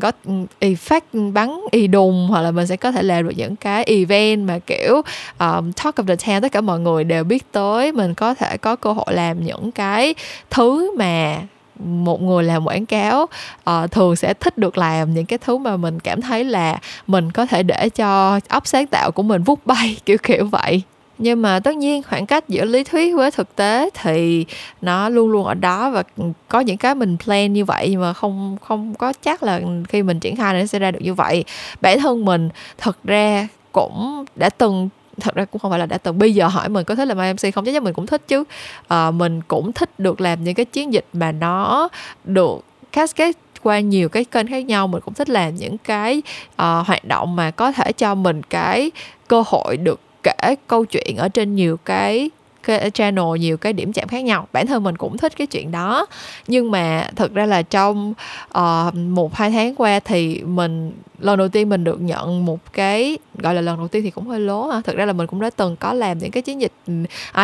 có 0.00 0.12
effect 0.60 1.32
bắn 1.32 1.60
y 1.70 1.86
đùng 1.86 2.26
hoặc 2.30 2.40
là 2.40 2.50
mình 2.50 2.66
sẽ 2.66 2.76
có 2.76 2.92
thể 2.92 3.02
làm 3.02 3.28
được 3.28 3.34
những 3.36 3.56
cái 3.56 3.84
event 3.84 4.48
mà 4.48 4.58
kiểu 4.58 5.02
um, 5.38 5.72
talk 5.72 5.96
of 5.96 6.06
the 6.06 6.14
town 6.14 6.40
tất 6.40 6.52
cả 6.52 6.60
mọi 6.60 6.80
người 6.80 7.04
đều 7.04 7.24
biết 7.24 7.52
tới. 7.52 7.92
Mình 7.92 8.14
có 8.14 8.34
thể 8.34 8.56
có 8.56 8.76
cơ 8.76 8.92
hội 8.92 9.14
làm 9.14 9.44
những 9.44 9.72
cái 9.72 10.14
thứ 10.50 10.96
mà 10.96 11.38
một 11.84 12.22
người 12.22 12.44
làm 12.44 12.66
quảng 12.66 12.86
cáo 12.86 13.22
uh, 13.70 13.90
thường 13.90 14.16
sẽ 14.16 14.34
thích 14.34 14.58
được 14.58 14.78
làm 14.78 15.14
những 15.14 15.26
cái 15.26 15.38
thứ 15.38 15.58
mà 15.58 15.76
mình 15.76 16.00
cảm 16.00 16.20
thấy 16.20 16.44
là 16.44 16.78
mình 17.06 17.32
có 17.32 17.46
thể 17.46 17.62
để 17.62 17.88
cho 17.88 18.40
óc 18.48 18.66
sáng 18.66 18.86
tạo 18.86 19.10
của 19.10 19.22
mình 19.22 19.42
vút 19.42 19.66
bay 19.66 19.96
kiểu 20.06 20.16
kiểu 20.22 20.46
vậy. 20.46 20.82
Nhưng 21.18 21.42
mà 21.42 21.60
tất 21.60 21.76
nhiên 21.76 22.02
khoảng 22.02 22.26
cách 22.26 22.48
giữa 22.48 22.64
lý 22.64 22.84
thuyết 22.84 23.16
với 23.16 23.30
thực 23.30 23.56
tế 23.56 23.90
thì 23.94 24.46
nó 24.80 25.08
luôn 25.08 25.30
luôn 25.30 25.46
ở 25.46 25.54
đó 25.54 25.90
và 25.90 26.02
có 26.48 26.60
những 26.60 26.76
cái 26.76 26.94
mình 26.94 27.16
plan 27.24 27.52
như 27.52 27.64
vậy 27.64 27.88
nhưng 27.90 28.00
mà 28.00 28.12
không 28.12 28.56
không 28.62 28.94
có 28.94 29.12
chắc 29.22 29.42
là 29.42 29.60
khi 29.88 30.02
mình 30.02 30.20
triển 30.20 30.36
khai 30.36 30.60
nó 30.60 30.66
sẽ 30.66 30.78
ra 30.78 30.90
được 30.90 31.00
như 31.02 31.14
vậy. 31.14 31.44
Bản 31.80 32.00
thân 32.00 32.24
mình 32.24 32.48
thật 32.78 32.98
ra 33.04 33.48
cũng 33.72 34.24
đã 34.36 34.50
từng 34.50 34.88
thật 35.20 35.34
ra 35.34 35.44
cũng 35.44 35.60
không 35.60 35.70
phải 35.70 35.80
là 35.80 35.86
đã 35.86 35.98
từng. 35.98 36.18
Bây 36.18 36.34
giờ 36.34 36.48
hỏi 36.48 36.68
mình 36.68 36.84
có 36.84 36.94
thích 36.94 37.08
làm 37.08 37.18
MC 37.18 37.54
không? 37.54 37.64
Chắc 37.64 37.72
chắn 37.72 37.84
mình 37.84 37.94
cũng 37.94 38.06
thích 38.06 38.22
chứ. 38.28 38.44
À, 38.88 39.10
mình 39.10 39.40
cũng 39.48 39.72
thích 39.72 40.00
được 40.00 40.20
làm 40.20 40.44
những 40.44 40.54
cái 40.54 40.64
chiến 40.64 40.92
dịch 40.92 41.06
mà 41.12 41.32
nó 41.32 41.88
được 42.24 42.64
cascade 42.92 43.32
qua 43.62 43.80
nhiều 43.80 44.08
cái 44.08 44.24
kênh 44.24 44.46
khác 44.46 44.66
nhau. 44.66 44.86
Mình 44.86 45.00
cũng 45.04 45.14
thích 45.14 45.30
làm 45.30 45.54
những 45.54 45.78
cái 45.78 46.22
uh, 46.52 46.86
hoạt 46.86 47.04
động 47.04 47.36
mà 47.36 47.50
có 47.50 47.72
thể 47.72 47.92
cho 47.92 48.14
mình 48.14 48.42
cái 48.42 48.90
cơ 49.28 49.42
hội 49.46 49.76
được 49.76 50.00
kể 50.22 50.54
câu 50.66 50.84
chuyện 50.84 51.16
ở 51.16 51.28
trên 51.28 51.54
nhiều 51.54 51.76
cái 51.76 52.30
cái 52.62 52.90
channel 52.90 53.24
nhiều 53.38 53.56
cái 53.56 53.72
điểm 53.72 53.92
chạm 53.92 54.08
khác 54.08 54.24
nhau. 54.24 54.48
Bản 54.52 54.66
thân 54.66 54.82
mình 54.82 54.96
cũng 54.96 55.18
thích 55.18 55.32
cái 55.36 55.46
chuyện 55.46 55.72
đó. 55.72 56.06
Nhưng 56.46 56.70
mà 56.70 57.08
thực 57.16 57.34
ra 57.34 57.46
là 57.46 57.62
trong 57.62 58.14
uh, 58.58 58.94
một 58.94 59.34
hai 59.34 59.50
tháng 59.50 59.74
qua 59.74 60.00
thì 60.00 60.42
mình 60.42 60.92
lần 61.18 61.38
đầu 61.38 61.48
tiên 61.48 61.68
mình 61.68 61.84
được 61.84 62.00
nhận 62.00 62.46
một 62.46 62.58
cái 62.72 63.18
gọi 63.38 63.54
là 63.54 63.60
lần 63.60 63.78
đầu 63.78 63.88
tiên 63.88 64.02
thì 64.02 64.10
cũng 64.10 64.26
hơi 64.26 64.40
lố 64.40 64.66
ha. 64.66 64.80
Thực 64.84 64.96
ra 64.96 65.06
là 65.06 65.12
mình 65.12 65.26
cũng 65.26 65.40
đã 65.40 65.50
từng 65.50 65.76
có 65.76 65.92
làm 65.92 66.18
những 66.18 66.30
cái 66.30 66.42
chiến 66.42 66.60
dịch 66.60 66.72
ừ, 66.86 66.92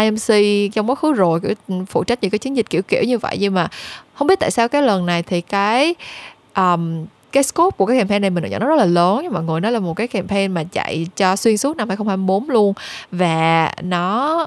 IMC 0.01 0.73
trong 0.75 0.91
quá 0.91 0.95
khứ 0.95 1.13
rồi 1.13 1.41
kiểu 1.41 1.55
ừ, 1.69 1.75
phụ 1.89 2.05
trách 2.05 2.19
những 2.23 2.31
cái 2.31 2.39
chiến 2.39 2.57
dịch 2.57 2.71
kiểu 2.71 2.83
kiểu 2.83 3.03
như 3.03 3.19
vậy. 3.19 3.37
Nhưng 3.41 3.55
mà 3.55 3.69
không 4.15 4.27
biết 4.27 4.41
tại 4.41 4.51
sao 4.51 4.69
cái 4.69 4.83
lần 4.83 5.07
này 5.07 5.23
thì 5.23 5.41
cái 5.41 5.95
um, 6.57 7.07
cái 7.33 7.43
scope 7.43 7.77
của 7.77 7.87
cái 7.87 7.99
campaign 7.99 8.23
này 8.23 8.31
mình 8.31 8.43
được 8.43 8.49
nhận 8.49 8.61
nó 8.61 8.67
rất 8.67 8.77
là 8.79 8.85
lớn. 8.85 9.21
Nhưng 9.23 9.33
mọi 9.33 9.43
người 9.43 9.61
nó 9.61 9.71
là 9.71 9.79
một 9.79 9.95
cái 9.95 10.09
campaign 10.09 10.53
mà 10.53 10.65
chạy 10.65 11.07
cho 11.17 11.37
xuyên 11.37 11.57
suốt 11.57 11.77
năm 11.77 11.89
2024 11.89 12.51
luôn. 12.51 12.75
Và 13.13 13.73
nó 13.83 14.47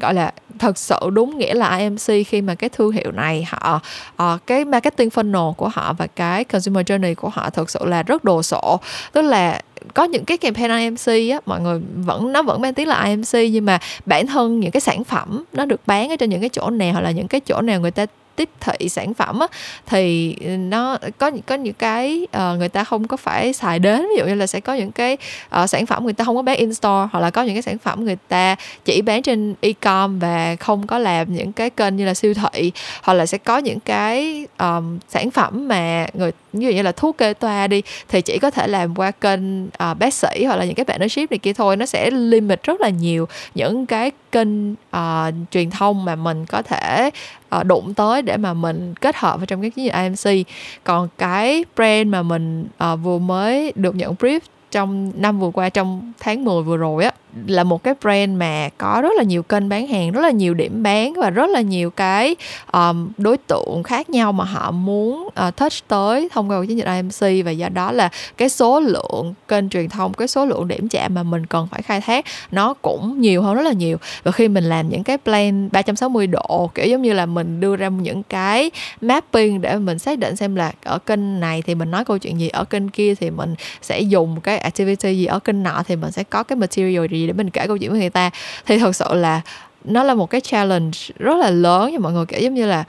gọi 0.00 0.14
là 0.14 0.32
thật 0.58 0.78
sự 0.78 0.96
đúng 1.12 1.38
nghĩa 1.38 1.54
là 1.54 1.76
IMC 1.76 2.26
khi 2.28 2.42
mà 2.42 2.54
cái 2.54 2.70
thương 2.70 2.92
hiệu 2.92 3.12
này 3.12 3.46
họ 3.48 3.80
uh, 4.22 4.46
cái 4.46 4.64
marketing 4.64 5.08
funnel 5.08 5.52
của 5.52 5.68
họ 5.68 5.92
và 5.98 6.06
cái 6.06 6.44
consumer 6.44 6.86
journey 6.86 7.14
của 7.14 7.28
họ 7.28 7.50
thực 7.50 7.70
sự 7.70 7.84
là 7.84 8.02
rất 8.02 8.24
đồ 8.24 8.42
sộ. 8.42 8.80
Tức 9.12 9.22
là 9.22 9.60
có 9.94 10.04
những 10.04 10.24
cái 10.24 10.38
campaign 10.38 10.70
IMC 10.70 11.32
á 11.32 11.40
mọi 11.46 11.60
người 11.60 11.80
vẫn 11.94 12.32
nó 12.32 12.42
vẫn 12.42 12.60
mang 12.60 12.74
tiếng 12.74 12.88
là 12.88 13.04
IMC 13.04 13.52
nhưng 13.52 13.64
mà 13.64 13.78
bản 14.06 14.26
thân 14.26 14.60
những 14.60 14.70
cái 14.70 14.80
sản 14.80 15.04
phẩm 15.04 15.44
nó 15.52 15.64
được 15.64 15.80
bán 15.86 16.08
ở 16.08 16.16
trên 16.16 16.30
những 16.30 16.40
cái 16.40 16.48
chỗ 16.48 16.70
nào 16.70 16.92
hoặc 16.92 17.00
là 17.00 17.10
những 17.10 17.28
cái 17.28 17.40
chỗ 17.40 17.60
nào 17.60 17.80
người 17.80 17.90
ta 17.90 18.06
tiếp 18.38 18.48
thị 18.60 18.88
sản 18.88 19.14
phẩm 19.14 19.38
á, 19.38 19.46
thì 19.86 20.36
ừ, 20.40 20.48
nó 20.56 20.98
có 21.18 21.30
có 21.46 21.54
những 21.54 21.74
cái 21.74 22.26
uh, 22.36 22.58
người 22.58 22.68
ta 22.68 22.84
không 22.84 23.06
có 23.06 23.16
phải 23.16 23.52
xài 23.52 23.78
đến. 23.78 24.02
Ví 24.02 24.18
dụ 24.18 24.24
như 24.26 24.34
là 24.34 24.46
sẽ 24.46 24.60
có 24.60 24.74
những 24.74 24.92
cái 24.92 25.16
uh, 25.62 25.70
sản 25.70 25.86
phẩm 25.86 26.04
người 26.04 26.12
ta 26.12 26.24
không 26.24 26.36
có 26.36 26.42
bán 26.42 26.56
in 26.56 26.74
store 26.74 27.08
hoặc 27.12 27.20
là 27.20 27.30
có 27.30 27.42
những 27.42 27.54
cái 27.54 27.62
sản 27.62 27.78
phẩm 27.78 28.04
người 28.04 28.16
ta 28.28 28.56
chỉ 28.84 29.02
bán 29.02 29.22
trên 29.22 29.54
e-com 29.60 30.18
và 30.18 30.56
không 30.60 30.86
có 30.86 30.98
làm 30.98 31.34
những 31.34 31.52
cái 31.52 31.70
kênh 31.70 31.96
như 31.96 32.06
là 32.06 32.14
siêu 32.14 32.34
thị 32.34 32.72
hoặc 33.02 33.14
là 33.14 33.26
sẽ 33.26 33.38
có 33.38 33.58
những 33.58 33.80
cái 33.80 34.46
um, 34.58 34.98
sản 35.08 35.30
phẩm 35.30 35.68
mà 35.68 36.06
người 36.14 36.32
ví 36.58 36.66
dụ 36.66 36.72
như 36.72 36.82
là 36.82 36.92
thuốc 36.92 37.18
kê 37.18 37.34
toa 37.34 37.66
đi 37.66 37.82
thì 38.08 38.22
chỉ 38.22 38.38
có 38.38 38.50
thể 38.50 38.66
làm 38.66 38.94
qua 38.94 39.10
kênh 39.10 39.66
uh, 39.66 39.98
bác 39.98 40.14
sĩ 40.14 40.44
hoặc 40.44 40.56
là 40.56 40.64
những 40.64 40.74
cái 40.74 40.84
partnership 40.84 41.30
này 41.30 41.38
kia 41.38 41.52
thôi. 41.52 41.76
Nó 41.76 41.86
sẽ 41.86 42.10
limit 42.10 42.62
rất 42.62 42.80
là 42.80 42.88
nhiều 42.88 43.28
những 43.54 43.86
cái 43.86 44.10
kênh 44.32 44.72
uh, 44.72 45.34
truyền 45.50 45.70
thông 45.70 46.04
mà 46.04 46.16
mình 46.16 46.46
có 46.46 46.62
thể 46.62 47.10
uh, 47.56 47.64
đụng 47.64 47.94
tới 47.94 48.22
để 48.22 48.36
mà 48.36 48.54
mình 48.54 48.94
kết 49.00 49.16
hợp 49.16 49.36
vào 49.36 49.46
trong 49.46 49.60
cái 49.60 49.70
chiến 49.70 49.84
dịch 49.84 49.92
AMC 49.92 50.46
còn 50.84 51.08
cái 51.18 51.64
brand 51.76 52.06
mà 52.08 52.22
mình 52.22 52.66
uh, 52.92 52.98
vừa 53.02 53.18
mới 53.18 53.72
được 53.74 53.94
nhận 53.96 54.14
brief 54.14 54.40
trong 54.70 55.12
năm 55.14 55.40
vừa 55.40 55.50
qua 55.50 55.68
trong 55.68 56.12
tháng 56.20 56.44
10 56.44 56.62
vừa 56.62 56.76
rồi 56.76 57.04
á 57.04 57.12
là 57.46 57.64
một 57.64 57.82
cái 57.82 57.94
brand 58.00 58.36
mà 58.36 58.68
có 58.78 59.00
rất 59.02 59.12
là 59.16 59.22
nhiều 59.22 59.42
kênh 59.42 59.68
bán 59.68 59.86
hàng 59.86 60.12
rất 60.12 60.20
là 60.20 60.30
nhiều 60.30 60.54
điểm 60.54 60.82
bán 60.82 61.12
và 61.12 61.30
rất 61.30 61.50
là 61.50 61.60
nhiều 61.60 61.90
cái 61.90 62.36
um, 62.72 63.10
đối 63.18 63.36
tượng 63.36 63.82
khác 63.82 64.10
nhau 64.10 64.32
mà 64.32 64.44
họ 64.44 64.70
muốn 64.70 65.28
uh, 65.48 65.56
touch 65.56 65.88
tới 65.88 66.28
thông 66.32 66.50
qua 66.50 66.64
chiến 66.68 66.78
dịch 66.78 66.86
IMC 66.86 67.44
và 67.44 67.50
do 67.50 67.68
đó 67.68 67.92
là 67.92 68.08
cái 68.36 68.48
số 68.48 68.80
lượng 68.80 69.34
kênh 69.48 69.68
truyền 69.68 69.88
thông 69.88 70.14
cái 70.14 70.28
số 70.28 70.46
lượng 70.46 70.68
điểm 70.68 70.88
chạm 70.88 71.14
mà 71.14 71.22
mình 71.22 71.46
cần 71.46 71.68
phải 71.70 71.82
khai 71.82 72.00
thác 72.00 72.24
nó 72.50 72.74
cũng 72.74 73.20
nhiều 73.20 73.42
hơn 73.42 73.54
rất 73.54 73.62
là 73.62 73.72
nhiều. 73.72 73.96
Và 74.22 74.32
khi 74.32 74.48
mình 74.48 74.64
làm 74.64 74.88
những 74.88 75.04
cái 75.04 75.18
plan 75.18 75.68
360 75.72 76.26
độ 76.26 76.70
kiểu 76.74 76.86
giống 76.86 77.02
như 77.02 77.12
là 77.12 77.26
mình 77.26 77.60
đưa 77.60 77.76
ra 77.76 77.88
những 77.88 78.22
cái 78.22 78.70
mapping 79.00 79.60
để 79.60 79.76
mình 79.76 79.98
xác 79.98 80.18
định 80.18 80.36
xem 80.36 80.56
là 80.56 80.72
ở 80.84 80.98
kênh 80.98 81.40
này 81.40 81.62
thì 81.62 81.74
mình 81.74 81.90
nói 81.90 82.04
câu 82.04 82.18
chuyện 82.18 82.40
gì 82.40 82.48
ở 82.48 82.64
kênh 82.64 82.88
kia 82.88 83.14
thì 83.14 83.30
mình 83.30 83.54
sẽ 83.82 84.00
dùng 84.00 84.40
cái 84.40 84.58
activity 84.58 85.16
gì 85.16 85.24
ở 85.24 85.38
kênh 85.38 85.62
nọ 85.62 85.82
thì 85.86 85.96
mình 85.96 86.12
sẽ 86.12 86.24
có 86.24 86.42
cái 86.42 86.56
material 86.56 87.06
gì 87.10 87.26
để 87.28 87.32
mình 87.32 87.50
kể 87.50 87.66
câu 87.66 87.78
chuyện 87.78 87.90
với 87.90 88.00
người 88.00 88.10
ta. 88.10 88.30
Thì 88.66 88.78
thật 88.78 88.96
sự 88.96 89.14
là 89.14 89.40
nó 89.84 90.02
là 90.02 90.14
một 90.14 90.30
cái 90.30 90.40
challenge 90.40 90.98
rất 91.18 91.36
là 91.36 91.50
lớn 91.50 91.90
cho 91.94 92.00
mọi 92.00 92.12
người. 92.12 92.26
Kiểu 92.26 92.40
giống 92.40 92.54
như 92.54 92.66
là 92.66 92.84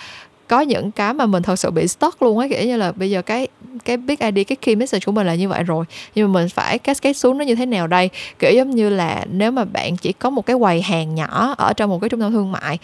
có 0.48 0.62
những 0.62 0.92
cái 0.92 1.14
mà 1.14 1.26
mình 1.26 1.44
thật 1.44 1.56
sự 1.56 1.72
bị 1.72 1.88
stuck 1.88 2.22
luôn 2.22 2.40
á. 2.40 2.48
Kiểu 2.50 2.66
như 2.66 2.78
là 2.78 2.92
bây 2.92 3.10
giờ 3.10 3.22
cái 3.22 3.48
cái 3.86 3.98
big 3.98 4.16
idea, 4.20 4.44
cái 4.44 4.56
key 4.56 4.76
message 4.76 5.02
của 5.06 5.12
mình 5.12 5.28
là 5.28 5.36
như 5.36 5.50
vậy 5.50 5.64
rồi. 5.64 5.86
Nhưng 6.16 6.34
mà 6.34 6.40
mình 6.40 6.50
phải 6.50 6.80
cascade 6.80 7.14
xuống 7.14 7.38
nó 7.38 7.46
như 7.46 7.56
thế 7.56 7.66
nào 7.66 7.88
đây? 7.88 8.10
Kiểu 8.40 8.52
giống 8.52 8.70
như 8.70 8.90
là 8.90 9.26
nếu 9.32 9.52
mà 9.52 9.66
bạn 9.66 9.98
chỉ 9.98 10.14
có 10.14 10.30
một 10.30 10.46
cái 10.46 10.56
quầy 10.60 10.82
hàng 10.82 11.16
nhỏ 11.16 11.56
ở 11.58 11.74
trong 11.74 11.90
một 11.90 12.00
cái 12.02 12.10
trung 12.10 12.20
tâm 12.20 12.32
thương 12.32 12.52
mại 12.52 12.80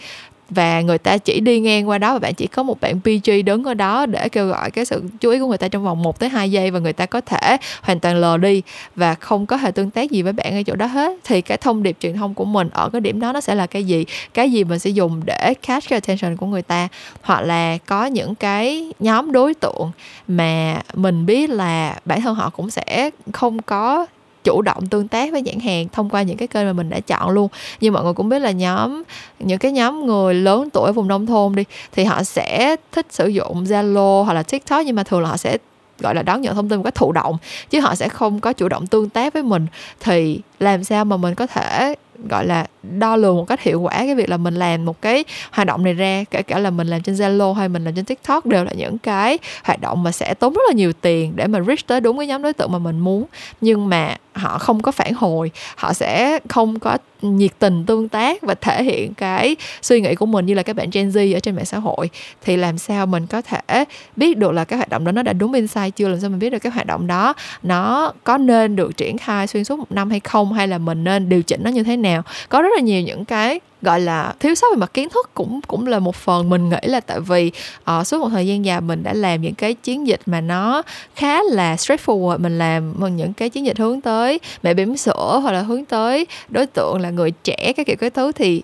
và 0.50 0.80
người 0.80 0.98
ta 0.98 1.18
chỉ 1.18 1.40
đi 1.40 1.60
ngang 1.60 1.88
qua 1.88 1.98
đó 1.98 2.12
và 2.12 2.18
bạn 2.18 2.34
chỉ 2.34 2.46
có 2.46 2.62
một 2.62 2.80
bạn 2.80 3.00
PG 3.00 3.30
đứng 3.44 3.64
ở 3.64 3.74
đó 3.74 4.06
để 4.06 4.28
kêu 4.28 4.46
gọi 4.46 4.70
cái 4.70 4.84
sự 4.84 5.02
chú 5.20 5.30
ý 5.30 5.38
của 5.38 5.46
người 5.46 5.58
ta 5.58 5.68
trong 5.68 5.84
vòng 5.84 6.02
1 6.02 6.18
tới 6.18 6.28
2 6.28 6.50
giây 6.50 6.70
và 6.70 6.78
người 6.78 6.92
ta 6.92 7.06
có 7.06 7.20
thể 7.20 7.56
hoàn 7.82 8.00
toàn 8.00 8.16
lờ 8.16 8.36
đi 8.36 8.62
và 8.96 9.14
không 9.14 9.46
có 9.46 9.56
hề 9.56 9.70
tương 9.70 9.90
tác 9.90 10.10
gì 10.10 10.22
với 10.22 10.32
bạn 10.32 10.54
ở 10.58 10.62
chỗ 10.62 10.74
đó 10.74 10.86
hết. 10.86 11.18
Thì 11.24 11.40
cái 11.40 11.58
thông 11.58 11.82
điệp 11.82 11.96
truyền 12.00 12.16
thông 12.16 12.34
của 12.34 12.44
mình 12.44 12.68
ở 12.72 12.88
cái 12.88 13.00
điểm 13.00 13.20
đó 13.20 13.32
nó 13.32 13.40
sẽ 13.40 13.54
là 13.54 13.66
cái 13.66 13.84
gì? 13.84 14.04
Cái 14.34 14.52
gì 14.52 14.64
mình 14.64 14.78
sẽ 14.78 14.90
dùng 14.90 15.20
để 15.24 15.54
catch 15.66 15.88
cái 15.88 15.96
attention 15.96 16.36
của 16.36 16.46
người 16.46 16.62
ta? 16.62 16.88
Hoặc 17.22 17.40
là 17.40 17.78
có 17.86 18.06
những 18.06 18.34
cái 18.34 18.92
nhóm 18.98 19.32
đối 19.32 19.54
tượng 19.54 19.90
mà 20.28 20.82
mình 20.94 21.26
biết 21.26 21.50
là 21.50 21.96
bản 22.04 22.20
thân 22.20 22.34
họ 22.34 22.50
cũng 22.50 22.70
sẽ 22.70 23.10
không 23.32 23.62
có 23.62 24.06
chủ 24.46 24.62
động 24.62 24.86
tương 24.86 25.08
tác 25.08 25.32
với 25.32 25.42
nhãn 25.42 25.60
hàng 25.60 25.88
thông 25.92 26.10
qua 26.10 26.22
những 26.22 26.36
cái 26.36 26.48
kênh 26.48 26.66
mà 26.66 26.72
mình 26.72 26.90
đã 26.90 27.00
chọn 27.00 27.30
luôn. 27.30 27.48
Như 27.80 27.90
mọi 27.90 28.04
người 28.04 28.12
cũng 28.12 28.28
biết 28.28 28.38
là 28.38 28.50
nhóm, 28.50 29.02
những 29.38 29.58
cái 29.58 29.72
nhóm 29.72 30.06
người 30.06 30.34
lớn 30.34 30.68
tuổi 30.72 30.86
ở 30.86 30.92
vùng 30.92 31.08
nông 31.08 31.26
thôn 31.26 31.54
đi, 31.54 31.64
thì 31.92 32.04
họ 32.04 32.22
sẽ 32.22 32.76
thích 32.92 33.06
sử 33.10 33.26
dụng 33.26 33.64
Zalo 33.64 34.22
hoặc 34.22 34.32
là 34.32 34.42
TikTok, 34.42 34.86
nhưng 34.86 34.96
mà 34.96 35.02
thường 35.02 35.20
là 35.22 35.28
họ 35.28 35.36
sẽ, 35.36 35.58
gọi 36.00 36.14
là, 36.14 36.22
đón 36.22 36.40
nhận 36.40 36.54
thông 36.54 36.68
tin 36.68 36.78
một 36.78 36.82
cách 36.82 36.94
thụ 36.94 37.12
động, 37.12 37.36
chứ 37.70 37.80
họ 37.80 37.94
sẽ 37.94 38.08
không 38.08 38.40
có 38.40 38.52
chủ 38.52 38.68
động 38.68 38.86
tương 38.86 39.08
tác 39.08 39.34
với 39.34 39.42
mình. 39.42 39.66
Thì 40.00 40.40
làm 40.60 40.84
sao 40.84 41.04
mà 41.04 41.16
mình 41.16 41.34
có 41.34 41.46
thể, 41.46 41.94
gọi 42.28 42.46
là 42.46 42.66
đo 42.98 43.16
lường 43.16 43.36
một 43.36 43.44
cách 43.44 43.62
hiệu 43.62 43.80
quả 43.80 43.92
cái 43.92 44.14
việc 44.14 44.28
là 44.28 44.36
mình 44.36 44.54
làm 44.54 44.84
một 44.84 45.02
cái 45.02 45.24
hoạt 45.50 45.66
động 45.66 45.84
này 45.84 45.94
ra, 45.94 46.24
kể 46.30 46.42
cả 46.42 46.58
là 46.58 46.70
mình 46.70 46.86
làm 46.86 47.02
trên 47.02 47.14
Zalo 47.14 47.52
hay 47.52 47.68
mình 47.68 47.84
làm 47.84 47.94
trên 47.94 48.04
TikTok 48.04 48.46
đều 48.46 48.64
là 48.64 48.72
những 48.76 48.98
cái 48.98 49.38
hoạt 49.64 49.80
động 49.80 50.02
mà 50.02 50.12
sẽ 50.12 50.34
tốn 50.34 50.52
rất 50.52 50.62
là 50.68 50.74
nhiều 50.74 50.92
tiền 50.92 51.32
để 51.36 51.46
mà 51.46 51.60
reach 51.66 51.86
tới 51.86 52.00
đúng 52.00 52.18
cái 52.18 52.26
nhóm 52.26 52.42
đối 52.42 52.52
tượng 52.52 52.72
mà 52.72 52.78
mình 52.78 53.00
muốn. 53.00 53.24
Nhưng 53.60 53.88
mà 53.88 54.16
họ 54.32 54.58
không 54.58 54.82
có 54.82 54.92
phản 54.92 55.14
hồi, 55.14 55.50
họ 55.76 55.92
sẽ 55.92 56.38
không 56.48 56.78
có 56.78 56.98
nhiệt 57.22 57.50
tình 57.58 57.86
tương 57.86 58.08
tác 58.08 58.42
và 58.42 58.54
thể 58.54 58.82
hiện 58.82 59.14
cái 59.14 59.56
suy 59.82 60.00
nghĩ 60.00 60.14
của 60.14 60.26
mình 60.26 60.46
như 60.46 60.54
là 60.54 60.62
các 60.62 60.76
bạn 60.76 60.88
Gen 60.92 61.08
Z 61.08 61.36
ở 61.36 61.40
trên 61.40 61.56
mạng 61.56 61.64
xã 61.64 61.78
hội. 61.78 62.10
Thì 62.44 62.56
làm 62.56 62.78
sao 62.78 63.06
mình 63.06 63.26
có 63.26 63.42
thể 63.42 63.84
biết 64.16 64.38
được 64.38 64.52
là 64.52 64.64
cái 64.64 64.76
hoạt 64.76 64.88
động 64.88 65.04
đó 65.04 65.12
nó 65.12 65.22
đã 65.22 65.32
đúng 65.32 65.52
insight 65.52 65.96
chưa? 65.96 66.08
Làm 66.08 66.20
sao 66.20 66.30
mình 66.30 66.38
biết 66.38 66.50
được 66.50 66.58
cái 66.58 66.72
hoạt 66.72 66.86
động 66.86 67.06
đó 67.06 67.34
nó 67.62 68.12
có 68.24 68.38
nên 68.38 68.76
được 68.76 68.96
triển 68.96 69.18
khai 69.18 69.46
xuyên 69.46 69.64
suốt 69.64 69.78
một 69.78 69.92
năm 69.92 70.10
hay 70.10 70.20
không? 70.20 70.52
Hay 70.52 70.68
là 70.68 70.78
mình 70.78 71.04
nên 71.04 71.28
điều 71.28 71.42
chỉnh 71.42 71.60
nó 71.64 71.70
như 71.70 71.82
thế 71.82 71.96
nào? 71.96 72.22
Có 72.48 72.62
rất 72.62 72.68
là 72.76 72.80
nhiều 72.82 73.02
những 73.02 73.24
cái 73.24 73.60
gọi 73.86 74.00
là 74.00 74.34
thiếu 74.40 74.54
sót 74.54 74.66
về 74.74 74.76
mặt 74.76 74.90
kiến 74.94 75.08
thức 75.08 75.30
cũng 75.34 75.60
cũng 75.66 75.86
là 75.86 75.98
một 75.98 76.16
phần 76.16 76.48
mình 76.48 76.68
nghĩ 76.68 76.78
là 76.82 77.00
tại 77.00 77.20
vì 77.20 77.50
uh, 77.90 78.06
suốt 78.06 78.20
một 78.20 78.28
thời 78.28 78.46
gian 78.46 78.64
dài 78.64 78.80
mình 78.80 79.02
đã 79.02 79.12
làm 79.14 79.42
những 79.42 79.54
cái 79.54 79.74
chiến 79.74 80.06
dịch 80.06 80.20
mà 80.26 80.40
nó 80.40 80.82
khá 81.14 81.42
là 81.42 81.74
straightforward 81.74 82.38
mình 82.38 82.58
làm 82.58 83.16
những 83.16 83.32
cái 83.32 83.50
chiến 83.50 83.66
dịch 83.66 83.78
hướng 83.78 84.00
tới 84.00 84.40
mẹ 84.62 84.74
bỉm 84.74 84.96
sữa 84.96 85.40
hoặc 85.42 85.52
là 85.52 85.62
hướng 85.62 85.84
tới 85.84 86.26
đối 86.48 86.66
tượng 86.66 87.00
là 87.00 87.10
người 87.10 87.30
trẻ 87.44 87.72
cái 87.76 87.84
kiểu 87.84 87.96
cái 87.96 88.10
thứ 88.10 88.32
thì 88.32 88.62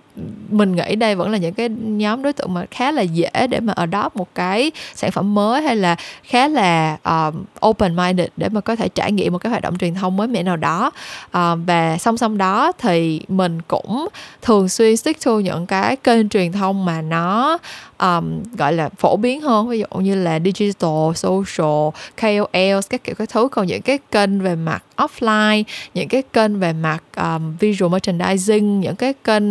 mình 0.51 0.77
nghĩ 0.77 0.97
đây 0.97 1.15
vẫn 1.15 1.31
là 1.31 1.39
những 1.39 1.55
cái 1.55 1.69
nhóm 1.69 2.23
đối 2.23 2.33
tượng 2.33 2.55
mà 2.55 2.67
khá 2.71 2.93
là 2.93 3.03
dễ 3.03 3.47
để 3.51 3.61
mà 3.61 3.73
adopt 3.73 4.17
một 4.17 4.29
cái 4.35 4.73
sản 4.95 5.11
phẩm 5.11 5.35
mới 5.35 5.63
hay 5.63 5.77
là 5.77 5.97
khá 6.23 6.49
là 6.49 6.97
ờ, 7.03 7.25
um, 7.27 7.45
open 7.69 7.97
minded 7.97 8.29
để 8.37 8.49
mà 8.49 8.61
có 8.61 8.77
thể 8.77 8.89
trải 8.89 9.13
nghiệm 9.13 9.33
một 9.33 9.39
cái 9.39 9.51
hoạt 9.51 9.63
động 9.63 9.79
truyền 9.79 9.95
thông 9.95 10.17
mới 10.17 10.29
mẻ 10.29 10.43
nào 10.43 10.57
đó. 10.57 10.91
Uh, 11.27 11.59
và 11.67 11.99
song 11.99 12.17
song 12.17 12.39
đó 12.39 12.73
thì 12.79 13.21
mình 13.29 13.63
cũng 13.63 14.09
thường 14.43 14.69
xuyên 14.69 14.97
stick 14.97 15.12
to 15.25 15.33
những 15.33 15.67
cái 15.67 15.97
kênh 15.97 16.29
truyền 16.29 16.53
thông 16.53 16.85
mà 16.85 17.03
nó 17.03 17.59
um, 18.03 18.43
gọi 18.59 18.73
là 18.73 18.89
phổ 18.89 19.17
biến 19.17 19.41
hơn 19.41 19.69
ví 19.69 19.79
dụ 19.79 20.01
như 20.01 20.15
là 20.15 20.39
digital 20.45 21.15
social 21.15 21.89
KOL 22.21 22.81
các 22.91 23.05
kiểu 23.05 23.15
các 23.19 23.29
thứ. 23.29 23.49
Còn 23.49 23.67
những 23.67 23.83
cái 23.83 23.99
kênh 24.11 24.41
về 24.41 24.55
mặt 24.55 24.85
offline 24.97 25.65
những 25.95 26.09
cái 26.09 26.23
kênh 26.33 26.59
về 26.59 26.73
mặt 26.73 27.03
um, 27.17 27.57
visual 27.57 27.93
merchandising 27.93 28.81
những 28.81 28.97
cái 28.97 29.15
kênh 29.25 29.43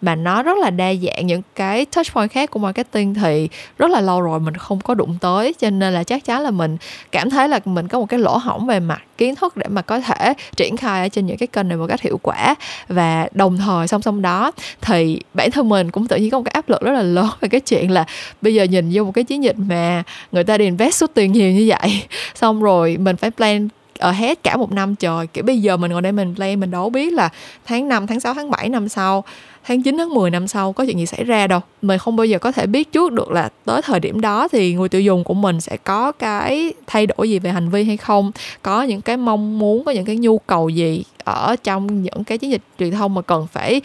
mà 0.00 0.14
nó 0.14 0.42
rất 0.42 0.58
là 0.58 0.70
đa 0.70 0.94
dạng 0.94 1.26
những 1.26 1.42
cái 1.54 1.84
touch 1.84 2.14
point 2.14 2.30
khác 2.30 2.50
của 2.50 2.58
marketing 2.58 3.14
thì 3.14 3.48
rất 3.78 3.90
là 3.90 4.00
lâu 4.00 4.20
rồi 4.20 4.40
mình 4.40 4.54
không 4.54 4.80
có 4.80 4.94
đụng 4.94 5.16
tới. 5.20 5.54
Cho 5.58 5.70
nên 5.70 5.94
là 5.94 6.04
chắc 6.04 6.24
chắn 6.24 6.42
là 6.42 6.50
mình 6.50 6.76
cảm 7.12 7.30
thấy 7.30 7.48
là 7.48 7.60
mình 7.64 7.88
có 7.88 8.00
một 8.00 8.06
cái 8.06 8.20
lỗ 8.20 8.36
hổng 8.36 8.66
về 8.66 8.80
mặt 8.80 9.02
kiến 9.18 9.34
thức 9.34 9.56
để 9.56 9.66
mà 9.68 9.82
có 9.82 10.00
thể 10.00 10.34
triển 10.56 10.76
khai 10.76 11.02
ở 11.02 11.08
trên 11.08 11.26
những 11.26 11.36
cái 11.36 11.46
kênh 11.46 11.68
này 11.68 11.78
một 11.78 11.86
cách 11.88 12.00
hiệu 12.00 12.18
quả. 12.22 12.54
Và 12.88 13.28
đồng 13.32 13.58
thời 13.58 13.88
song 13.88 14.02
song 14.02 14.22
đó 14.22 14.52
thì 14.80 15.20
bản 15.34 15.50
thân 15.50 15.68
mình 15.68 15.90
cũng 15.90 16.06
tự 16.06 16.16
nhiên 16.16 16.30
có 16.30 16.38
một 16.38 16.44
cái 16.44 16.52
áp 16.52 16.68
lực 16.68 16.80
rất 16.80 16.92
là 16.92 17.02
lớn 17.02 17.28
về 17.40 17.48
cái 17.48 17.60
chuyện 17.60 17.90
là 17.90 17.97
bây 18.42 18.54
giờ 18.54 18.64
nhìn 18.64 18.90
vô 18.92 19.04
một 19.04 19.12
cái 19.12 19.24
chiến 19.24 19.44
dịch 19.44 19.56
mà 19.58 20.02
người 20.32 20.44
ta 20.44 20.58
đi 20.58 20.64
invest 20.64 20.94
số 20.94 21.06
tiền 21.06 21.32
nhiều 21.32 21.52
như 21.52 21.66
vậy. 21.68 22.02
Xong 22.34 22.62
rồi 22.62 22.96
mình 22.96 23.16
phải 23.16 23.30
plan 23.30 23.68
ở 23.98 24.12
hết 24.12 24.42
cả 24.42 24.56
một 24.56 24.72
năm 24.72 24.94
trời. 24.94 25.26
Kiểu 25.26 25.44
bây 25.44 25.58
giờ 25.58 25.76
mình 25.76 25.90
ngồi 25.90 26.02
đây 26.02 26.12
mình 26.12 26.34
plan 26.34 26.60
mình 26.60 26.70
đâu 26.70 26.90
biết 26.90 27.12
là 27.12 27.28
tháng 27.64 27.88
5, 27.88 28.06
tháng 28.06 28.20
6, 28.20 28.34
tháng 28.34 28.50
7 28.50 28.68
năm 28.68 28.88
sau 28.88 29.24
tháng 29.68 29.82
9 29.82 29.98
tháng 29.98 30.14
10 30.14 30.30
năm 30.30 30.48
sau 30.48 30.72
có 30.72 30.84
chuyện 30.84 30.98
gì 30.98 31.06
xảy 31.06 31.24
ra 31.24 31.46
đâu. 31.46 31.60
Mình 31.82 31.98
không 31.98 32.16
bao 32.16 32.24
giờ 32.24 32.38
có 32.38 32.52
thể 32.52 32.66
biết 32.66 32.92
trước 32.92 33.12
được 33.12 33.30
là 33.30 33.48
tới 33.64 33.82
thời 33.82 34.00
điểm 34.00 34.20
đó 34.20 34.48
thì 34.48 34.74
người 34.74 34.88
tiêu 34.88 35.00
dùng 35.00 35.24
của 35.24 35.34
mình 35.34 35.60
sẽ 35.60 35.76
có 35.76 36.12
cái 36.12 36.72
thay 36.86 37.06
đổi 37.06 37.30
gì 37.30 37.38
về 37.38 37.50
hành 37.50 37.68
vi 37.68 37.84
hay 37.84 37.96
không 37.96 38.32
có 38.62 38.82
những 38.82 39.00
cái 39.00 39.16
mong 39.16 39.58
muốn 39.58 39.84
có 39.84 39.92
những 39.92 40.04
cái 40.04 40.16
nhu 40.16 40.38
cầu 40.38 40.68
gì 40.68 41.04
ở 41.24 41.56
trong 41.64 42.02
những 42.02 42.24
cái 42.24 42.38
chiến 42.38 42.50
dịch 42.50 42.62
truyền 42.78 42.90
thông 42.92 43.14
mà 43.14 43.22
cần 43.22 43.46
phải 43.52 43.80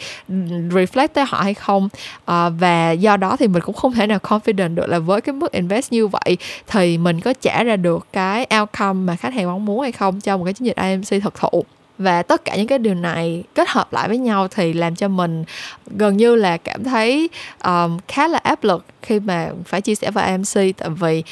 reflect 0.70 1.08
tới 1.08 1.24
họ 1.28 1.40
hay 1.40 1.54
không. 1.54 1.88
À, 2.24 2.48
và 2.48 2.92
do 2.92 3.16
đó 3.16 3.36
thì 3.36 3.48
mình 3.48 3.62
cũng 3.62 3.74
không 3.74 3.92
thể 3.92 4.06
nào 4.06 4.18
confident 4.18 4.74
được 4.74 4.86
là 4.86 4.98
với 4.98 5.20
cái 5.20 5.32
mức 5.32 5.52
invest 5.52 5.92
như 5.92 6.06
vậy 6.06 6.36
thì 6.66 6.98
mình 6.98 7.20
có 7.20 7.32
trả 7.32 7.64
ra 7.64 7.76
được 7.76 8.06
cái 8.12 8.46
outcome 8.60 9.00
mà 9.06 9.16
khách 9.16 9.34
hàng 9.34 9.46
mong 9.46 9.64
muốn 9.64 9.80
hay 9.80 9.92
không 9.92 10.20
cho 10.20 10.36
một 10.36 10.44
cái 10.44 10.54
chiến 10.54 10.66
dịch 10.66 10.76
IMC 10.76 11.22
thực 11.22 11.34
thụ 11.34 11.64
và 11.98 12.22
tất 12.22 12.44
cả 12.44 12.56
những 12.56 12.66
cái 12.66 12.78
điều 12.78 12.94
này 12.94 13.44
kết 13.54 13.68
hợp 13.68 13.92
lại 13.92 14.08
với 14.08 14.18
nhau 14.18 14.48
thì 14.48 14.72
làm 14.72 14.94
cho 14.94 15.08
mình 15.08 15.44
gần 15.86 16.16
như 16.16 16.34
là 16.34 16.56
cảm 16.56 16.84
thấy 16.84 17.28
um, 17.64 17.98
khá 18.08 18.28
là 18.28 18.38
áp 18.38 18.64
lực 18.64 18.84
khi 19.02 19.20
mà 19.20 19.50
phải 19.64 19.80
chia 19.80 19.94
sẻ 19.94 20.10
với 20.10 20.24
AMC 20.24 20.76
tại 20.76 20.88
vì 21.00 21.22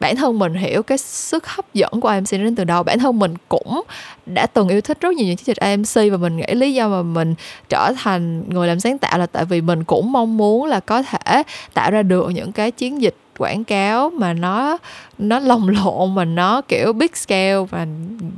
bản 0.00 0.16
thân 0.16 0.38
mình 0.38 0.54
hiểu 0.54 0.82
cái 0.82 0.98
sức 0.98 1.46
hấp 1.46 1.74
dẫn 1.74 2.00
của 2.00 2.08
AMC 2.08 2.30
đến 2.30 2.54
từ 2.54 2.64
đâu. 2.64 2.82
Bản 2.82 2.98
thân 2.98 3.18
mình 3.18 3.34
cũng 3.48 3.82
đã 4.26 4.46
từng 4.46 4.68
yêu 4.68 4.80
thích 4.80 5.00
rất 5.00 5.12
nhiều 5.12 5.26
những 5.26 5.36
chiến 5.36 5.46
dịch 5.46 5.56
AMC 5.56 6.12
và 6.12 6.16
mình 6.16 6.36
nghĩ 6.36 6.54
lý 6.54 6.74
do 6.74 6.88
mà 6.88 7.02
mình 7.02 7.34
trở 7.68 7.92
thành 7.96 8.44
người 8.48 8.68
làm 8.68 8.80
sáng 8.80 8.98
tạo 8.98 9.18
là 9.18 9.26
tại 9.26 9.44
vì 9.44 9.60
mình 9.60 9.84
cũng 9.84 10.12
mong 10.12 10.36
muốn 10.36 10.64
là 10.64 10.80
có 10.80 11.02
thể 11.02 11.42
tạo 11.74 11.90
ra 11.90 12.02
được 12.02 12.30
những 12.30 12.52
cái 12.52 12.70
chiến 12.70 13.02
dịch 13.02 13.14
quảng 13.38 13.64
cáo 13.64 14.10
mà 14.10 14.32
nó 14.32 14.78
nó 15.18 15.38
lồng 15.38 15.68
lộn 15.84 16.14
mà 16.14 16.24
nó 16.24 16.60
kiểu 16.60 16.92
big 16.92 17.14
scale 17.14 17.58
và 17.70 17.86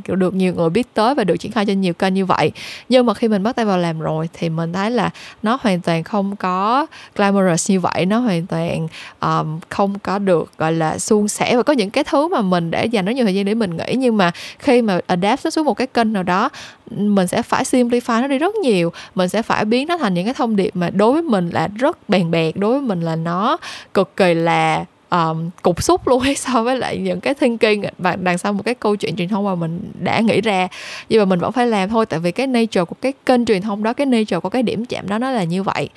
kiểu 0.05 0.17
được 0.17 0.35
nhiều 0.35 0.55
người 0.55 0.71
biết 0.71 0.95
tới 0.95 1.15
và 1.15 1.25
được 1.25 1.37
triển 1.37 1.53
khai 1.53 1.67
trên 1.67 1.81
nhiều 1.81 1.95
kênh 1.95 2.15
như 2.15 2.27
vậy. 2.27 2.53
Nhưng 2.89 3.07
mà 3.07 3.15
khi 3.15 3.29
mình 3.29 3.43
bắt 3.43 3.57
tay 3.57 3.65
vào 3.65 3.79
làm 3.79 4.01
rồi 4.01 4.29
thì 4.33 4.49
mình 4.49 4.73
thấy 4.73 4.91
là 4.91 5.11
nó 5.43 5.59
hoàn 5.63 5.81
toàn 5.81 6.05
không 6.05 6.37
có 6.37 6.87
glamorous 7.17 7.71
như 7.71 7.81
vậy. 7.81 8.07
Nó 8.07 8.19
hoàn 8.19 8.47
toàn 8.47 8.89
um, 9.21 9.61
không 9.69 9.99
có 9.99 10.19
được 10.19 10.59
gọi 10.59 10.73
là 10.73 10.99
suôn 10.99 11.29
sẻ. 11.29 11.57
Và 11.57 11.63
có 11.63 11.73
những 11.73 11.91
cái 11.91 12.05
thứ 12.05 12.29
mà 12.29 12.41
mình 12.41 12.71
để 12.71 12.87
dành 12.87 13.05
rất 13.05 13.13
nhiều 13.13 13.25
thời 13.25 13.35
gian 13.35 13.45
để 13.45 13.55
mình 13.55 13.77
nghĩ 13.77 13.95
nhưng 13.99 14.17
mà 14.17 14.31
khi 14.59 14.83
mà 14.83 15.01
adapt 15.07 15.45
nó 15.45 15.51
xuống 15.51 15.65
một 15.65 15.75
cái 15.75 15.87
kênh 15.87 16.13
nào 16.13 16.23
đó 16.23 16.49
mình 16.91 17.27
sẽ 17.27 17.43
phải 17.43 17.65
simplify 17.65 18.21
nó 18.21 18.27
đi 18.27 18.39
rất 18.39 18.55
nhiều. 18.55 18.93
Mình 19.15 19.29
sẽ 19.29 19.43
phải 19.43 19.65
biến 19.65 19.89
nó 19.89 19.97
thành 19.97 20.15
những 20.15 20.25
cái 20.25 20.35
thông 20.35 20.57
điệp 20.57 20.77
mà 20.77 20.91
đối 20.91 21.13
với 21.13 21.23
mình 21.23 21.51
là 21.51 21.69
rất 21.79 22.09
bèn 22.09 22.31
bẹt 22.31 22.57
đối 22.57 22.73
với 22.73 22.81
mình 22.81 23.01
là 23.01 23.17
nó 23.17 23.57
cực 23.95 24.17
kỳ 24.17 24.35
là 24.35 24.85
um, 25.11 25.51
cục 25.63 25.83
xúc 25.83 26.09
luôn 26.09 26.21
hay 26.21 26.35
so 26.37 26.63
với 26.63 26.77
lại 26.77 26.99
những 26.99 27.21
cái 27.21 27.35
thinking 27.35 27.83
và 27.99 28.17
đằng 28.17 28.39
sau 28.39 28.53
một 28.53 28.63
cái 28.65 28.75
câu 28.75 28.97
chuyện 28.97 29.17
truyền 29.17 29.29
thông 29.29 29.45
mà 29.45 29.55
mình 29.55 29.93
đã 30.01 30.21
nghĩ 30.21 30.41
ra 30.41 30.69
nhưng 31.09 31.21
mà 31.21 31.25
mình 31.25 31.39
vẫn 31.39 31.53
phải 31.53 31.67
làm 31.67 31.89
thôi 31.89 32.07
tại 32.07 32.21
vì 32.21 32.33
cái 32.33 32.47
nature 32.47 32.85
của 32.85 32.97
cái 33.01 33.13
kênh 33.27 33.45
truyền 33.45 33.63
thông 33.63 33.83
đó 33.83 33.93
cái 33.93 34.07
nature 34.07 34.39
của 34.39 34.49
cái 34.49 34.63
điểm 34.63 34.85
chạm 34.85 35.09
đó 35.09 35.19
nó 35.19 35.31
là 35.31 35.45
như 35.45 35.63
vậy. 35.63 35.89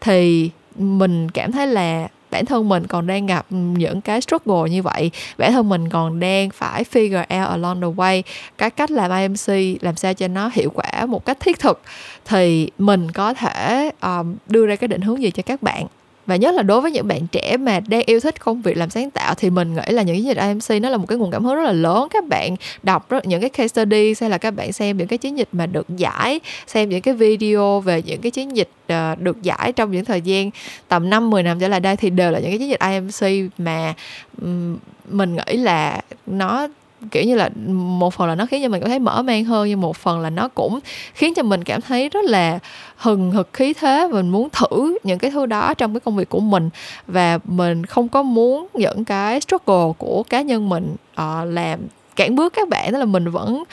Thì 0.00 0.50
mình 0.76 1.30
cảm 1.30 1.52
thấy 1.52 1.66
là 1.66 2.08
bản 2.30 2.46
thân 2.46 2.68
mình 2.68 2.86
còn 2.86 3.06
đang 3.06 3.26
gặp 3.26 3.46
những 3.50 4.00
cái 4.00 4.20
struggle 4.20 4.70
như 4.70 4.82
vậy. 4.82 5.10
Bản 5.38 5.52
thân 5.52 5.68
mình 5.68 5.88
còn 5.88 6.20
đang 6.20 6.50
phải 6.50 6.84
figure 6.92 7.40
out 7.40 7.48
along 7.48 7.80
the 7.80 7.86
way 7.86 8.22
cái 8.58 8.70
cách 8.70 8.90
làm 8.90 9.10
IMC 9.10 9.78
làm 9.82 9.96
sao 9.96 10.14
cho 10.14 10.28
nó 10.28 10.50
hiệu 10.52 10.70
quả 10.74 11.06
một 11.06 11.24
cách 11.24 11.40
thiết 11.40 11.58
thực. 11.58 11.80
Thì 12.24 12.70
mình 12.78 13.10
có 13.10 13.34
thể 13.34 13.90
um, 14.02 14.36
đưa 14.46 14.66
ra 14.66 14.76
cái 14.76 14.88
định 14.88 15.00
hướng 15.00 15.22
gì 15.22 15.30
cho 15.30 15.42
các 15.42 15.62
bạn? 15.62 15.86
Và 16.26 16.36
nhất 16.36 16.54
là 16.54 16.62
đối 16.62 16.80
với 16.80 16.90
những 16.90 17.08
bạn 17.08 17.26
trẻ 17.32 17.56
mà 17.56 17.80
đang 17.80 18.02
yêu 18.06 18.20
thích 18.20 18.40
công 18.44 18.62
việc 18.62 18.76
làm 18.76 18.90
sáng 18.90 19.10
tạo 19.10 19.34
thì 19.34 19.50
mình 19.50 19.74
nghĩ 19.74 19.92
là 19.92 20.02
những 20.02 20.16
chiến 20.16 20.24
dịch 20.24 20.38
IMC 20.38 20.82
nó 20.82 20.88
là 20.88 20.96
một 20.96 21.06
cái 21.08 21.18
nguồn 21.18 21.30
cảm 21.30 21.44
hứng 21.44 21.56
rất 21.56 21.62
là 21.62 21.72
lớn. 21.72 22.08
Các 22.10 22.28
bạn 22.28 22.56
đọc 22.82 23.10
rất, 23.10 23.26
những 23.26 23.40
cái 23.40 23.50
case 23.50 23.68
study 23.68 24.14
hay 24.20 24.30
là 24.30 24.38
các 24.38 24.50
bạn 24.50 24.72
xem 24.72 24.96
những 24.96 25.06
cái 25.06 25.18
chiến 25.18 25.38
dịch 25.38 25.48
mà 25.52 25.66
được 25.66 25.86
giải 25.96 26.40
xem 26.66 26.88
những 26.88 27.00
cái 27.00 27.14
video 27.14 27.80
về 27.80 28.02
những 28.02 28.20
cái 28.20 28.30
chiến 28.30 28.56
dịch 28.56 28.70
uh, 28.92 29.20
được 29.20 29.42
giải 29.42 29.72
trong 29.72 29.90
những 29.90 30.04
thời 30.04 30.20
gian 30.20 30.50
tầm 30.88 31.10
5 31.10 31.30
10 31.30 31.42
năm 31.42 31.60
trở 31.60 31.68
lại 31.68 31.80
đây 31.80 31.96
thì 31.96 32.10
đều 32.10 32.30
là 32.30 32.38
những 32.38 32.50
cái 32.50 32.58
chiến 32.58 32.68
dịch 32.70 32.80
IMC 32.80 33.50
mà 33.58 33.94
um, 34.42 34.78
mình 35.08 35.36
nghĩ 35.36 35.56
là 35.56 36.00
nó 36.26 36.68
kiểu 37.10 37.24
như 37.24 37.34
là 37.34 37.50
một 37.72 38.14
phần 38.14 38.28
là 38.28 38.34
nó 38.34 38.46
khiến 38.46 38.62
cho 38.62 38.68
mình 38.68 38.80
cảm 38.80 38.88
thấy 38.88 38.98
mở 38.98 39.22
mang 39.22 39.44
hơn 39.44 39.68
nhưng 39.68 39.80
một 39.80 39.96
phần 39.96 40.20
là 40.20 40.30
nó 40.30 40.48
cũng 40.48 40.78
khiến 41.14 41.34
cho 41.34 41.42
mình 41.42 41.64
cảm 41.64 41.80
thấy 41.80 42.08
rất 42.08 42.24
là 42.24 42.58
hừng 42.96 43.30
hực 43.30 43.48
khí 43.52 43.72
thế 43.72 44.08
mình 44.12 44.28
muốn 44.28 44.48
thử 44.50 44.98
những 45.04 45.18
cái 45.18 45.30
thứ 45.30 45.46
đó 45.46 45.74
trong 45.74 45.94
cái 45.94 46.00
công 46.00 46.16
việc 46.16 46.28
của 46.28 46.40
mình. 46.40 46.70
Và 47.06 47.38
mình 47.44 47.86
không 47.86 48.08
có 48.08 48.22
muốn 48.22 48.66
những 48.74 49.04
cái 49.04 49.40
struggle 49.40 49.92
của 49.98 50.22
cá 50.22 50.42
nhân 50.42 50.68
mình 50.68 50.96
uh, 51.12 51.48
làm 51.48 51.80
cản 52.16 52.36
bước 52.36 52.52
các 52.52 52.68
bạn. 52.68 52.92
Đó 52.92 52.98
là 52.98 53.04
mình 53.04 53.30
vẫn 53.30 53.64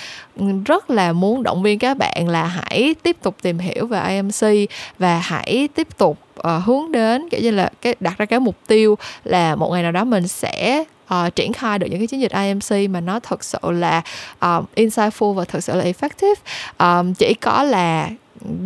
rất 0.65 0.89
là 0.89 1.13
muốn 1.13 1.43
động 1.43 1.63
viên 1.63 1.79
các 1.79 1.97
bạn 1.97 2.27
là 2.27 2.43
hãy 2.43 2.95
tiếp 3.03 3.17
tục 3.21 3.35
tìm 3.41 3.59
hiểu 3.59 3.87
về 3.87 3.99
AMC 3.99 4.69
và 4.99 5.19
hãy 5.19 5.67
tiếp 5.75 5.87
tục 5.97 6.17
uh, 6.39 6.63
hướng 6.65 6.91
đến 6.91 7.29
kiểu 7.29 7.41
như 7.41 7.51
là 7.51 7.69
cái 7.81 7.95
đặt 7.99 8.17
ra 8.17 8.25
cái 8.25 8.39
mục 8.39 8.55
tiêu 8.67 8.97
là 9.23 9.55
một 9.55 9.69
ngày 9.71 9.83
nào 9.83 9.91
đó 9.91 10.03
mình 10.03 10.27
sẽ 10.27 10.83
uh, 11.13 11.35
triển 11.35 11.53
khai 11.53 11.79
được 11.79 11.87
những 11.89 11.99
cái 11.99 12.07
chiến 12.07 12.21
dịch 12.21 12.31
IMC 12.31 12.89
mà 12.89 13.01
nó 13.01 13.19
thật 13.19 13.43
sự 13.43 13.59
là 13.63 14.01
um, 14.41 14.65
insightful 14.75 15.33
và 15.33 15.45
thật 15.45 15.59
sự 15.59 15.75
là 15.75 15.85
effective. 15.85 16.35
Um, 16.79 17.13
chỉ 17.13 17.33
có 17.33 17.63
là 17.63 18.09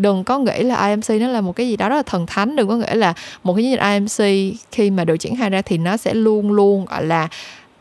đừng 0.01 0.23
có 0.23 0.39
nghĩ 0.39 0.63
là 0.63 0.87
IMC 0.87 1.21
nó 1.21 1.27
là 1.27 1.41
một 1.41 1.55
cái 1.55 1.69
gì 1.69 1.77
đó 1.77 1.89
rất 1.89 1.95
là 1.95 2.03
thần 2.03 2.25
thánh 2.25 2.55
đừng 2.55 2.67
có 2.67 2.75
nghĩ 2.75 2.93
là 2.93 3.13
một 3.43 3.53
cái 3.53 3.63
chiến 3.63 3.71
dịch 3.71 3.81
IMC 3.81 4.55
khi 4.71 4.91
mà 4.91 5.05
được 5.05 5.17
triển 5.17 5.37
khai 5.37 5.49
ra 5.49 5.61
thì 5.61 5.77
nó 5.77 5.97
sẽ 5.97 6.13
luôn 6.13 6.51
luôn 6.51 6.85
gọi 6.85 7.05
là 7.05 7.27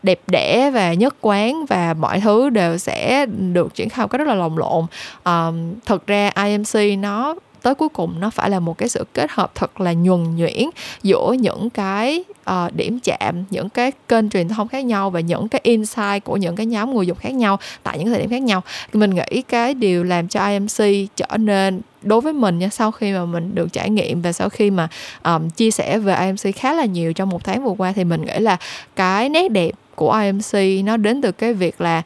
đẹp 0.02 0.20
đẽ 0.26 0.70
và 0.74 0.94
nhất 0.94 1.14
quán 1.20 1.66
và 1.66 1.94
mọi 1.94 2.20
thứ 2.20 2.50
đều 2.50 2.78
sẽ 2.78 3.26
được 3.26 3.74
triển 3.74 3.88
khai 3.88 4.04
một 4.04 4.08
cách 4.08 4.18
rất 4.18 4.28
là 4.28 4.34
lồng 4.34 4.58
lộn. 4.58 4.86
Um, 5.24 5.74
thực 5.86 6.06
ra 6.06 6.30
IMC 6.36 6.98
nó 6.98 7.34
tới 7.62 7.74
cuối 7.74 7.88
cùng 7.88 8.20
nó 8.20 8.30
phải 8.30 8.50
là 8.50 8.60
một 8.60 8.78
cái 8.78 8.88
sự 8.88 9.04
kết 9.12 9.30
hợp 9.30 9.52
thật 9.54 9.80
là 9.80 9.92
nhuần 9.92 10.36
nhuyễn 10.36 10.64
giữa 11.02 11.34
những 11.40 11.70
cái 11.70 12.24
uh, 12.50 12.74
điểm 12.74 12.98
chạm 13.04 13.44
những 13.50 13.68
cái 13.68 13.92
kênh 14.08 14.30
truyền 14.30 14.48
thông 14.48 14.68
khác 14.68 14.84
nhau 14.84 15.10
và 15.10 15.20
những 15.20 15.48
cái 15.48 15.60
insight 15.64 16.24
của 16.24 16.36
những 16.36 16.56
cái 16.56 16.66
nhóm 16.66 16.94
người 16.94 17.06
dùng 17.06 17.18
khác 17.18 17.34
nhau 17.34 17.58
tại 17.82 17.98
những 17.98 18.08
thời 18.08 18.18
điểm 18.18 18.30
khác 18.30 18.42
nhau. 18.42 18.62
Mình 18.92 19.14
nghĩ 19.14 19.42
cái 19.48 19.74
điều 19.74 20.04
làm 20.04 20.28
cho 20.28 20.46
IMC 20.46 21.08
trở 21.16 21.36
nên 21.36 21.80
đối 22.02 22.20
với 22.20 22.32
mình 22.32 22.58
nha 22.58 22.68
sau 22.68 22.90
khi 22.90 23.12
mà 23.12 23.24
mình 23.24 23.54
được 23.54 23.72
trải 23.72 23.90
nghiệm 23.90 24.22
và 24.22 24.32
sau 24.32 24.48
khi 24.48 24.70
mà 24.70 24.88
um, 25.24 25.50
chia 25.50 25.70
sẻ 25.70 25.98
về 25.98 26.16
IMC 26.20 26.56
khá 26.56 26.72
là 26.72 26.84
nhiều 26.84 27.12
trong 27.12 27.28
một 27.28 27.44
tháng 27.44 27.64
vừa 27.64 27.74
qua 27.78 27.92
thì 27.92 28.04
mình 28.04 28.22
nghĩ 28.22 28.38
là 28.38 28.56
cái 28.96 29.28
nét 29.28 29.48
đẹp 29.48 29.70
của 29.94 30.12
IMC 30.22 30.84
nó 30.84 30.96
đến 30.96 31.22
từ 31.22 31.32
cái 31.32 31.54
việc 31.54 31.80
là 31.80 32.02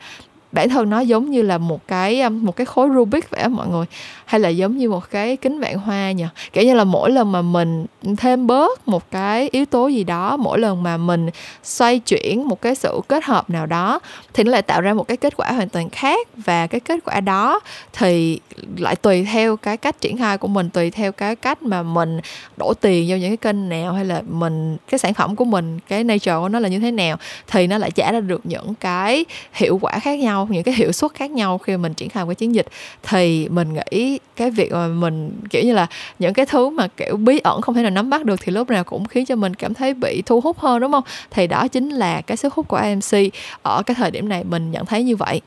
bản 0.52 0.68
thân 0.68 0.90
nó 0.90 1.00
giống 1.00 1.30
như 1.30 1.42
là 1.42 1.58
một 1.58 1.88
cái 1.88 2.30
một 2.30 2.56
cái 2.56 2.64
khối 2.64 2.88
Rubik 2.94 3.30
vậy 3.30 3.40
á 3.40 3.48
mọi 3.48 3.68
người 3.68 3.86
hay 4.26 4.40
là 4.40 4.48
giống 4.48 4.76
như 4.76 4.88
một 4.88 5.10
cái 5.10 5.36
kính 5.36 5.60
vạn 5.60 5.78
hoa 5.78 6.12
nhỉ? 6.12 6.24
Kiểu 6.52 6.64
như 6.64 6.74
là 6.74 6.84
mỗi 6.84 7.10
lần 7.10 7.32
mà 7.32 7.42
mình 7.42 7.86
thêm 8.16 8.46
bớt 8.46 8.88
một 8.88 9.10
cái 9.10 9.48
yếu 9.52 9.64
tố 9.66 9.88
gì 9.88 10.04
đó, 10.04 10.36
mỗi 10.36 10.58
lần 10.58 10.82
mà 10.82 10.96
mình 10.96 11.30
xoay 11.62 11.98
chuyển 11.98 12.48
một 12.48 12.62
cái 12.62 12.74
sự 12.74 13.00
kết 13.08 13.24
hợp 13.24 13.50
nào 13.50 13.66
đó, 13.66 14.00
thì 14.34 14.44
nó 14.44 14.50
lại 14.50 14.62
tạo 14.62 14.80
ra 14.80 14.94
một 14.94 15.08
cái 15.08 15.16
kết 15.16 15.36
quả 15.36 15.52
hoàn 15.52 15.68
toàn 15.68 15.90
khác. 15.90 16.28
Và 16.36 16.66
cái 16.66 16.80
kết 16.80 16.98
quả 17.04 17.20
đó 17.20 17.60
thì 17.92 18.40
lại 18.76 18.96
tùy 18.96 19.24
theo 19.24 19.56
cái 19.56 19.76
cách 19.76 20.00
triển 20.00 20.18
khai 20.18 20.38
của 20.38 20.48
mình, 20.48 20.70
tùy 20.70 20.90
theo 20.90 21.12
cái 21.12 21.36
cách 21.36 21.62
mà 21.62 21.82
mình 21.82 22.20
đổ 22.56 22.74
tiền 22.74 23.06
vào 23.08 23.18
những 23.18 23.30
cái 23.30 23.52
kênh 23.52 23.68
nào, 23.68 23.92
hay 23.92 24.04
là 24.04 24.22
mình, 24.28 24.76
cái 24.90 24.98
sản 24.98 25.14
phẩm 25.14 25.36
của 25.36 25.44
mình, 25.44 25.78
cái 25.88 26.04
nature 26.04 26.36
của 26.40 26.48
nó 26.48 26.58
là 26.58 26.68
như 26.68 26.78
thế 26.78 26.90
nào, 26.90 27.16
thì 27.46 27.66
nó 27.66 27.78
lại 27.78 27.90
trả 27.90 28.12
ra 28.12 28.20
được 28.20 28.40
những 28.44 28.74
cái 28.74 29.24
hiệu 29.52 29.78
quả 29.82 29.98
khác 29.98 30.18
nhau, 30.18 30.48
những 30.50 30.62
cái 30.62 30.74
hiệu 30.74 30.92
suất 30.92 31.14
khác 31.14 31.30
nhau 31.30 31.58
khi 31.58 31.76
mình 31.76 31.94
triển 31.94 32.08
khai 32.08 32.24
một 32.24 32.28
cái 32.28 32.34
chiến 32.34 32.54
dịch. 32.54 32.66
Thì 33.02 33.48
mình 33.48 33.68
nghĩ 33.74 34.15
cái 34.36 34.50
việc 34.50 34.72
mà 34.72 34.88
mình, 34.88 35.40
kiểu 35.50 35.62
như 35.64 35.72
là, 35.74 35.86
những 36.18 36.34
cái 36.34 36.46
thứ 36.46 36.70
mà, 36.70 36.88
kiểu, 36.96 37.16
bí 37.16 37.38
ẩn 37.38 37.60
không 37.60 37.74
thể 37.74 37.82
nào 37.82 37.90
nắm 37.90 38.10
bắt 38.10 38.24
được 38.24 38.40
thì 38.42 38.52
lúc 38.52 38.70
nào 38.70 38.84
cũng 38.84 39.04
khiến 39.04 39.26
cho 39.26 39.36
mình 39.36 39.54
cảm 39.54 39.74
thấy 39.74 39.94
bị 39.94 40.22
thu 40.26 40.40
hút 40.40 40.58
hơn, 40.58 40.80
đúng 40.80 40.92
không? 40.92 41.04
Thì 41.30 41.46
đó 41.46 41.68
chính 41.68 41.90
là 41.90 42.20
cái 42.20 42.36
sức 42.36 42.54
hút 42.54 42.68
của 42.68 42.76
AMC 42.76 43.30
ở 43.62 43.82
cái 43.86 43.94
thời 43.94 44.10
điểm 44.10 44.28
này 44.28 44.44
mình 44.44 44.70
nhận 44.70 44.86
thấy 44.86 45.02
như 45.02 45.16
vậy 45.16 45.40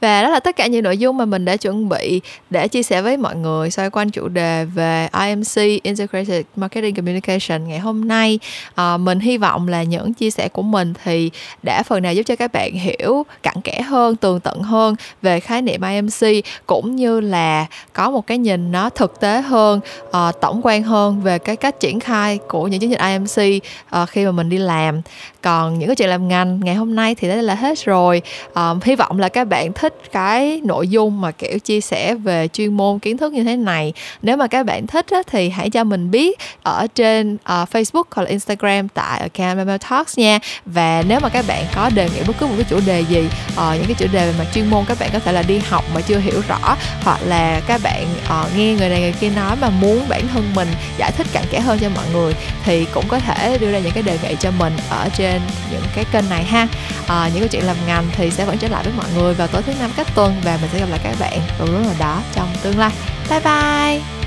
và 0.00 0.22
đó 0.22 0.28
là 0.28 0.40
tất 0.40 0.56
cả 0.56 0.66
những 0.66 0.82
nội 0.82 0.98
dung 0.98 1.16
mà 1.16 1.24
mình 1.24 1.44
đã 1.44 1.56
chuẩn 1.56 1.88
bị 1.88 2.20
để 2.50 2.68
chia 2.68 2.82
sẻ 2.82 3.02
với 3.02 3.16
mọi 3.16 3.36
người 3.36 3.70
xoay 3.70 3.90
quanh 3.90 4.10
chủ 4.10 4.28
đề 4.28 4.64
về 4.64 5.08
IMC 5.20 5.82
Integrated 5.82 6.44
Marketing 6.56 6.94
Communication 6.94 7.68
ngày 7.68 7.78
hôm 7.78 8.08
nay. 8.08 8.38
À, 8.74 8.96
mình 8.96 9.20
hy 9.20 9.38
vọng 9.38 9.68
là 9.68 9.82
những 9.82 10.14
chia 10.14 10.30
sẻ 10.30 10.48
của 10.48 10.62
mình 10.62 10.92
thì 11.04 11.30
đã 11.62 11.82
phần 11.82 12.02
nào 12.02 12.14
giúp 12.14 12.22
cho 12.22 12.36
các 12.36 12.52
bạn 12.52 12.72
hiểu 12.72 13.26
cặn 13.42 13.60
kẽ 13.60 13.80
hơn 13.82 14.16
tường 14.16 14.40
tận 14.40 14.62
hơn 14.62 14.94
về 15.22 15.40
khái 15.40 15.62
niệm 15.62 15.80
IMC 15.82 16.44
cũng 16.66 16.96
như 16.96 17.20
là 17.20 17.66
có 17.92 18.10
một 18.10 18.26
cái 18.26 18.38
nhìn 18.38 18.72
nó 18.72 18.90
thực 18.90 19.20
tế 19.20 19.40
hơn 19.40 19.80
à, 20.12 20.32
tổng 20.40 20.60
quan 20.62 20.82
hơn 20.82 21.20
về 21.20 21.38
cái 21.38 21.56
cách 21.56 21.80
triển 21.80 22.00
khai 22.00 22.38
của 22.48 22.68
những 22.68 22.80
chiến 22.80 22.90
dịch 22.90 23.00
IMC 23.00 23.62
à, 23.90 24.00
ờ, 24.00 24.06
khi 24.06 24.24
mà 24.24 24.30
mình 24.30 24.48
đi 24.48 24.58
làm. 24.58 25.00
Còn 25.42 25.78
những 25.78 25.88
cái 25.88 25.96
chuyện 25.96 26.08
làm 26.08 26.28
ngành 26.28 26.60
ngày 26.60 26.74
hôm 26.74 26.94
nay 26.94 27.14
thì 27.14 27.28
đó 27.28 27.34
là 27.34 27.54
hết 27.54 27.84
rồi. 27.84 28.22
À, 28.54 28.74
hy 28.84 28.96
vọng 28.96 29.18
là 29.18 29.28
các 29.28 29.44
bạn 29.44 29.72
thích 29.72 29.85
thích 29.86 30.02
cái 30.12 30.60
nội 30.64 30.88
dung 30.88 31.20
mà 31.20 31.30
kiểu 31.30 31.58
chia 31.58 31.80
sẻ 31.80 32.14
về 32.14 32.48
chuyên 32.48 32.76
môn 32.76 32.98
kiến 32.98 33.16
thức 33.16 33.32
như 33.32 33.44
thế 33.44 33.56
này. 33.56 33.92
Nếu 34.22 34.36
mà 34.36 34.46
các 34.46 34.66
bạn 34.66 34.86
thích 34.86 35.06
á, 35.10 35.18
thì 35.26 35.48
hãy 35.48 35.70
cho 35.70 35.84
mình 35.84 36.10
biết 36.10 36.38
ở 36.62 36.86
trên 36.94 37.34
uh, 37.34 37.68
Facebook 37.72 38.02
hoặc 38.10 38.22
là 38.22 38.28
Instagram 38.28 38.88
tại 38.88 39.20
account 39.20 39.56
Memo 39.56 39.78
Talks 39.78 40.18
nha. 40.18 40.38
Và 40.66 41.02
nếu 41.08 41.20
mà 41.20 41.28
các 41.28 41.44
bạn 41.48 41.64
có 41.74 41.90
đề 41.94 42.08
nghị 42.14 42.20
bất 42.26 42.36
cứ 42.38 42.46
một 42.46 42.54
cái 42.56 42.66
chủ 42.68 42.80
đề 42.86 43.00
gì 43.00 43.28
uh, 43.52 43.56
những 43.56 43.86
cái 43.86 43.94
chủ 43.98 44.06
đề 44.12 44.32
mà 44.38 44.44
chuyên 44.54 44.70
môn 44.70 44.84
các 44.88 44.98
bạn 45.00 45.10
có 45.12 45.18
thể 45.18 45.32
là 45.32 45.42
đi 45.42 45.58
học 45.58 45.84
mà 45.94 46.00
chưa 46.00 46.18
hiểu 46.18 46.42
rõ 46.48 46.76
hoặc 47.02 47.20
là 47.26 47.60
các 47.66 47.80
bạn 47.82 48.04
uh, 48.24 48.58
nghe 48.58 48.74
người 48.74 48.88
này 48.88 49.00
người 49.00 49.14
kia 49.20 49.30
nói 49.30 49.56
mà 49.60 49.70
muốn 49.70 50.08
bản 50.08 50.22
thân 50.32 50.44
mình 50.54 50.68
giải 50.98 51.12
thích 51.16 51.26
cặn 51.32 51.44
kẽ 51.50 51.60
hơn 51.60 51.78
cho 51.78 51.88
mọi 51.94 52.04
người 52.12 52.34
thì 52.64 52.86
cũng 52.94 53.04
có 53.08 53.18
thể 53.18 53.58
đưa 53.58 53.72
ra 53.72 53.78
những 53.78 53.92
cái 53.92 54.02
đề 54.02 54.18
nghị 54.22 54.36
cho 54.40 54.50
mình 54.50 54.72
ở 54.90 55.08
trên 55.16 55.40
những 55.72 55.82
cái 55.94 56.04
kênh 56.12 56.28
này 56.30 56.44
ha. 56.44 56.68
Uh, 57.04 57.34
những 57.34 57.40
cái 57.40 57.48
chuyện 57.48 57.66
làm 57.66 57.76
ngành 57.86 58.04
thì 58.12 58.30
sẽ 58.30 58.44
vẫn 58.44 58.58
trở 58.58 58.68
lại 58.68 58.84
với 58.84 58.92
mọi 58.96 59.06
người 59.16 59.34
vào 59.34 59.46
tối 59.46 59.62
thứ 59.62 59.72
năm 59.80 59.90
cách 59.96 60.06
tuần 60.14 60.34
và 60.44 60.58
mình 60.60 60.70
sẽ 60.72 60.78
gặp 60.78 60.88
lại 60.90 61.00
các 61.02 61.16
bạn 61.20 61.40
vào 61.58 61.68
lúc 61.68 61.82
nào 61.82 61.94
đó 61.98 62.22
trong 62.32 62.48
tương 62.62 62.78
lai. 62.78 62.92
Bye 63.30 63.40
bye! 63.40 64.25